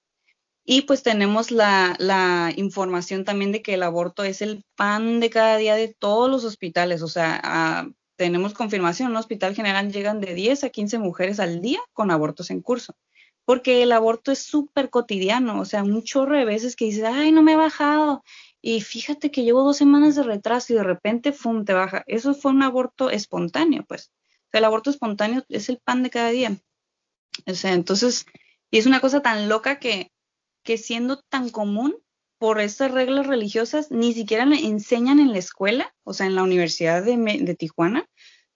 Y 0.67 0.81
pues 0.81 1.03
tenemos 1.03 1.51
la, 1.51 2.51
información 2.55 3.23
también 3.23 3.51
de 3.51 3.61
que 3.61 3.75
el 3.75 3.83
aborto 3.83 4.23
es 4.23 4.41
el 4.41 4.63
pan 4.75 5.19
de 5.19 5.29
cada 5.29 5.57
día 5.57 5.75
de 5.75 5.93
todos 5.93 6.29
los 6.29 6.43
hospitales. 6.43 7.03
O 7.03 7.07
sea, 7.07 7.39
ah, 7.43 7.87
tenemos 8.15 8.53
confirmación, 8.53 9.07
en 9.07 9.11
un 9.11 9.17
hospital 9.17 9.55
general 9.55 9.91
llegan 9.91 10.21
de 10.21 10.33
10 10.33 10.63
a 10.63 10.69
15 10.69 10.99
mujeres 10.99 11.39
al 11.39 11.61
día 11.61 11.79
con 11.93 12.11
abortos 12.11 12.49
en 12.51 12.61
curso. 12.61 12.95
Porque 13.45 13.83
el 13.83 13.91
aborto 13.91 14.31
es 14.31 14.39
súper 14.39 14.89
cotidiano, 14.89 15.59
o 15.59 15.65
sea, 15.65 15.83
un 15.83 16.03
chorro 16.03 16.35
de 16.37 16.45
veces 16.45 16.75
que 16.75 16.85
dices, 16.85 17.03
ay, 17.03 17.31
no 17.31 17.43
me 17.43 17.53
he 17.53 17.55
bajado, 17.55 18.23
y 18.67 18.81
fíjate 18.81 19.29
que 19.29 19.43
llevo 19.43 19.63
dos 19.63 19.77
semanas 19.77 20.15
de 20.15 20.23
retraso 20.23 20.73
y 20.73 20.75
de 20.75 20.83
repente, 20.83 21.31
¡fum!, 21.31 21.65
te 21.65 21.73
baja. 21.73 22.03
Eso 22.07 22.33
fue 22.33 22.51
un 22.51 22.63
aborto 22.63 23.11
espontáneo, 23.11 23.85
pues. 23.87 24.11
el 24.53 24.63
aborto 24.63 24.89
espontáneo 24.89 25.43
es 25.49 25.69
el 25.69 25.77
pan 25.77 26.01
de 26.01 26.09
cada 26.09 26.29
día. 26.29 26.57
O 27.45 27.53
sea, 27.53 27.73
entonces, 27.73 28.25
y 28.71 28.79
es 28.79 28.87
una 28.87 29.01
cosa 29.01 29.21
tan 29.21 29.49
loca 29.49 29.77
que, 29.77 30.11
que 30.63 30.79
siendo 30.79 31.21
tan 31.29 31.49
común 31.49 31.95
por 32.37 32.59
estas 32.59 32.91
reglas 32.91 33.27
religiosas, 33.27 33.91
ni 33.91 34.13
siquiera 34.13 34.43
enseñan 34.43 35.19
en 35.19 35.31
la 35.31 35.39
escuela, 35.39 35.93
o 36.03 36.13
sea, 36.13 36.25
en 36.25 36.35
la 36.35 36.43
Universidad 36.43 37.03
de, 37.03 37.55
Tijuana, 37.55 38.07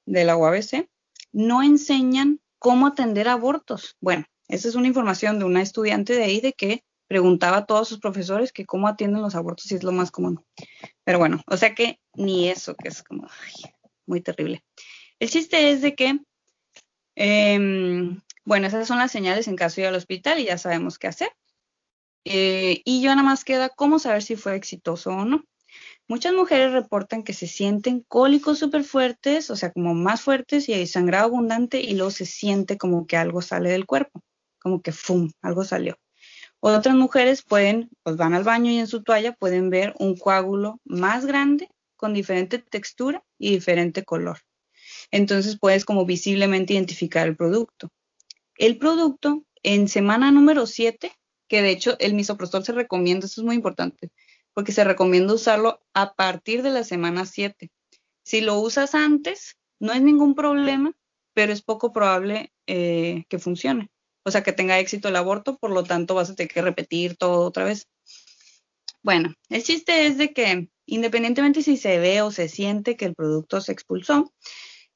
de 0.06 0.26
la 0.26 0.36
UABC, 0.36 0.90
no 1.32 1.64
enseñan 1.64 2.40
cómo 2.58 2.88
atender 2.88 3.28
abortos. 3.30 3.98
Bueno, 4.02 4.26
esa 4.48 4.68
es 4.68 4.76
una 4.76 4.88
información 4.88 5.40
de 5.40 5.46
una 5.46 5.62
estudiante 5.62 6.14
de 6.14 6.24
ahí 6.24 6.42
de 6.42 6.54
que 6.54 6.84
preguntaba 7.08 7.58
a 7.58 7.66
todos 7.66 7.88
sus 7.88 8.00
profesores 8.00 8.52
que 8.52 8.66
cómo 8.66 8.88
atienden 8.88 9.22
los 9.22 9.36
abortos 9.36 9.72
y 9.72 9.76
es 9.76 9.84
lo 9.84 9.92
más 9.92 10.12
común. 10.12 10.46
Pero 11.04 11.18
bueno, 11.18 11.42
o 11.48 11.58
sea 11.58 11.74
que 11.74 12.00
ni 12.14 12.50
eso, 12.50 12.76
que 12.76 12.90
es 12.90 13.02
como 13.02 13.28
muy 14.06 14.22
terrible. 14.22 14.64
El 15.20 15.30
chiste 15.30 15.72
es 15.72 15.82
de 15.82 15.96
que, 15.96 16.20
em, 17.16 18.22
bueno, 18.46 18.68
esas 18.68 18.88
son 18.88 18.98
las 19.00 19.12
señales 19.12 19.48
en 19.48 19.56
caso 19.56 19.76
de 19.76 19.82
ir 19.82 19.88
al 19.88 19.96
hospital 19.96 20.40
y 20.40 20.46
ya 20.46 20.58
sabemos 20.58 21.00
qué 21.00 21.08
hacer. 21.08 21.30
Eh, 22.32 22.84
y 22.86 23.02
ya 23.02 23.16
nada 23.16 23.28
más 23.28 23.44
queda 23.44 23.70
cómo 23.70 23.98
saber 23.98 24.22
si 24.22 24.36
fue 24.36 24.56
exitoso 24.56 25.10
o 25.10 25.26
no. 25.26 25.44
Muchas 26.08 26.32
mujeres 26.34 26.72
reportan 26.72 27.24
que 27.24 27.34
se 27.34 27.48
sienten 27.48 28.06
cólicos 28.08 28.60
súper 28.60 28.84
fuertes, 28.84 29.50
o 29.50 29.56
sea, 29.56 29.72
como 29.72 29.96
más 29.96 30.22
fuertes 30.22 30.70
y 30.70 30.74
hay 30.74 30.86
sangrado 30.86 31.26
abundante 31.26 31.82
y 31.82 31.96
luego 31.96 32.12
se 32.12 32.28
siente 32.28 32.78
como 32.78 33.08
que 33.08 33.18
algo 33.18 33.42
sale 33.42 33.72
del 33.72 33.88
cuerpo, 33.88 34.22
como 34.60 34.82
que 34.84 34.92
¡fum! 34.92 35.32
algo 35.42 35.64
salió. 35.64 35.98
Otras 36.60 36.94
mujeres 36.96 37.42
pueden, 37.42 37.90
pues 38.04 38.16
van 38.16 38.36
al 38.36 38.44
baño 38.44 38.70
y 38.70 38.78
en 38.78 38.88
su 38.88 39.02
toalla 39.02 39.34
pueden 39.34 39.72
ver 39.72 39.96
un 39.98 40.16
coágulo 40.16 40.80
más 40.86 41.26
grande 41.26 41.70
con 41.96 42.14
diferente 42.14 42.60
textura 42.60 43.24
y 43.40 43.52
diferente 43.52 44.04
color. 44.04 44.38
Entonces 45.10 45.58
puedes 45.60 45.84
como 45.84 46.06
visiblemente 46.06 46.74
identificar 46.74 47.28
el 47.28 47.36
producto. 47.36 47.90
El 48.56 48.78
producto 48.78 49.46
en 49.64 49.88
semana 49.88 50.32
número 50.32 50.68
7, 50.68 51.12
que 51.50 51.62
de 51.62 51.72
hecho 51.72 51.97
el 52.00 52.14
misoprostol 52.14 52.64
se 52.64 52.72
recomienda, 52.72 53.26
eso 53.26 53.41
es 53.41 53.45
muy 53.45 53.56
importante, 53.56 54.12
porque 54.54 54.72
se 54.72 54.86
recomienda 54.86 55.34
usarlo 55.34 55.82
a 55.93 56.14
partir 56.14 56.64
de 56.64 56.70
la 56.70 56.86
semana 56.86 57.26
7. 57.26 57.70
Si 58.24 58.39
lo 58.39 58.60
usas 58.60 58.95
antes, 58.95 59.58
no 59.80 59.91
es 59.91 60.02
ningún 60.02 60.36
problema, 60.36 60.93
pero 61.34 61.52
es 61.52 61.62
poco 61.62 61.91
probable 61.91 62.54
eh, 62.68 63.26
que 63.28 63.39
funcione 63.39 63.89
o 64.30 64.32
sea, 64.32 64.43
que 64.43 64.54
tenga 64.54 64.80
éxito 64.80 65.10
el 65.10 65.16
aborto, 65.16 65.58
por 65.58 65.72
lo 65.72 65.84
tanto 65.84 66.16
vas 66.16 66.30
a 66.30 66.36
tener 66.36 66.52
que 66.52 66.62
repetir 66.62 67.18
todo 67.18 67.41
otra 67.41 67.66
vez. 67.66 67.88
Bueno, 69.02 69.34
el 69.50 69.64
chiste 69.64 70.08
es 70.08 70.18
de 70.18 70.34
que 70.34 70.70
independientemente 70.86 71.64
si 71.64 71.78
se 71.78 72.00
ve 72.00 72.22
o 72.22 72.32
se 72.32 72.50
siente 72.50 72.95
que 72.95 73.06
el 73.06 73.16
producto 73.16 73.62
se 73.62 73.72
expulsó, 73.72 74.34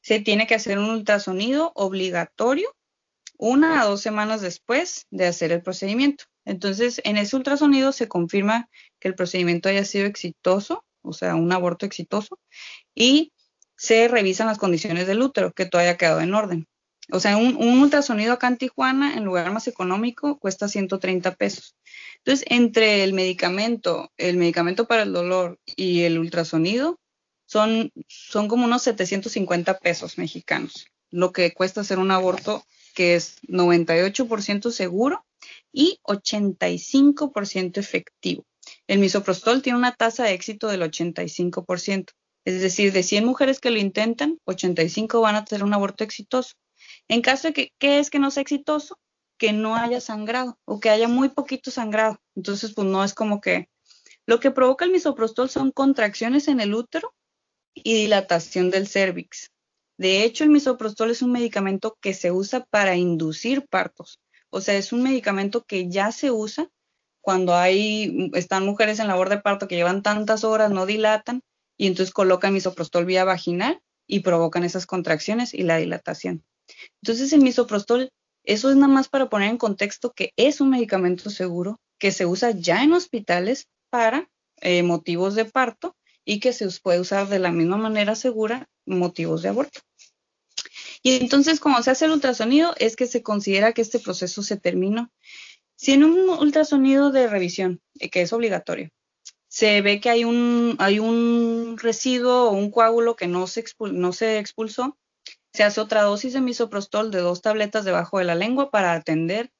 se 0.01 0.19
tiene 0.19 0.47
que 0.47 0.55
hacer 0.55 0.77
un 0.77 0.89
ultrasonido 0.89 1.71
obligatorio 1.75 2.75
una 3.37 3.81
a 3.81 3.85
dos 3.85 4.01
semanas 4.01 4.41
después 4.41 5.07
de 5.09 5.27
hacer 5.27 5.51
el 5.51 5.63
procedimiento. 5.63 6.25
Entonces, 6.45 7.01
en 7.03 7.17
ese 7.17 7.35
ultrasonido 7.35 7.91
se 7.91 8.07
confirma 8.07 8.69
que 8.99 9.07
el 9.07 9.15
procedimiento 9.15 9.69
haya 9.69 9.85
sido 9.85 10.05
exitoso, 10.05 10.85
o 11.01 11.13
sea, 11.13 11.35
un 11.35 11.51
aborto 11.51 11.85
exitoso, 11.85 12.39
y 12.95 13.31
se 13.75 14.07
revisan 14.07 14.47
las 14.47 14.57
condiciones 14.57 15.07
del 15.07 15.21
útero, 15.21 15.53
que 15.53 15.65
todo 15.65 15.81
haya 15.81 15.97
quedado 15.97 16.21
en 16.21 16.33
orden. 16.33 16.67
O 17.11 17.19
sea, 17.19 17.35
un, 17.37 17.57
ultrasonido 17.57 18.33
acá 18.33 18.47
en 18.47 18.57
Tijuana, 18.57 19.15
en 19.15 19.25
lugar 19.25 19.51
más 19.51 19.67
económico, 19.67 20.39
cuesta 20.39 20.67
130 20.67 21.35
pesos. 21.35 21.75
Entonces, 22.19 22.45
entre 22.49 23.03
el 23.03 23.13
medicamento, 23.13 24.11
el 24.17 24.37
medicamento 24.37 24.87
para 24.87 25.03
el 25.03 25.11
dolor 25.11 25.59
y 25.65 26.03
el 26.03 26.17
ultrasonido, 26.17 26.99
son, 27.45 27.91
son 28.07 28.47
como 28.47 28.65
unos 28.65 28.83
750 28.83 29.77
pesos 29.79 30.17
mexicanos, 30.17 30.87
lo 31.11 31.33
que 31.33 31.53
cuesta 31.53 31.81
hacer 31.81 31.99
un 31.99 32.11
aborto 32.11 32.65
que 32.95 33.15
es 33.15 33.35
98% 33.47 34.71
seguro 34.71 35.25
y 35.73 35.99
85% 36.03 37.77
efectivo. 37.77 38.45
El 38.87 38.99
misoprostol 38.99 39.61
tiene 39.61 39.77
una 39.77 39.93
tasa 39.93 40.23
de 40.23 40.33
éxito 40.33 40.67
del 40.67 40.83
85%. 40.83 42.11
Es 42.45 42.61
decir, 42.61 42.93
de 42.93 43.03
100 43.03 43.25
mujeres 43.25 43.59
que 43.59 43.71
lo 43.71 43.79
intentan, 43.79 44.37
85 44.45 45.21
van 45.21 45.35
a 45.35 45.45
tener 45.45 45.63
un 45.63 45.73
aborto 45.73 46.03
exitoso. 46.03 46.53
En 47.07 47.21
caso 47.21 47.47
de 47.47 47.53
que, 47.53 47.73
¿qué 47.79 47.99
es 47.99 48.09
que 48.09 48.19
no 48.19 48.31
sea 48.31 48.41
exitoso? 48.41 48.99
Que 49.37 49.53
no 49.53 49.75
haya 49.75 49.99
sangrado 49.99 50.59
o 50.65 50.79
que 50.79 50.89
haya 50.89 51.07
muy 51.07 51.29
poquito 51.29 51.71
sangrado. 51.71 52.19
Entonces, 52.35 52.73
pues 52.73 52.87
no 52.87 53.03
es 53.03 53.13
como 53.13 53.41
que 53.41 53.69
lo 54.25 54.39
que 54.39 54.51
provoca 54.51 54.85
el 54.85 54.91
misoprostol 54.91 55.49
son 55.49 55.71
contracciones 55.71 56.47
en 56.47 56.59
el 56.59 56.73
útero 56.73 57.13
y 57.73 57.95
dilatación 57.95 58.69
del 58.69 58.87
cervix. 58.87 59.49
De 59.97 60.23
hecho, 60.23 60.43
el 60.43 60.49
misoprostol 60.49 61.11
es 61.11 61.21
un 61.21 61.31
medicamento 61.31 61.97
que 62.01 62.13
se 62.13 62.31
usa 62.31 62.65
para 62.69 62.95
inducir 62.95 63.67
partos. 63.67 64.19
O 64.53 64.61
sea, 64.61 64.75
es 64.77 64.93
un 64.93 65.01
medicamento 65.01 65.65
que 65.65 65.89
ya 65.89 66.11
se 66.11 66.29
usa 66.29 66.69
cuando 67.21 67.55
hay, 67.55 68.29
están 68.33 68.65
mujeres 68.65 68.99
en 68.99 69.07
labor 69.07 69.29
de 69.29 69.39
parto 69.39 69.67
que 69.67 69.75
llevan 69.75 70.03
tantas 70.03 70.43
horas, 70.43 70.69
no 70.69 70.85
dilatan, 70.85 71.41
y 71.75 71.87
entonces 71.87 72.13
colocan 72.13 72.53
misoprostol 72.53 73.05
vía 73.05 73.23
vaginal 73.23 73.81
y 74.05 74.19
provocan 74.19 74.63
esas 74.63 74.85
contracciones 74.85 75.55
y 75.55 75.63
la 75.63 75.77
dilatación. 75.77 76.43
Entonces, 77.01 77.33
el 77.33 77.41
misoprostol, 77.41 78.11
eso 78.43 78.69
es 78.69 78.75
nada 78.75 78.93
más 78.93 79.09
para 79.09 79.27
poner 79.27 79.49
en 79.49 79.57
contexto 79.57 80.11
que 80.11 80.33
es 80.35 80.61
un 80.61 80.69
medicamento 80.69 81.31
seguro 81.31 81.79
que 81.97 82.11
se 82.11 82.27
usa 82.27 82.51
ya 82.51 82.83
en 82.83 82.93
hospitales 82.93 83.69
para 83.89 84.29
eh, 84.61 84.83
motivos 84.83 85.33
de 85.33 85.45
parto 85.45 85.95
y 86.25 86.39
que 86.39 86.53
se 86.53 86.69
puede 86.79 86.99
usar 86.99 87.27
de 87.27 87.39
la 87.39 87.51
misma 87.51 87.77
manera 87.77 88.13
segura 88.13 88.67
motivos 88.85 89.41
de 89.41 89.49
aborto. 89.49 89.79
Y 91.03 91.17
entonces, 91.17 91.59
como 91.59 91.83
se 91.83 91.91
hace 91.91 92.05
el 92.05 92.11
ultrasonido, 92.11 92.73
es 92.77 92.95
que 92.95 93.07
se 93.07 93.21
considera 93.21 93.73
que 93.73 93.81
este 93.81 93.99
proceso 93.99 94.41
se 94.41 94.57
terminó. 94.57 95.11
Si 95.75 95.91
en 95.91 96.05
un 96.05 96.29
ultrasonido 96.29 97.11
de 97.11 97.27
revisión, 97.27 97.81
eh, 97.99 98.09
que 98.09 98.21
es 98.21 98.31
obligatorio, 98.31 98.89
se 99.49 99.81
ve 99.81 99.99
que 99.99 100.09
hay 100.09 100.23
un, 100.23 100.77
hay 100.79 100.99
un 100.99 101.77
residuo 101.77 102.49
o 102.49 102.53
un 102.53 102.71
coágulo 102.71 103.15
que 103.15 103.27
no 103.27 103.47
se, 103.47 103.65
no 103.91 104.13
se 104.13 104.39
expulsó, 104.39 104.97
se 105.53 105.63
hace 105.63 105.81
otra 105.81 106.03
dosis 106.03 106.33
de 106.33 106.41
misoprostol 106.41 107.11
de 107.11 107.19
dos 107.19 107.41
tabletas 107.41 107.85
debajo 107.85 108.17
de 108.17 108.23
la 108.23 108.35
lengua 108.35 108.71
para 108.71 108.93
atender 108.93 109.51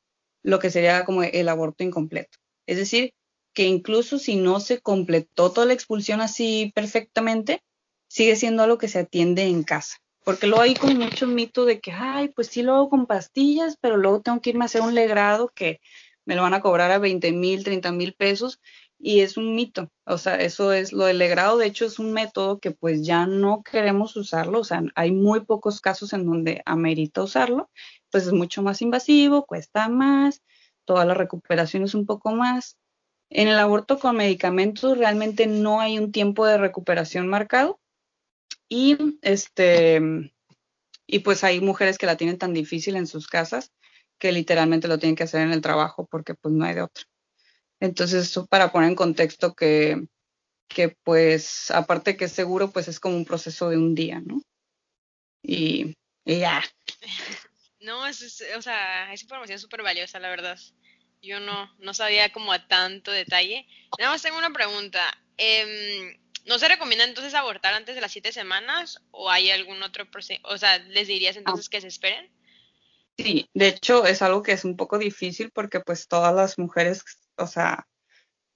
lo 0.43 0.59
que 0.59 0.71
sería 0.71 1.05
como 1.05 1.23
el 1.23 1.49
aborto 1.49 1.83
incompleto. 1.83 2.37
Es 2.65 2.77
decir, 2.77 3.13
que 3.53 3.65
incluso 3.65 4.17
si 4.17 4.35
no 4.35 4.59
se 4.59 4.79
completó 4.81 5.51
toda 5.51 5.67
la 5.67 5.73
expulsión 5.73 6.21
así 6.21 6.71
perfectamente, 6.73 7.61
sigue 8.07 8.35
siendo 8.35 8.63
algo 8.63 8.77
que 8.77 8.87
se 8.87 8.99
atiende 8.99 9.43
en 9.43 9.63
casa. 9.63 9.97
Porque 10.23 10.47
luego 10.47 10.63
hay 10.63 10.73
como 10.75 10.95
mucho 10.95 11.27
mito 11.27 11.65
de 11.65 11.79
que, 11.79 11.91
ay, 11.91 12.29
pues 12.29 12.47
sí 12.47 12.63
lo 12.63 12.75
hago 12.75 12.89
con 12.89 13.05
pastillas, 13.05 13.77
pero 13.81 13.97
luego 13.97 14.21
tengo 14.21 14.41
que 14.41 14.51
irme 14.51 14.63
a 14.63 14.65
hacer 14.65 14.81
un 14.81 14.95
legrado 14.95 15.49
que 15.53 15.81
me 16.25 16.35
lo 16.35 16.43
van 16.43 16.53
a 16.53 16.61
cobrar 16.61 16.91
a 16.91 16.99
20 16.99 17.31
mil, 17.33 17.63
30 17.63 17.91
mil 17.91 18.13
pesos. 18.13 18.61
Y 18.99 19.19
es 19.19 19.35
un 19.35 19.55
mito. 19.55 19.91
O 20.05 20.17
sea, 20.17 20.35
eso 20.35 20.71
es 20.71 20.93
lo 20.93 21.05
del 21.05 21.17
legrado. 21.17 21.57
De 21.57 21.65
hecho, 21.65 21.85
es 21.85 21.99
un 21.99 22.13
método 22.13 22.59
que 22.59 22.71
pues 22.71 23.05
ya 23.05 23.25
no 23.27 23.61
queremos 23.63 24.15
usarlo. 24.15 24.59
O 24.61 24.63
sea, 24.63 24.81
hay 24.95 25.11
muy 25.11 25.41
pocos 25.41 25.81
casos 25.81 26.13
en 26.13 26.25
donde 26.25 26.61
amerita 26.65 27.21
usarlo. 27.23 27.69
Pues 28.09 28.25
es 28.25 28.31
mucho 28.33 28.63
más 28.63 28.81
invasivo, 28.81 29.45
cuesta 29.45 29.89
más, 29.89 30.41
toda 30.85 31.05
la 31.05 31.15
recuperación 31.15 31.83
es 31.83 31.95
un 31.95 32.05
poco 32.05 32.31
más. 32.31 32.77
En 33.29 33.47
el 33.47 33.59
aborto 33.59 33.99
con 33.99 34.15
medicamentos 34.17 34.97
realmente 34.97 35.47
no 35.47 35.81
hay 35.81 35.97
un 35.99 36.11
tiempo 36.11 36.45
de 36.45 36.57
recuperación 36.57 37.27
marcado 37.27 37.79
y 38.69 38.97
este 39.21 40.01
y 41.05 41.19
pues 41.19 41.43
hay 41.43 41.61
mujeres 41.61 41.97
que 41.97 42.05
la 42.05 42.17
tienen 42.17 42.37
tan 42.37 42.53
difícil 42.53 42.95
en 42.95 43.07
sus 43.07 43.27
casas 43.27 43.71
que 44.17 44.31
literalmente 44.31 44.87
lo 44.87 44.99
tienen 44.99 45.15
que 45.15 45.23
hacer 45.23 45.41
en 45.41 45.51
el 45.51 45.61
trabajo 45.61 46.07
porque 46.09 46.33
pues 46.33 46.53
no 46.53 46.65
hay 46.65 46.75
de 46.75 46.81
otra. 46.83 47.03
Entonces, 47.79 48.23
eso 48.23 48.45
para 48.45 48.71
poner 48.71 48.89
en 48.89 48.95
contexto 48.95 49.53
que, 49.53 50.07
que 50.69 50.95
pues 51.03 51.69
aparte 51.71 52.15
que 52.15 52.25
es 52.25 52.31
seguro, 52.31 52.71
pues 52.71 52.87
es 52.87 52.99
como 53.01 53.17
un 53.17 53.25
proceso 53.25 53.69
de 53.69 53.77
un 53.77 53.93
día, 53.93 54.21
¿no? 54.21 54.41
Y, 55.41 55.95
ya. 56.25 56.63
No, 57.81 58.07
es, 58.07 58.41
o 58.55 58.61
sea, 58.61 59.11
es 59.11 59.23
información 59.23 59.59
súper 59.59 59.83
valiosa, 59.83 60.17
la 60.17 60.29
verdad. 60.29 60.57
Yo 61.21 61.41
no, 61.41 61.69
no 61.79 61.93
sabía 61.93 62.31
como 62.31 62.53
a 62.53 62.65
tanto 62.65 63.11
detalle. 63.11 63.67
Nada 63.99 64.11
más 64.11 64.21
tengo 64.21 64.37
una 64.37 64.53
pregunta. 64.53 65.01
Eh, 65.37 66.17
¿No 66.45 66.59
se 66.59 66.67
recomienda 66.67 67.05
entonces 67.05 67.33
abortar 67.33 67.73
antes 67.73 67.95
de 67.95 68.01
las 68.01 68.11
siete 68.11 68.31
semanas 68.31 69.01
o 69.11 69.29
hay 69.29 69.51
algún 69.51 69.81
otro 69.81 70.09
proceso? 70.09 70.41
O 70.43 70.57
sea, 70.57 70.77
¿les 70.79 71.07
dirías 71.07 71.37
entonces 71.37 71.69
que 71.69 71.81
se 71.81 71.87
esperen? 71.87 72.29
Sí, 73.17 73.49
de 73.53 73.67
hecho 73.67 74.05
es 74.05 74.21
algo 74.21 74.41
que 74.41 74.53
es 74.53 74.65
un 74.65 74.75
poco 74.75 74.97
difícil 74.97 75.51
porque 75.51 75.79
pues 75.79 76.07
todas 76.07 76.33
las 76.33 76.57
mujeres, 76.57 77.03
o 77.37 77.47
sea, 77.47 77.87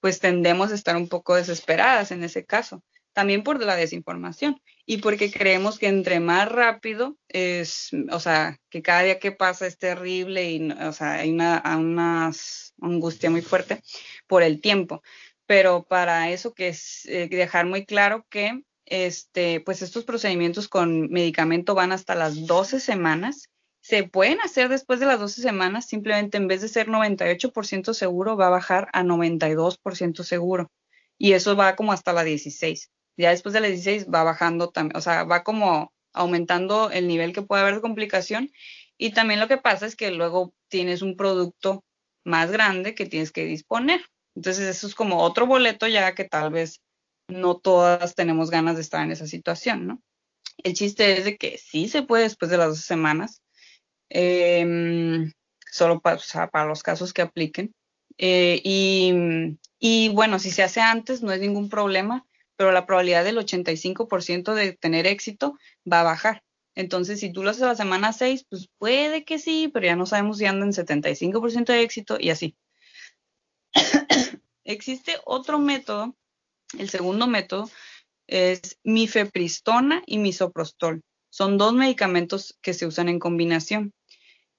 pues 0.00 0.20
tendemos 0.20 0.70
a 0.70 0.74
estar 0.74 0.96
un 0.96 1.08
poco 1.08 1.34
desesperadas 1.36 2.10
en 2.10 2.24
ese 2.24 2.44
caso, 2.44 2.82
también 3.12 3.42
por 3.42 3.62
la 3.62 3.76
desinformación 3.76 4.60
y 4.84 4.98
porque 4.98 5.30
creemos 5.30 5.78
que 5.78 5.88
entre 5.88 6.20
más 6.20 6.48
rápido 6.50 7.16
es, 7.28 7.90
o 8.10 8.20
sea, 8.20 8.58
que 8.68 8.82
cada 8.82 9.02
día 9.02 9.18
que 9.18 9.32
pasa 9.32 9.66
es 9.66 9.78
terrible 9.78 10.50
y, 10.50 10.70
o 10.70 10.92
sea, 10.92 11.14
hay 11.14 11.30
una, 11.30 11.62
una 11.76 12.32
angustia 12.80 13.30
muy 13.30 13.42
fuerte 13.42 13.82
por 14.26 14.42
el 14.42 14.60
tiempo 14.60 15.02
pero 15.48 15.84
para 15.84 16.30
eso 16.30 16.52
que 16.52 16.68
es 16.68 17.06
eh, 17.06 17.26
dejar 17.26 17.64
muy 17.64 17.86
claro 17.86 18.26
que 18.28 18.64
este, 18.84 19.60
pues 19.60 19.80
estos 19.80 20.04
procedimientos 20.04 20.68
con 20.68 21.08
medicamento 21.08 21.74
van 21.74 21.90
hasta 21.90 22.14
las 22.14 22.46
12 22.46 22.80
semanas. 22.80 23.48
Se 23.80 24.04
pueden 24.04 24.40
hacer 24.42 24.68
después 24.68 25.00
de 25.00 25.06
las 25.06 25.18
12 25.18 25.40
semanas, 25.40 25.86
simplemente 25.86 26.36
en 26.36 26.48
vez 26.48 26.60
de 26.60 26.68
ser 26.68 26.88
98% 26.88 27.94
seguro, 27.94 28.36
va 28.36 28.48
a 28.48 28.50
bajar 28.50 28.88
a 28.92 29.02
92% 29.02 30.22
seguro. 30.22 30.70
Y 31.16 31.32
eso 31.32 31.56
va 31.56 31.76
como 31.76 31.92
hasta 31.92 32.12
la 32.12 32.24
16. 32.24 32.90
Ya 33.16 33.30
después 33.30 33.54
de 33.54 33.60
la 33.60 33.68
16 33.68 34.08
va 34.12 34.24
bajando 34.24 34.68
también, 34.68 34.98
o 34.98 35.00
sea, 35.00 35.24
va 35.24 35.44
como 35.44 35.94
aumentando 36.12 36.90
el 36.90 37.08
nivel 37.08 37.32
que 37.32 37.40
puede 37.40 37.62
haber 37.62 37.76
de 37.76 37.80
complicación. 37.80 38.50
Y 38.98 39.12
también 39.12 39.40
lo 39.40 39.48
que 39.48 39.56
pasa 39.56 39.86
es 39.86 39.96
que 39.96 40.10
luego 40.10 40.52
tienes 40.68 41.00
un 41.00 41.16
producto 41.16 41.84
más 42.22 42.50
grande 42.50 42.94
que 42.94 43.06
tienes 43.06 43.32
que 43.32 43.46
disponer. 43.46 44.02
Entonces 44.38 44.68
eso 44.68 44.86
es 44.86 44.94
como 44.94 45.18
otro 45.18 45.48
boleto 45.48 45.88
ya 45.88 46.14
que 46.14 46.22
tal 46.22 46.52
vez 46.52 46.80
no 47.26 47.56
todas 47.56 48.14
tenemos 48.14 48.50
ganas 48.50 48.76
de 48.76 48.82
estar 48.82 49.02
en 49.02 49.10
esa 49.10 49.26
situación, 49.26 49.88
¿no? 49.88 50.00
El 50.58 50.74
chiste 50.74 51.18
es 51.18 51.24
de 51.24 51.36
que 51.36 51.58
sí 51.58 51.88
se 51.88 52.04
puede 52.04 52.22
después 52.22 52.48
de 52.48 52.56
las 52.56 52.68
dos 52.68 52.82
semanas, 52.82 53.42
em, 54.10 55.32
solo 55.72 55.98
para, 56.00 56.20
para, 56.52 56.66
los 56.66 56.84
casos 56.84 57.12
que 57.12 57.22
apliquen. 57.22 57.74
Eh, 58.16 58.60
y, 58.62 60.08
bueno, 60.10 60.38
si 60.38 60.52
se 60.52 60.62
hace 60.62 60.80
antes 60.82 61.20
no 61.20 61.32
es 61.32 61.40
ningún 61.40 61.68
problema, 61.68 62.24
pero 62.56 62.70
la 62.70 62.86
probabilidad 62.86 63.24
del 63.24 63.38
85% 63.38 64.54
de 64.54 64.72
tener 64.74 65.08
éxito 65.08 65.58
va 65.90 66.02
a 66.02 66.04
bajar. 66.04 66.44
Entonces, 66.76 67.18
si 67.18 67.32
tú 67.32 67.42
lo 67.42 67.50
haces 67.50 67.62
la 67.62 67.74
semana 67.74 68.12
6, 68.12 68.46
pues 68.48 68.68
puede 68.78 69.24
que 69.24 69.40
sí, 69.40 69.68
pero 69.74 69.86
ya 69.86 69.96
no 69.96 70.06
sabemos 70.06 70.38
si 70.38 70.46
anda 70.46 70.64
en 70.64 70.72
75% 70.72 71.72
de 71.72 71.82
éxito 71.82 72.18
y 72.20 72.30
así. 72.30 72.56
Existe 74.68 75.16
otro 75.24 75.58
método, 75.58 76.14
el 76.78 76.90
segundo 76.90 77.26
método 77.26 77.70
es 78.26 78.78
mifepristona 78.84 80.02
y 80.04 80.18
misoprostol. 80.18 81.00
Son 81.30 81.56
dos 81.56 81.72
medicamentos 81.72 82.58
que 82.60 82.74
se 82.74 82.86
usan 82.86 83.08
en 83.08 83.18
combinación. 83.18 83.94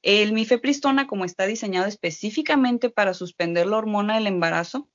El 0.02 0.34
mifepristona, 0.34 1.06
como 1.06 1.26
está 1.26 1.46
diseñado 1.46 1.86
específicamente 1.86 2.90
para 2.90 3.14
suspender 3.14 3.68
la 3.68 3.78
hormona 3.78 4.16
del 4.16 4.26
embarazo, 4.26 4.90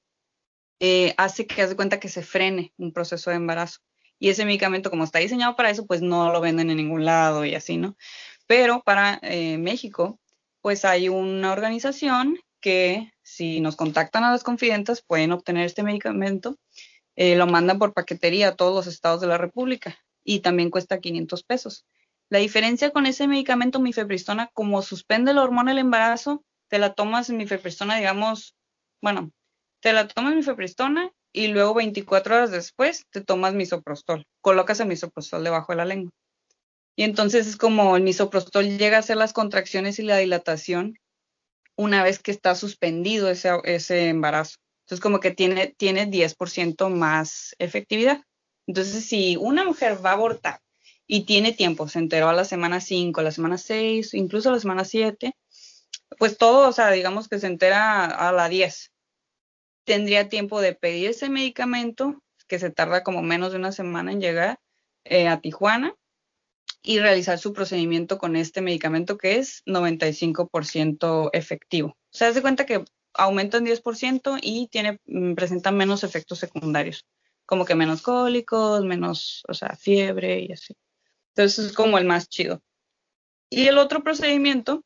eh, 0.81 1.15
hace 1.17 1.47
que 1.47 1.63
haz 1.63 1.77
cuenta 1.77 2.01
que 2.01 2.09
se 2.09 2.23
frene 2.25 2.73
un 2.77 2.93
proceso 2.93 3.31
de 3.31 3.37
embarazo. 3.37 3.83
Y 4.19 4.31
ese 4.31 4.45
medicamento, 4.45 4.91
como 4.91 5.05
está 5.05 5.21
diseñado 5.21 5.55
para 5.55 5.71
eso, 5.71 5.87
pues 5.87 6.03
no 6.03 6.33
lo 6.33 6.41
venden 6.41 6.71
en 6.71 6.79
ningún 6.79 7.05
lado 7.05 7.45
y 7.45 7.55
así, 7.55 7.77
¿no? 7.77 7.97
Pero 8.49 8.83
para 8.83 9.21
eh, 9.23 9.59
México, 9.59 10.19
pues 10.61 10.85
hay 10.85 11.09
una 11.09 11.53
organización 11.53 12.37
que 12.65 13.13
si 13.23 13.61
nos 13.61 13.77
contactan 13.77 14.25
a 14.25 14.31
las 14.31 14.43
confidentes 14.43 15.03
pueden 15.03 15.33
obtener 15.33 15.67
este 15.67 15.83
medicamento 15.83 16.57
eh, 17.15 17.37
lo 17.37 17.47
mandan 17.47 17.79
por 17.79 17.93
paquetería 17.93 18.49
a 18.49 18.57
todos 18.57 18.75
los 18.75 18.87
estados 18.87 19.21
de 19.21 19.27
la 19.27 19.37
República 19.37 19.99
y 20.25 20.41
también 20.41 20.71
cuesta 20.71 20.99
500 20.99 21.45
pesos. 21.45 21.85
La 22.31 22.39
diferencia 22.39 22.91
con 22.91 23.05
ese 23.05 23.29
medicamento 23.29 23.81
mifepristona, 23.81 24.51
como 24.55 24.81
suspende 24.81 25.35
la 25.35 25.43
hormona 25.43 25.73
del 25.73 25.81
embarazo, 25.81 26.43
te 26.69 26.79
la 26.79 26.95
tomas 26.95 27.29
mifepristona, 27.29 27.99
digamos, 27.99 28.57
bueno, 29.03 29.31
te 29.81 29.93
la 29.93 30.09
tomas 30.09 30.35
mifepristona 30.35 31.13
y 31.35 31.49
luego 31.49 31.75
24 31.75 32.35
horas 32.35 32.51
después 32.51 33.05
te 33.11 33.21
tomas 33.21 33.53
misoprostol. 33.53 34.25
Colocas 34.41 34.81
el 34.81 34.89
misoprostol 34.89 35.45
debajo 35.45 35.73
de 35.73 35.77
la 35.77 35.85
lengua. 35.85 36.13
Y 36.97 37.03
entonces 37.03 37.47
es 37.47 37.59
como 37.59 37.95
el 37.95 38.03
misoprostol 38.03 38.79
llega 38.79 38.97
a 38.97 39.01
hacer 39.01 39.19
las 39.19 39.35
contracciones 39.35 39.99
y 39.99 40.03
la 40.03 40.17
dilatación 40.17 40.99
una 41.77 42.03
vez 42.03 42.19
que 42.19 42.31
está 42.31 42.55
suspendido 42.55 43.31
ese, 43.31 43.51
ese 43.65 44.09
embarazo. 44.09 44.57
Entonces 44.85 45.03
como 45.03 45.21
que 45.21 45.31
tiene, 45.31 45.75
tiene 45.77 46.07
10% 46.11 46.91
más 46.91 47.55
efectividad. 47.59 48.23
Entonces 48.67 49.05
si 49.05 49.37
una 49.37 49.65
mujer 49.65 50.05
va 50.05 50.11
a 50.11 50.15
abortar 50.15 50.61
y 51.07 51.25
tiene 51.25 51.53
tiempo, 51.53 51.89
se 51.89 51.99
enteró 51.99 52.29
a 52.29 52.35
la 52.35 52.45
semana 52.45 52.81
5, 52.81 53.21
a 53.21 53.25
la 53.25 53.31
semana 53.31 53.59
6, 53.59 54.15
incluso 54.15 54.49
a 54.49 54.53
la 54.53 54.61
semana 54.61 54.85
7, 54.85 55.35
pues 56.19 56.39
todo, 56.39 56.69
o 56.69 56.73
sea, 56.73 56.91
digamos 56.91 57.29
que 57.29 57.39
se 57.39 57.47
entera 57.47 58.05
a 58.05 58.33
la 58.33 58.49
10. 58.49 58.93
Tendría 59.85 60.29
tiempo 60.29 60.61
de 60.61 60.75
pedir 60.75 61.11
ese 61.11 61.29
medicamento, 61.29 62.23
que 62.47 62.59
se 62.59 62.71
tarda 62.71 63.03
como 63.03 63.23
menos 63.23 63.53
de 63.53 63.59
una 63.59 63.73
semana 63.73 64.13
en 64.13 64.21
llegar 64.21 64.59
eh, 65.05 65.29
a 65.29 65.41
Tijuana, 65.41 65.95
y 66.87 67.01
realizar 67.01 67.39
su 67.39 67.55
procedimiento 67.55 68.19
con 68.19 68.37
este 68.37 68.61
medicamento 68.61 69.17
que 69.17 69.39
es 69.39 69.65
95% 69.65 71.31
efectivo. 71.33 71.89
O 71.89 71.97
sea, 72.17 72.33
se 72.33 72.43
cuenta 72.43 72.67
que 72.67 72.85
aumenta 73.15 73.57
en 73.57 73.65
10% 73.65 74.39
y 74.43 74.69
tiene, 74.69 75.01
mm, 75.07 75.33
presenta 75.33 75.71
menos 75.71 76.05
efectos 76.05 76.39
secundarios, 76.39 77.07
como 77.47 77.65
que 77.65 77.75
menos 77.75 78.03
cólicos, 78.03 78.85
menos, 78.85 79.43
o 79.49 79.55
sea, 79.55 79.77
fiebre 79.77 80.41
y 80.41 80.53
así. 80.53 80.77
Entonces 81.35 81.67
es 81.67 81.73
como 81.73 81.97
el 81.97 82.05
más 82.05 82.29
chido. 82.29 82.63
Y 83.49 83.67
el 83.67 83.79
otro 83.79 84.03
procedimiento 84.03 84.85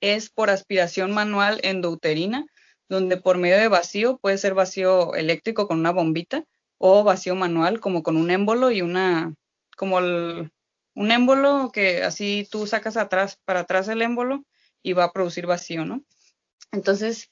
es 0.00 0.30
por 0.30 0.48
aspiración 0.50 1.12
manual 1.12 1.58
endouterina, 1.64 2.46
donde 2.88 3.16
por 3.16 3.36
medio 3.38 3.58
de 3.58 3.68
vacío, 3.68 4.18
puede 4.18 4.38
ser 4.38 4.54
vacío 4.54 5.14
eléctrico 5.14 5.66
con 5.66 5.80
una 5.80 5.90
bombita 5.90 6.44
o 6.78 7.02
vacío 7.02 7.34
manual 7.34 7.80
como 7.80 8.04
con 8.04 8.16
un 8.16 8.30
émbolo 8.30 8.70
y 8.70 8.82
una, 8.82 9.34
como 9.76 9.98
un 10.96 11.12
émbolo 11.12 11.70
que 11.72 12.02
así 12.02 12.48
tú 12.50 12.66
sacas 12.66 12.96
atrás, 12.96 13.38
para 13.44 13.60
atrás 13.60 13.86
el 13.88 14.02
émbolo 14.02 14.44
y 14.82 14.94
va 14.94 15.04
a 15.04 15.12
producir 15.12 15.46
vacío, 15.46 15.84
¿no? 15.84 16.02
Entonces, 16.72 17.30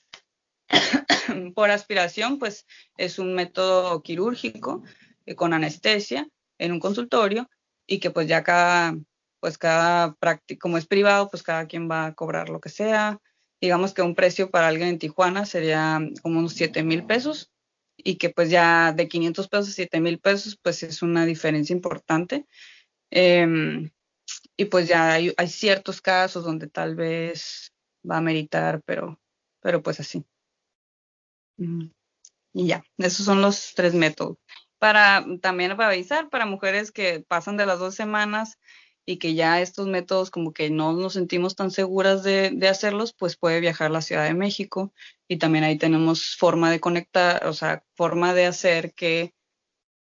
por 1.54 1.70
aspiración, 1.70 2.38
pues 2.38 2.66
es 2.98 3.18
un 3.18 3.34
método 3.34 4.02
quirúrgico 4.02 4.82
eh, 5.24 5.34
con 5.34 5.54
anestesia 5.54 6.28
en 6.58 6.72
un 6.72 6.78
consultorio 6.78 7.48
y 7.86 8.00
que 8.00 8.10
pues 8.10 8.28
ya 8.28 8.44
cada, 8.44 8.96
pues 9.40 9.56
cada 9.56 10.14
práctica, 10.14 10.60
como 10.60 10.76
es 10.76 10.86
privado, 10.86 11.30
pues 11.30 11.42
cada 11.42 11.66
quien 11.66 11.90
va 11.90 12.06
a 12.06 12.14
cobrar 12.14 12.50
lo 12.50 12.60
que 12.60 12.68
sea. 12.68 13.18
Digamos 13.62 13.94
que 13.94 14.02
un 14.02 14.14
precio 14.14 14.50
para 14.50 14.68
alguien 14.68 14.88
en 14.88 14.98
Tijuana 14.98 15.46
sería 15.46 16.00
como 16.22 16.38
unos 16.38 16.52
7 16.52 16.82
mil 16.82 17.06
pesos 17.06 17.50
y 17.96 18.16
que 18.16 18.28
pues 18.28 18.50
ya 18.50 18.92
de 18.92 19.08
500 19.08 19.48
pesos 19.48 19.68
a 19.70 19.72
7 19.72 20.00
mil 20.00 20.18
pesos 20.18 20.58
pues 20.60 20.82
es 20.82 21.00
una 21.00 21.24
diferencia 21.24 21.74
importante. 21.74 22.46
Em, 23.10 23.90
y 24.56 24.64
pues 24.66 24.88
ya 24.88 25.12
hay, 25.12 25.32
ciertos 25.48 26.00
casos 26.00 26.44
donde 26.44 26.68
tal 26.68 26.94
vez 26.96 27.72
va 28.08 28.18
a 28.18 28.20
meritar, 28.20 28.82
pero, 28.84 29.20
pero 29.60 29.82
pues 29.82 30.00
así. 30.00 30.24
Y 31.56 32.66
ya, 32.66 32.84
esos 32.98 33.26
son 33.26 33.40
los 33.42 33.74
tres 33.74 33.94
métodos 33.94 34.38
para 34.84 35.24
también 35.40 35.74
para 35.78 35.88
avisar 35.88 36.28
para 36.28 36.44
mujeres 36.44 36.92
que 36.92 37.24
pasan 37.26 37.56
de 37.56 37.64
las 37.64 37.78
dos 37.78 37.94
semanas 37.94 38.58
y 39.06 39.16
que 39.16 39.32
ya 39.34 39.62
estos 39.62 39.86
métodos 39.86 40.30
como 40.30 40.52
que 40.52 40.68
no 40.68 40.92
nos 40.92 41.14
sentimos 41.14 41.56
tan 41.56 41.70
seguras 41.70 42.22
de, 42.22 42.54
hacerlos, 42.68 43.14
pues 43.14 43.38
puede 43.38 43.60
viajar 43.60 43.86
a 43.86 43.94
la 43.94 44.02
Ciudad 44.02 44.24
de 44.24 44.34
México 44.34 44.92
y 45.26 45.38
también 45.38 45.64
ahí 45.64 45.78
tenemos 45.78 46.36
forma 46.36 46.70
de 46.70 46.80
conectar, 46.80 47.46
o 47.46 47.54
sea, 47.54 47.82
forma 47.94 48.34
de 48.34 48.44
hacer 48.44 48.92
que 48.92 49.32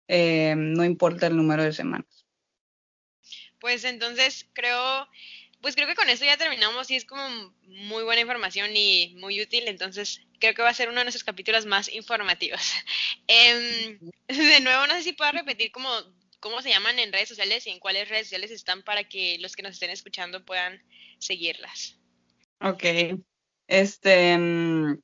eh, 0.07 0.53
no 0.55 0.85
importa 0.85 1.25
el 1.25 1.35
número 1.35 1.63
de 1.63 1.73
semanas. 1.73 2.18
Pues 3.59 3.83
entonces 3.83 4.47
creo 4.53 5.07
pues 5.61 5.75
creo 5.75 5.87
que 5.87 5.95
con 5.95 6.09
esto 6.09 6.25
ya 6.25 6.37
terminamos 6.37 6.89
y 6.89 6.95
es 6.95 7.05
como 7.05 7.53
muy 7.63 8.03
buena 8.03 8.21
información 8.21 8.71
y 8.75 9.15
muy 9.17 9.41
útil, 9.41 9.67
entonces 9.67 10.21
creo 10.39 10.53
que 10.53 10.61
va 10.61 10.69
a 10.69 10.73
ser 10.73 10.89
uno 10.89 10.99
de 10.99 11.05
nuestros 11.05 11.23
capítulos 11.23 11.65
más 11.65 11.89
informativos. 11.89 12.61
Em, 13.27 13.99
de 14.27 14.59
nuevo, 14.61 14.87
no 14.87 14.93
sé 14.95 15.03
si 15.03 15.13
puedo 15.13 15.31
repetir 15.31 15.71
cómo, 15.71 15.89
cómo 16.39 16.61
se 16.61 16.69
llaman 16.69 16.97
en 16.99 17.11
redes 17.11 17.29
sociales 17.29 17.67
y 17.67 17.71
en 17.71 17.79
cuáles 17.79 18.09
redes 18.09 18.27
sociales 18.27 18.51
están 18.51 18.83
para 18.83 19.03
que 19.03 19.37
los 19.39 19.55
que 19.55 19.63
nos 19.63 19.73
estén 19.73 19.91
escuchando 19.91 20.45
puedan 20.45 20.81
seguirlas. 21.19 21.97
Ok. 22.61 22.83
Este, 23.67 24.37
mm, 24.37 24.99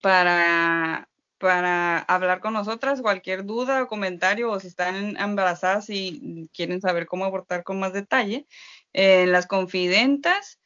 para, 0.00 1.08
para 1.38 1.98
hablar 1.98 2.40
con 2.40 2.52
nosotras, 2.52 3.00
cualquier 3.00 3.44
duda 3.44 3.82
o 3.82 3.88
comentario, 3.88 4.50
o 4.50 4.60
si 4.60 4.66
están 4.68 5.16
embarazadas 5.16 5.88
y 5.90 6.48
quieren 6.52 6.80
saber 6.80 7.06
cómo 7.06 7.24
abortar 7.24 7.64
con 7.64 7.78
más 7.78 7.92
detalle, 7.92 8.46
en 8.92 9.32
las 9.32 9.46
confidentas, 9.46 10.60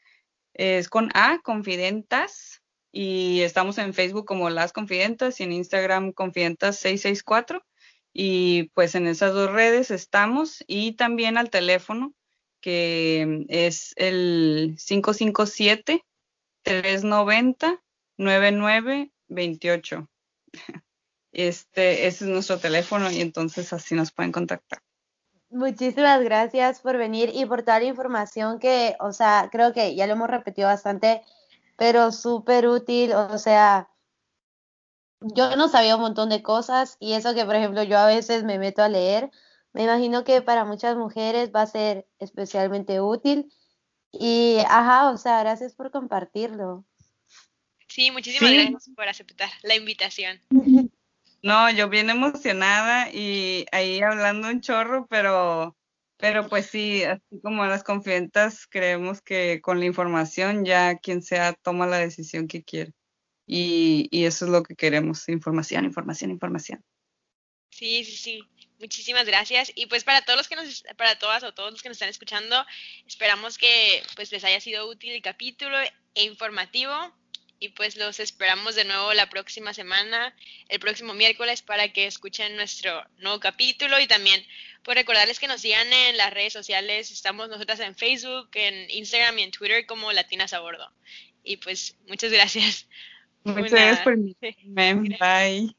es 0.55 0.89
con 0.89 1.11
A, 1.15 1.41
confidentas, 1.43 2.63
y 2.93 3.41
estamos 3.41 3.79
en 3.79 3.95
Facebook 3.95 4.27
como 4.27 4.51
Las 4.51 4.75
Confidentas 4.75 5.41
y 5.41 5.45
en 5.45 5.53
Instagram 5.53 6.13
Confidentas 6.13 6.77
664. 6.77 7.65
Y 8.13 8.65
pues 8.75 8.95
en 8.95 9.07
esas 9.07 9.33
dos 9.33 9.51
redes 9.51 9.91
estamos 9.91 10.63
y 10.67 10.93
también 10.93 11.39
al 11.39 11.49
teléfono 11.49 12.13
que 12.61 13.47
es 13.49 13.95
el 13.97 14.77
557 14.79 16.05
390 16.63 17.83
9928. 18.19 20.12
Este, 21.33 22.07
ese 22.07 22.25
es 22.27 22.31
nuestro 22.31 22.59
teléfono 22.59 23.11
y 23.11 23.21
entonces 23.21 23.73
así 23.73 23.95
nos 23.95 24.13
pueden 24.13 24.33
contactar. 24.33 24.81
Muchísimas 25.49 26.23
gracias 26.23 26.81
por 26.81 26.97
venir 26.97 27.31
y 27.35 27.45
por 27.47 27.63
toda 27.63 27.79
la 27.79 27.87
información 27.87 28.59
que, 28.59 28.97
o 29.01 29.13
sea, 29.13 29.49
creo 29.51 29.73
que 29.73 29.95
ya 29.95 30.07
lo 30.07 30.15
hemos 30.15 30.29
repetido 30.29 30.69
bastante, 30.69 31.23
pero 31.77 32.13
súper 32.13 32.69
útil, 32.69 33.13
o 33.13 33.39
sea, 33.39 33.89
yo 35.21 35.57
no 35.57 35.69
sabía 35.69 35.97
un 35.97 36.03
montón 36.03 36.29
de 36.29 36.43
cosas 36.43 36.97
y 37.01 37.13
eso 37.13 37.35
que, 37.35 37.45
por 37.45 37.55
ejemplo, 37.55 37.83
yo 37.83 37.99
a 37.99 38.07
veces 38.07 38.45
me 38.45 38.59
meto 38.59 38.83
a 38.83 38.89
leer, 38.89 39.31
me 39.73 39.85
imagino 39.85 40.25
que 40.25 40.43
para 40.43 40.65
muchas 40.65 40.97
mujeres 40.97 41.51
va 41.55 41.63
a 41.63 41.67
ser 41.67 42.07
especialmente 42.19 43.01
útil 43.01 43.53
y, 44.11 44.59
ajá, 44.69 45.11
o 45.11 45.17
sea, 45.17 45.41
gracias 45.41 45.75
por 45.75 45.91
compartirlo. 45.91 46.85
Sí, 47.93 48.11
muchísimas 48.11 48.51
gracias 48.51 48.91
por 48.97 49.07
aceptar 49.07 49.51
la 49.63 49.77
invitación. 49.77 50.41
No, 51.45 51.69
yo 51.73 51.89
bien 51.89 52.09
emocionada 52.09 53.11
y 53.11 53.67
ahí 53.73 54.01
hablando 54.01 54.47
un 54.47 54.61
chorro, 54.61 55.09
pero, 55.11 55.77
pero 56.17 56.49
pues 56.49 56.67
sí, 56.67 57.03
así 57.03 57.41
como 57.43 57.67
las 57.67 57.83
confidentas, 57.83 58.69
creemos 58.69 59.21
que 59.21 59.61
con 59.61 59.81
la 59.81 59.87
información 59.87 60.65
ya 60.65 60.99
quien 60.99 61.21
sea 61.21 61.53
toma 61.55 61.89
la 61.89 61.97
decisión 61.97 62.47
que 62.47 62.63
quiere. 62.63 62.93
Y, 63.45 64.07
y 64.13 64.27
eso 64.27 64.45
es 64.45 64.53
lo 64.53 64.63
que 64.63 64.77
queremos, 64.77 65.29
información, 65.29 65.85
información, 65.85 66.31
información. 66.31 66.85
Sí, 67.71 68.05
sí, 68.05 68.17
sí. 68.17 68.45
Muchísimas 68.79 69.27
gracias. 69.27 69.73
Y 69.75 69.87
pues 69.87 70.05
para 70.05 70.23
todos 70.23 70.37
los 70.37 70.49
que 70.49 70.55
nos, 70.55 70.85
para 70.97 71.19
todas 71.19 71.43
o 71.43 71.53
todos 71.53 71.73
los 71.73 71.83
que 71.83 71.89
nos 71.89 71.97
están 71.97 72.09
escuchando, 72.09 72.65
esperamos 73.05 73.59
que 73.59 74.01
pues 74.15 74.31
les 74.31 74.45
haya 74.45 74.61
sido 74.61 74.89
útil 74.89 75.11
el 75.11 75.23
capítulo 75.23 75.77
e 76.15 76.23
informativo 76.23 77.13
y 77.63 77.69
pues 77.69 77.97
los 77.97 78.19
esperamos 78.19 78.75
de 78.75 78.85
nuevo 78.85 79.15
la 79.15 79.31
próxima 79.31 79.73
semana, 79.73 80.35
el 80.69 80.81
próximo 80.81 81.15
miércoles, 81.15 81.63
para 81.63 81.93
que 81.93 82.09
escuchen 82.09 82.57
nuestro 82.57 83.07
nuevo 83.19 83.39
capítulo 83.39 84.01
y 84.01 84.09
también 84.09 84.45
pues 84.83 84.97
recordarles 84.97 85.39
que 85.39 85.47
nos 85.47 85.61
sigan 85.61 85.87
en 85.93 86.17
las 86.17 86.35
redes 86.35 86.53
sociales, 86.53 87.13
estamos 87.13 87.49
nosotras 87.49 87.79
en 87.79 87.95
Facebook, 87.95 88.49
en 88.55 88.91
Instagram 88.91 89.39
y 89.39 89.43
en 89.45 89.53
Twitter 89.53 89.87
como 89.87 90.13
Latinas 90.13 90.53
a 90.55 90.59
Bordo. 90.59 90.91
Y 91.45 91.59
pues 91.59 91.97
muchas 92.09 92.33
gracias. 92.33 92.89
Muchas 93.45 93.71
gracias 93.71 94.01
por 94.01 94.17
Bye. 94.65 95.77